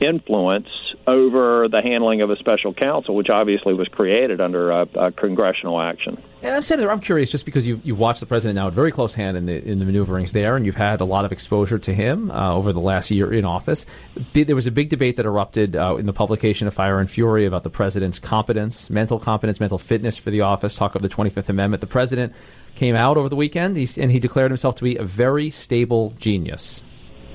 influence 0.00 0.68
over 1.06 1.68
the 1.68 1.82
handling 1.82 2.22
of 2.22 2.30
a 2.30 2.36
special 2.36 2.72
counsel, 2.74 3.14
which 3.14 3.28
obviously 3.30 3.74
was 3.74 3.88
created 3.88 4.40
under 4.40 4.70
a, 4.70 4.86
a 4.94 5.12
congressional 5.12 5.80
action. 5.80 6.22
And 6.42 6.56
I'm 6.56 6.62
Senator, 6.62 6.90
I'm 6.90 6.98
curious, 6.98 7.30
just 7.30 7.44
because 7.44 7.68
you 7.68 7.80
you 7.84 7.94
watched 7.94 8.18
the 8.18 8.26
president 8.26 8.56
now 8.56 8.66
at 8.66 8.72
very 8.72 8.90
close 8.90 9.14
hand 9.14 9.36
in 9.36 9.46
the 9.46 9.64
in 9.64 9.78
the 9.78 9.84
maneuverings 9.84 10.32
there, 10.32 10.56
and 10.56 10.66
you've 10.66 10.74
had 10.74 11.00
a 11.00 11.04
lot 11.04 11.24
of 11.24 11.30
exposure 11.30 11.78
to 11.78 11.94
him 11.94 12.32
uh, 12.32 12.52
over 12.52 12.72
the 12.72 12.80
last 12.80 13.12
year 13.12 13.32
in 13.32 13.44
office. 13.44 13.86
There 14.32 14.56
was 14.56 14.66
a 14.66 14.72
big 14.72 14.88
debate 14.88 15.16
that 15.18 15.26
erupted 15.26 15.76
uh, 15.76 15.94
in 16.00 16.06
the 16.06 16.12
publication 16.12 16.66
of 16.66 16.74
Fire 16.74 16.98
and 16.98 17.08
Fury 17.08 17.46
about 17.46 17.62
the 17.62 17.70
president's 17.70 18.18
competence, 18.18 18.90
mental 18.90 19.20
competence, 19.20 19.60
mental 19.60 19.78
fitness 19.78 20.18
for 20.18 20.32
the 20.32 20.40
office. 20.40 20.74
Talk 20.74 20.96
of 20.96 21.02
the 21.02 21.08
25th 21.08 21.48
Amendment. 21.48 21.80
The 21.80 21.86
president 21.86 22.32
came 22.74 22.96
out 22.96 23.16
over 23.16 23.28
the 23.28 23.36
weekend, 23.36 23.76
and 23.76 24.10
he 24.10 24.18
declared 24.18 24.50
himself 24.50 24.74
to 24.76 24.82
be 24.82 24.96
a 24.96 25.04
very 25.04 25.48
stable 25.48 26.12
genius. 26.18 26.82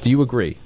Do 0.01 0.09
you 0.09 0.21
agree? 0.21 0.57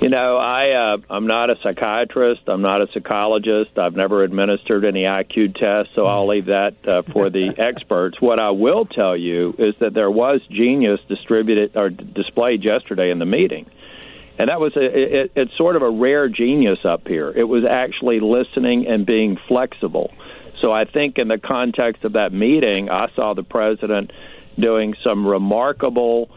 You 0.00 0.10
know, 0.10 0.36
I 0.36 0.72
uh, 0.72 0.98
I'm 1.08 1.26
not 1.26 1.48
a 1.48 1.56
psychiatrist. 1.62 2.42
I'm 2.48 2.60
not 2.60 2.82
a 2.82 2.86
psychologist. 2.92 3.78
I've 3.78 3.96
never 3.96 4.22
administered 4.22 4.84
any 4.84 5.04
IQ 5.04 5.58
tests, 5.58 5.94
so 5.94 6.04
I'll 6.04 6.28
leave 6.28 6.46
that 6.46 6.74
uh, 6.86 7.02
for 7.12 7.30
the 7.30 7.54
experts. 7.58 8.20
What 8.20 8.38
I 8.38 8.50
will 8.50 8.84
tell 8.84 9.16
you 9.16 9.54
is 9.58 9.74
that 9.80 9.94
there 9.94 10.10
was 10.10 10.42
genius 10.50 11.00
distributed 11.08 11.76
or 11.76 11.88
displayed 11.88 12.62
yesterday 12.62 13.10
in 13.10 13.18
the 13.18 13.24
meeting, 13.24 13.70
and 14.38 14.50
that 14.50 14.60
was 14.60 14.76
a, 14.76 14.84
it, 14.84 15.32
it's 15.34 15.56
sort 15.56 15.76
of 15.76 15.82
a 15.82 15.90
rare 15.90 16.28
genius 16.28 16.84
up 16.84 17.08
here. 17.08 17.32
It 17.34 17.44
was 17.44 17.64
actually 17.64 18.20
listening 18.20 18.86
and 18.86 19.06
being 19.06 19.38
flexible. 19.48 20.12
So 20.60 20.72
I 20.72 20.84
think 20.84 21.18
in 21.18 21.28
the 21.28 21.38
context 21.38 22.04
of 22.04 22.12
that 22.14 22.34
meeting, 22.34 22.90
I 22.90 23.08
saw 23.14 23.32
the 23.32 23.44
president 23.44 24.12
doing 24.58 24.94
some 25.02 25.26
remarkable 25.26 26.30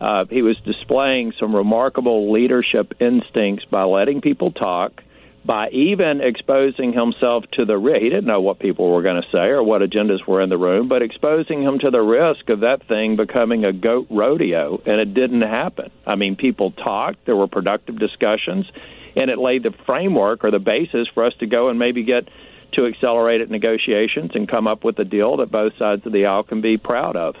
uh, 0.00 0.26
he 0.28 0.42
was 0.42 0.56
displaying 0.64 1.32
some 1.40 1.54
remarkable 1.54 2.32
leadership 2.32 2.94
instincts 3.00 3.64
by 3.70 3.84
letting 3.84 4.20
people 4.20 4.52
talk, 4.52 5.02
by 5.44 5.68
even 5.70 6.20
exposing 6.20 6.92
himself 6.92 7.44
to 7.52 7.64
the 7.64 7.78
risk. 7.78 8.02
He 8.02 8.08
didn't 8.10 8.26
know 8.26 8.40
what 8.40 8.58
people 8.58 8.90
were 8.90 9.02
going 9.02 9.22
to 9.22 9.28
say 9.30 9.50
or 9.50 9.62
what 9.62 9.80
agendas 9.80 10.26
were 10.26 10.42
in 10.42 10.50
the 10.50 10.58
room, 10.58 10.88
but 10.88 11.02
exposing 11.02 11.62
him 11.62 11.78
to 11.78 11.90
the 11.90 12.00
risk 12.00 12.48
of 12.50 12.60
that 12.60 12.86
thing 12.88 13.16
becoming 13.16 13.64
a 13.64 13.72
goat 13.72 14.08
rodeo, 14.10 14.82
and 14.84 15.00
it 15.00 15.14
didn't 15.14 15.42
happen. 15.42 15.90
I 16.06 16.16
mean, 16.16 16.36
people 16.36 16.72
talked, 16.72 17.24
there 17.24 17.36
were 17.36 17.46
productive 17.46 17.98
discussions, 17.98 18.66
and 19.14 19.30
it 19.30 19.38
laid 19.38 19.62
the 19.62 19.72
framework 19.86 20.44
or 20.44 20.50
the 20.50 20.58
basis 20.58 21.08
for 21.14 21.24
us 21.24 21.32
to 21.40 21.46
go 21.46 21.68
and 21.70 21.78
maybe 21.78 22.02
get 22.02 22.28
to 22.72 22.86
accelerated 22.86 23.50
negotiations 23.50 24.32
and 24.34 24.50
come 24.50 24.66
up 24.66 24.84
with 24.84 24.98
a 24.98 25.04
deal 25.04 25.38
that 25.38 25.50
both 25.50 25.72
sides 25.78 26.04
of 26.04 26.12
the 26.12 26.26
aisle 26.26 26.42
can 26.42 26.60
be 26.60 26.76
proud 26.76 27.16
of. 27.16 27.36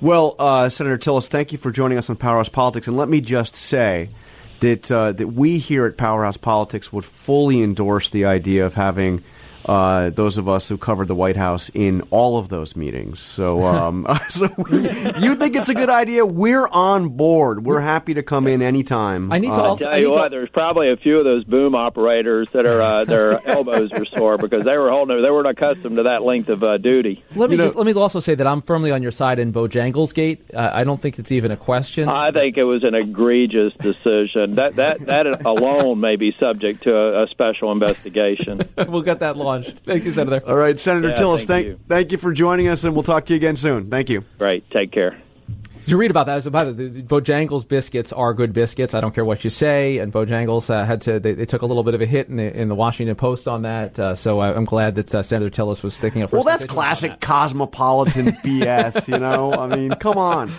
Well, 0.00 0.36
uh, 0.38 0.68
Senator 0.68 0.96
Tillis, 0.96 1.26
thank 1.26 1.50
you 1.50 1.58
for 1.58 1.72
joining 1.72 1.98
us 1.98 2.08
on 2.08 2.14
Powerhouse 2.14 2.48
Politics. 2.48 2.86
And 2.86 2.96
let 2.96 3.08
me 3.08 3.20
just 3.20 3.56
say 3.56 4.10
that 4.60 4.90
uh, 4.92 5.10
that 5.12 5.28
we 5.28 5.58
here 5.58 5.86
at 5.86 5.96
Powerhouse 5.96 6.36
Politics 6.36 6.92
would 6.92 7.04
fully 7.04 7.62
endorse 7.62 8.08
the 8.08 8.24
idea 8.24 8.64
of 8.64 8.74
having 8.74 9.24
uh, 9.68 10.10
those 10.10 10.38
of 10.38 10.48
us 10.48 10.68
who 10.68 10.78
covered 10.78 11.08
the 11.08 11.14
White 11.14 11.36
House 11.36 11.70
in 11.74 12.00
all 12.10 12.38
of 12.38 12.48
those 12.48 12.74
meetings. 12.74 13.20
So, 13.20 13.62
um, 13.64 14.06
so 14.28 14.48
we, 14.70 14.82
you 15.20 15.34
think 15.34 15.54
it's 15.56 15.68
a 15.68 15.74
good 15.74 15.90
idea? 15.90 16.24
We're 16.26 16.66
on 16.68 17.10
board. 17.10 17.64
We're 17.64 17.80
happy 17.80 18.14
to 18.14 18.22
come 18.22 18.46
in 18.46 18.62
anytime. 18.62 19.30
I 19.30 19.38
need 19.38 19.48
to 19.48 19.54
Uh, 19.54 19.62
also. 19.62 19.84
tell 19.84 19.98
you 19.98 20.06
need 20.06 20.10
to- 20.12 20.18
what, 20.18 20.30
there's 20.30 20.48
probably 20.50 20.90
a 20.90 20.96
few 20.96 21.18
of 21.18 21.24
those 21.24 21.44
boom 21.44 21.74
operators 21.74 22.48
that 22.52 22.66
are 22.66 22.80
uh, 22.80 23.04
their 23.12 23.46
elbows 23.46 23.92
are 23.92 24.04
sore 24.06 24.38
because 24.38 24.64
they 24.64 24.76
were 24.76 24.90
holding 24.90 25.20
they 25.22 25.30
weren't 25.30 25.46
accustomed 25.48 25.96
to 25.98 26.04
that 26.04 26.22
length 26.22 26.48
of 26.48 26.62
uh, 26.62 26.78
duty. 26.78 27.22
Let 27.36 27.50
me 27.50 27.54
You 27.56 27.58
know- 27.58 27.64
just, 27.66 27.76
let 27.76 27.86
me 27.86 27.92
also 27.92 28.20
say 28.20 28.34
that 28.34 28.46
I'm 28.46 28.62
firmly 28.62 28.90
on 28.90 29.02
your 29.02 29.12
side 29.12 29.38
in 29.38 29.52
Bojangles 29.52 30.14
Gate. 30.14 30.42
Uh, 30.54 30.70
I 30.72 30.84
don't 30.84 31.00
think 31.02 31.18
it's 31.18 31.32
even 31.32 31.50
a 31.50 31.56
question. 31.56 32.08
I 32.08 32.30
think 32.30 32.56
it 32.56 32.64
was 32.64 32.84
an 32.84 32.94
egregious 32.94 33.72
decision. 33.80 34.54
That 34.54 34.76
that 34.76 35.04
that 35.06 35.26
alone 35.44 36.00
may 36.00 36.16
be 36.16 36.34
subject 36.40 36.84
to 36.84 36.96
a, 36.96 37.24
a 37.24 37.28
special 37.28 37.72
investigation. 37.72 38.60
we'll 38.88 39.02
get 39.02 39.20
that 39.20 39.36
launched. 39.64 39.78
Thank 39.84 40.04
you, 40.04 40.12
Senator. 40.12 40.42
all 40.48 40.56
right, 40.56 40.78
Senator 40.78 41.08
Yeah, 41.08 41.14
Tillis, 41.16 41.36
thank 41.38 41.48
thank 41.48 41.66
you. 41.66 41.80
thank 41.88 42.12
you 42.12 42.18
for 42.18 42.32
joining 42.32 42.68
us, 42.68 42.84
and 42.84 42.94
we'll 42.94 43.02
talk 43.02 43.26
to 43.26 43.32
you 43.32 43.36
again 43.36 43.56
soon. 43.56 43.90
Thank 43.90 44.08
you. 44.08 44.24
Great, 44.38 44.68
take 44.70 44.92
care. 44.92 45.20
Did 45.88 45.92
you 45.92 45.98
read 46.00 46.10
about 46.10 46.26
that? 46.26 46.44
About 46.44 46.76
the, 46.76 46.88
the 46.88 47.02
Bojangles 47.02 47.66
biscuits 47.66 48.12
are 48.12 48.34
good 48.34 48.52
biscuits. 48.52 48.92
I 48.92 49.00
don't 49.00 49.14
care 49.14 49.24
what 49.24 49.42
you 49.42 49.48
say. 49.48 49.96
And 49.96 50.12
Bojangles 50.12 50.68
uh, 50.68 50.84
had 50.84 51.00
to. 51.02 51.18
They, 51.18 51.32
they, 51.32 51.46
took 51.46 51.62
a 51.62 51.66
little 51.66 51.82
bit 51.82 51.94
of 51.94 52.02
a 52.02 52.04
hit 52.04 52.28
in 52.28 52.36
the, 52.36 52.54
in 52.54 52.68
the 52.68 52.74
Washington 52.74 53.16
Post 53.16 53.48
on 53.48 53.62
that. 53.62 53.98
Uh, 53.98 54.14
so 54.14 54.38
I, 54.38 54.54
am 54.54 54.66
glad 54.66 54.96
that 54.96 55.14
uh, 55.14 55.22
Senator 55.22 55.48
Tillis 55.48 55.82
was 55.82 55.94
sticking 55.94 56.20
up. 56.20 56.28
for 56.28 56.36
Well, 56.36 56.44
that's 56.44 56.66
classic 56.66 57.12
that. 57.12 57.20
cosmopolitan 57.22 58.26
BS. 58.44 59.08
You 59.08 59.18
know, 59.18 59.54
I 59.54 59.74
mean, 59.74 59.92
come 59.92 60.18
on. 60.18 60.52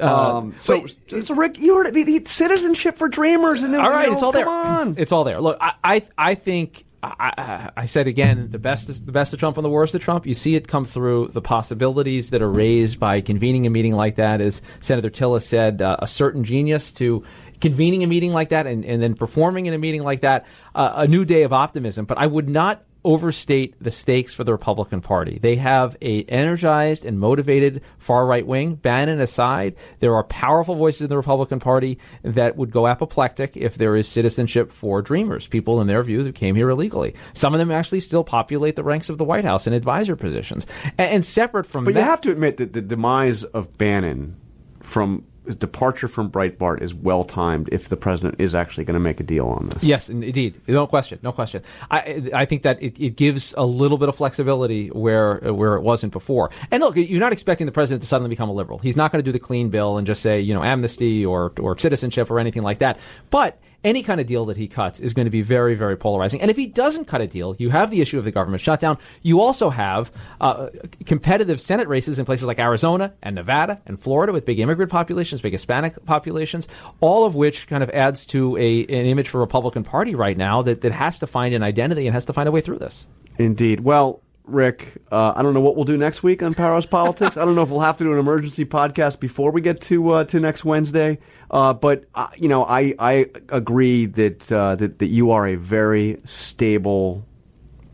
Uh, 0.00 0.36
Um, 0.38 0.54
so, 0.58 0.86
so 1.22 1.34
Rick, 1.34 1.58
you 1.58 1.76
heard 1.76 1.88
it. 1.88 1.92
The, 1.92 2.04
the 2.04 2.22
citizenship 2.24 2.96
for 2.96 3.08
dreamers, 3.08 3.62
and 3.62 3.74
then 3.74 3.82
all 3.82 3.90
right, 3.90 4.04
you 4.04 4.06
know, 4.08 4.14
it's 4.14 4.22
all 4.22 4.32
come 4.32 4.40
there. 4.40 4.48
On. 4.48 4.94
It's 4.96 5.12
all 5.12 5.24
there. 5.24 5.38
Look, 5.38 5.58
I, 5.60 5.74
I, 5.84 6.02
I 6.16 6.34
think. 6.34 6.85
I, 7.02 7.70
I, 7.76 7.86
said 7.86 8.06
again, 8.08 8.48
the 8.50 8.58
best 8.58 8.88
is 8.88 9.02
the 9.02 9.12
best 9.12 9.32
of 9.32 9.38
Trump 9.38 9.56
and 9.58 9.64
the 9.64 9.70
worst 9.70 9.94
of 9.94 10.02
Trump. 10.02 10.26
You 10.26 10.34
see 10.34 10.54
it 10.54 10.66
come 10.66 10.84
through. 10.84 11.28
The 11.28 11.42
possibilities 11.42 12.30
that 12.30 12.42
are 12.42 12.50
raised 12.50 12.98
by 12.98 13.20
convening 13.20 13.66
a 13.66 13.70
meeting 13.70 13.92
like 13.92 14.16
that, 14.16 14.40
as 14.40 14.62
Senator 14.80 15.10
Tillis 15.10 15.42
said, 15.42 15.82
uh, 15.82 15.96
a 16.00 16.06
certain 16.06 16.42
genius 16.42 16.90
to 16.92 17.22
convening 17.60 18.02
a 18.02 18.06
meeting 18.06 18.32
like 18.32 18.48
that 18.50 18.66
and, 18.66 18.84
and 18.84 19.02
then 19.02 19.14
performing 19.14 19.66
in 19.66 19.74
a 19.74 19.78
meeting 19.78 20.02
like 20.02 20.20
that, 20.20 20.46
uh, 20.74 20.92
a 20.96 21.06
new 21.06 21.24
day 21.24 21.42
of 21.42 21.52
optimism. 21.52 22.06
But 22.06 22.18
I 22.18 22.26
would 22.26 22.48
not 22.48 22.82
overstate 23.06 23.76
the 23.80 23.92
stakes 23.92 24.34
for 24.34 24.42
the 24.42 24.50
Republican 24.50 25.00
Party. 25.00 25.38
They 25.40 25.54
have 25.56 25.96
a 26.02 26.24
energized 26.24 27.04
and 27.04 27.20
motivated 27.20 27.80
far 27.98 28.26
right 28.26 28.44
wing. 28.44 28.74
Bannon 28.74 29.20
aside, 29.20 29.76
there 30.00 30.16
are 30.16 30.24
powerful 30.24 30.74
voices 30.74 31.02
in 31.02 31.08
the 31.08 31.16
Republican 31.16 31.60
Party 31.60 32.00
that 32.24 32.56
would 32.56 32.72
go 32.72 32.88
apoplectic 32.88 33.56
if 33.56 33.76
there 33.76 33.94
is 33.94 34.08
citizenship 34.08 34.72
for 34.72 35.02
dreamers, 35.02 35.46
people 35.46 35.80
in 35.80 35.86
their 35.86 36.02
view 36.02 36.24
who 36.24 36.32
came 36.32 36.56
here 36.56 36.68
illegally. 36.68 37.14
Some 37.32 37.54
of 37.54 37.58
them 37.58 37.70
actually 37.70 38.00
still 38.00 38.24
populate 38.24 38.74
the 38.74 38.82
ranks 38.82 39.08
of 39.08 39.18
the 39.18 39.24
White 39.24 39.44
House 39.44 39.68
in 39.68 39.72
advisor 39.72 40.16
positions. 40.16 40.66
And, 40.98 41.08
and 41.08 41.24
separate 41.24 41.66
from 41.66 41.84
But 41.84 41.94
that, 41.94 42.00
you 42.00 42.06
have 42.06 42.20
to 42.22 42.32
admit 42.32 42.56
that 42.56 42.72
the 42.72 42.82
demise 42.82 43.44
of 43.44 43.78
Bannon 43.78 44.36
from 44.82 45.24
departure 45.54 46.08
from 46.08 46.30
Breitbart 46.30 46.82
is 46.82 46.94
well 46.94 47.24
timed 47.24 47.68
if 47.72 47.88
the 47.88 47.96
president 47.96 48.36
is 48.38 48.54
actually 48.54 48.84
going 48.84 48.94
to 48.94 49.00
make 49.00 49.20
a 49.20 49.22
deal 49.22 49.46
on 49.46 49.68
this. 49.68 49.82
Yes, 49.82 50.08
indeed, 50.08 50.60
no 50.66 50.86
question, 50.86 51.18
no 51.22 51.32
question. 51.32 51.62
I 51.90 52.30
I 52.34 52.44
think 52.44 52.62
that 52.62 52.82
it, 52.82 52.98
it 53.00 53.16
gives 53.16 53.54
a 53.56 53.64
little 53.64 53.98
bit 53.98 54.08
of 54.08 54.16
flexibility 54.16 54.88
where 54.88 55.38
where 55.52 55.76
it 55.76 55.82
wasn't 55.82 56.12
before. 56.12 56.50
And 56.70 56.82
look, 56.82 56.96
you're 56.96 57.20
not 57.20 57.32
expecting 57.32 57.66
the 57.66 57.72
president 57.72 58.02
to 58.02 58.08
suddenly 58.08 58.28
become 58.30 58.48
a 58.48 58.54
liberal. 58.54 58.78
He's 58.78 58.96
not 58.96 59.12
going 59.12 59.22
to 59.22 59.28
do 59.28 59.32
the 59.32 59.38
clean 59.38 59.68
bill 59.70 59.98
and 59.98 60.06
just 60.06 60.22
say 60.22 60.40
you 60.40 60.54
know 60.54 60.62
amnesty 60.62 61.24
or 61.24 61.52
or 61.58 61.78
citizenship 61.78 62.30
or 62.30 62.40
anything 62.40 62.62
like 62.62 62.78
that. 62.78 62.98
But 63.30 63.58
any 63.84 64.02
kind 64.02 64.20
of 64.20 64.26
deal 64.26 64.46
that 64.46 64.56
he 64.56 64.68
cuts 64.68 65.00
is 65.00 65.12
going 65.12 65.26
to 65.26 65.30
be 65.30 65.42
very, 65.42 65.74
very 65.74 65.96
polarizing. 65.96 66.40
And 66.40 66.50
if 66.50 66.56
he 66.56 66.66
doesn't 66.66 67.06
cut 67.06 67.20
a 67.20 67.26
deal, 67.26 67.56
you 67.58 67.70
have 67.70 67.90
the 67.90 68.00
issue 68.00 68.18
of 68.18 68.24
the 68.24 68.30
government 68.30 68.60
shutdown. 68.60 68.98
You 69.22 69.40
also 69.40 69.70
have 69.70 70.10
uh, 70.40 70.68
competitive 71.04 71.60
Senate 71.60 71.88
races 71.88 72.18
in 72.18 72.24
places 72.24 72.46
like 72.46 72.58
Arizona 72.58 73.14
and 73.22 73.34
Nevada 73.34 73.80
and 73.86 74.00
Florida 74.00 74.32
with 74.32 74.44
big 74.44 74.58
immigrant 74.58 74.90
populations, 74.90 75.40
big 75.40 75.52
Hispanic 75.52 76.04
populations, 76.04 76.68
all 77.00 77.24
of 77.24 77.34
which 77.34 77.66
kind 77.66 77.82
of 77.82 77.90
adds 77.90 78.26
to 78.26 78.56
a, 78.56 78.82
an 78.82 79.06
image 79.06 79.28
for 79.28 79.38
Republican 79.38 79.84
Party 79.84 80.14
right 80.14 80.36
now 80.36 80.62
that, 80.62 80.80
that 80.80 80.92
has 80.92 81.18
to 81.20 81.26
find 81.26 81.54
an 81.54 81.62
identity 81.62 82.06
and 82.06 82.14
has 82.14 82.24
to 82.26 82.32
find 82.32 82.48
a 82.48 82.52
way 82.52 82.60
through 82.60 82.78
this. 82.78 83.06
Indeed. 83.38 83.80
Well, 83.80 84.22
Rick, 84.46 85.02
uh, 85.10 85.32
I 85.34 85.42
don't 85.42 85.54
know 85.54 85.60
what 85.60 85.76
we'll 85.76 85.84
do 85.84 85.96
next 85.96 86.22
week 86.22 86.42
on 86.42 86.54
Powerhouse 86.54 86.86
Politics. 86.86 87.36
I 87.36 87.44
don't 87.44 87.56
know 87.56 87.62
if 87.62 87.70
we'll 87.70 87.80
have 87.80 87.98
to 87.98 88.04
do 88.04 88.12
an 88.12 88.18
emergency 88.18 88.64
podcast 88.64 89.18
before 89.18 89.50
we 89.50 89.60
get 89.60 89.80
to 89.82 90.10
uh, 90.10 90.24
to 90.24 90.38
next 90.38 90.64
Wednesday. 90.64 91.18
Uh, 91.50 91.74
but 91.74 92.04
uh, 92.14 92.28
you 92.36 92.48
know, 92.48 92.64
I 92.64 92.94
I 92.98 93.26
agree 93.48 94.06
that 94.06 94.40
that 94.40 94.98
that 94.98 95.06
you 95.06 95.32
are 95.32 95.48
a 95.48 95.56
very 95.56 96.20
stable 96.24 97.25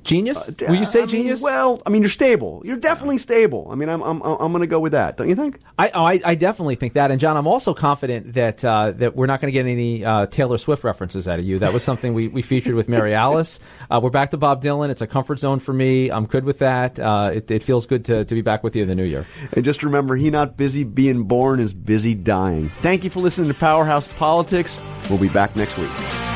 genius. 0.02 0.50
Will 0.60 0.74
you 0.74 0.84
say 0.84 1.00
I 1.00 1.02
mean, 1.02 1.08
genius? 1.08 1.42
well, 1.42 1.82
I 1.86 1.90
mean, 1.90 2.02
you're 2.02 2.10
stable. 2.10 2.62
You're 2.64 2.76
definitely 2.76 3.18
stable. 3.18 3.68
I 3.70 3.74
mean, 3.74 3.88
I'm 3.88 4.02
I'm 4.02 4.22
I'm 4.22 4.52
going 4.52 4.60
to 4.60 4.66
go 4.66 4.80
with 4.80 4.92
that. 4.92 5.16
Don't 5.16 5.28
you 5.28 5.34
think? 5.34 5.58
I, 5.78 5.90
oh, 5.90 6.04
I 6.04 6.20
I 6.24 6.34
definitely 6.34 6.76
think 6.76 6.94
that. 6.94 7.10
And 7.10 7.20
Jon, 7.20 7.36
I'm 7.36 7.46
also 7.46 7.74
confident 7.74 8.34
that 8.34 8.64
uh, 8.64 8.92
that 8.92 9.16
we're 9.16 9.26
not 9.26 9.40
going 9.40 9.48
to 9.48 9.52
get 9.52 9.66
any 9.66 10.04
uh, 10.04 10.26
Taylor 10.26 10.58
Swift 10.58 10.84
references 10.84 11.28
out 11.28 11.38
of 11.38 11.44
you. 11.44 11.58
That 11.58 11.72
was 11.72 11.82
something 11.82 12.14
we, 12.14 12.28
we 12.28 12.42
featured 12.42 12.74
with 12.74 12.88
Mary 12.88 13.14
Alice. 13.14 13.60
Uh, 13.90 14.00
we're 14.02 14.10
back 14.10 14.30
to 14.32 14.36
Bob 14.36 14.62
Dylan. 14.62 14.90
It's 14.90 15.00
a 15.00 15.06
comfort 15.06 15.38
zone 15.38 15.58
for 15.58 15.72
me. 15.72 16.10
I'm 16.10 16.26
good 16.26 16.44
with 16.44 16.58
that. 16.58 16.98
Uh, 16.98 17.30
it, 17.34 17.50
it 17.50 17.62
feels 17.62 17.86
good 17.86 18.04
to, 18.06 18.24
to 18.24 18.34
be 18.34 18.42
back 18.42 18.62
with 18.62 18.76
you 18.76 18.82
in 18.82 18.88
the 18.88 18.94
new 18.94 19.04
year. 19.04 19.26
And 19.52 19.64
just 19.64 19.82
remember, 19.82 20.16
he 20.16 20.30
not 20.30 20.56
busy 20.56 20.84
being 20.84 21.24
born 21.24 21.60
is 21.60 21.72
busy 21.72 22.14
dying. 22.14 22.68
Thank 22.80 23.04
you 23.04 23.10
for 23.10 23.20
listening 23.20 23.48
to 23.48 23.54
Powerhouse 23.54 24.08
Politics. 24.14 24.80
We'll 25.08 25.18
be 25.18 25.28
back 25.28 25.56
next 25.56 25.76
week. 25.78 26.31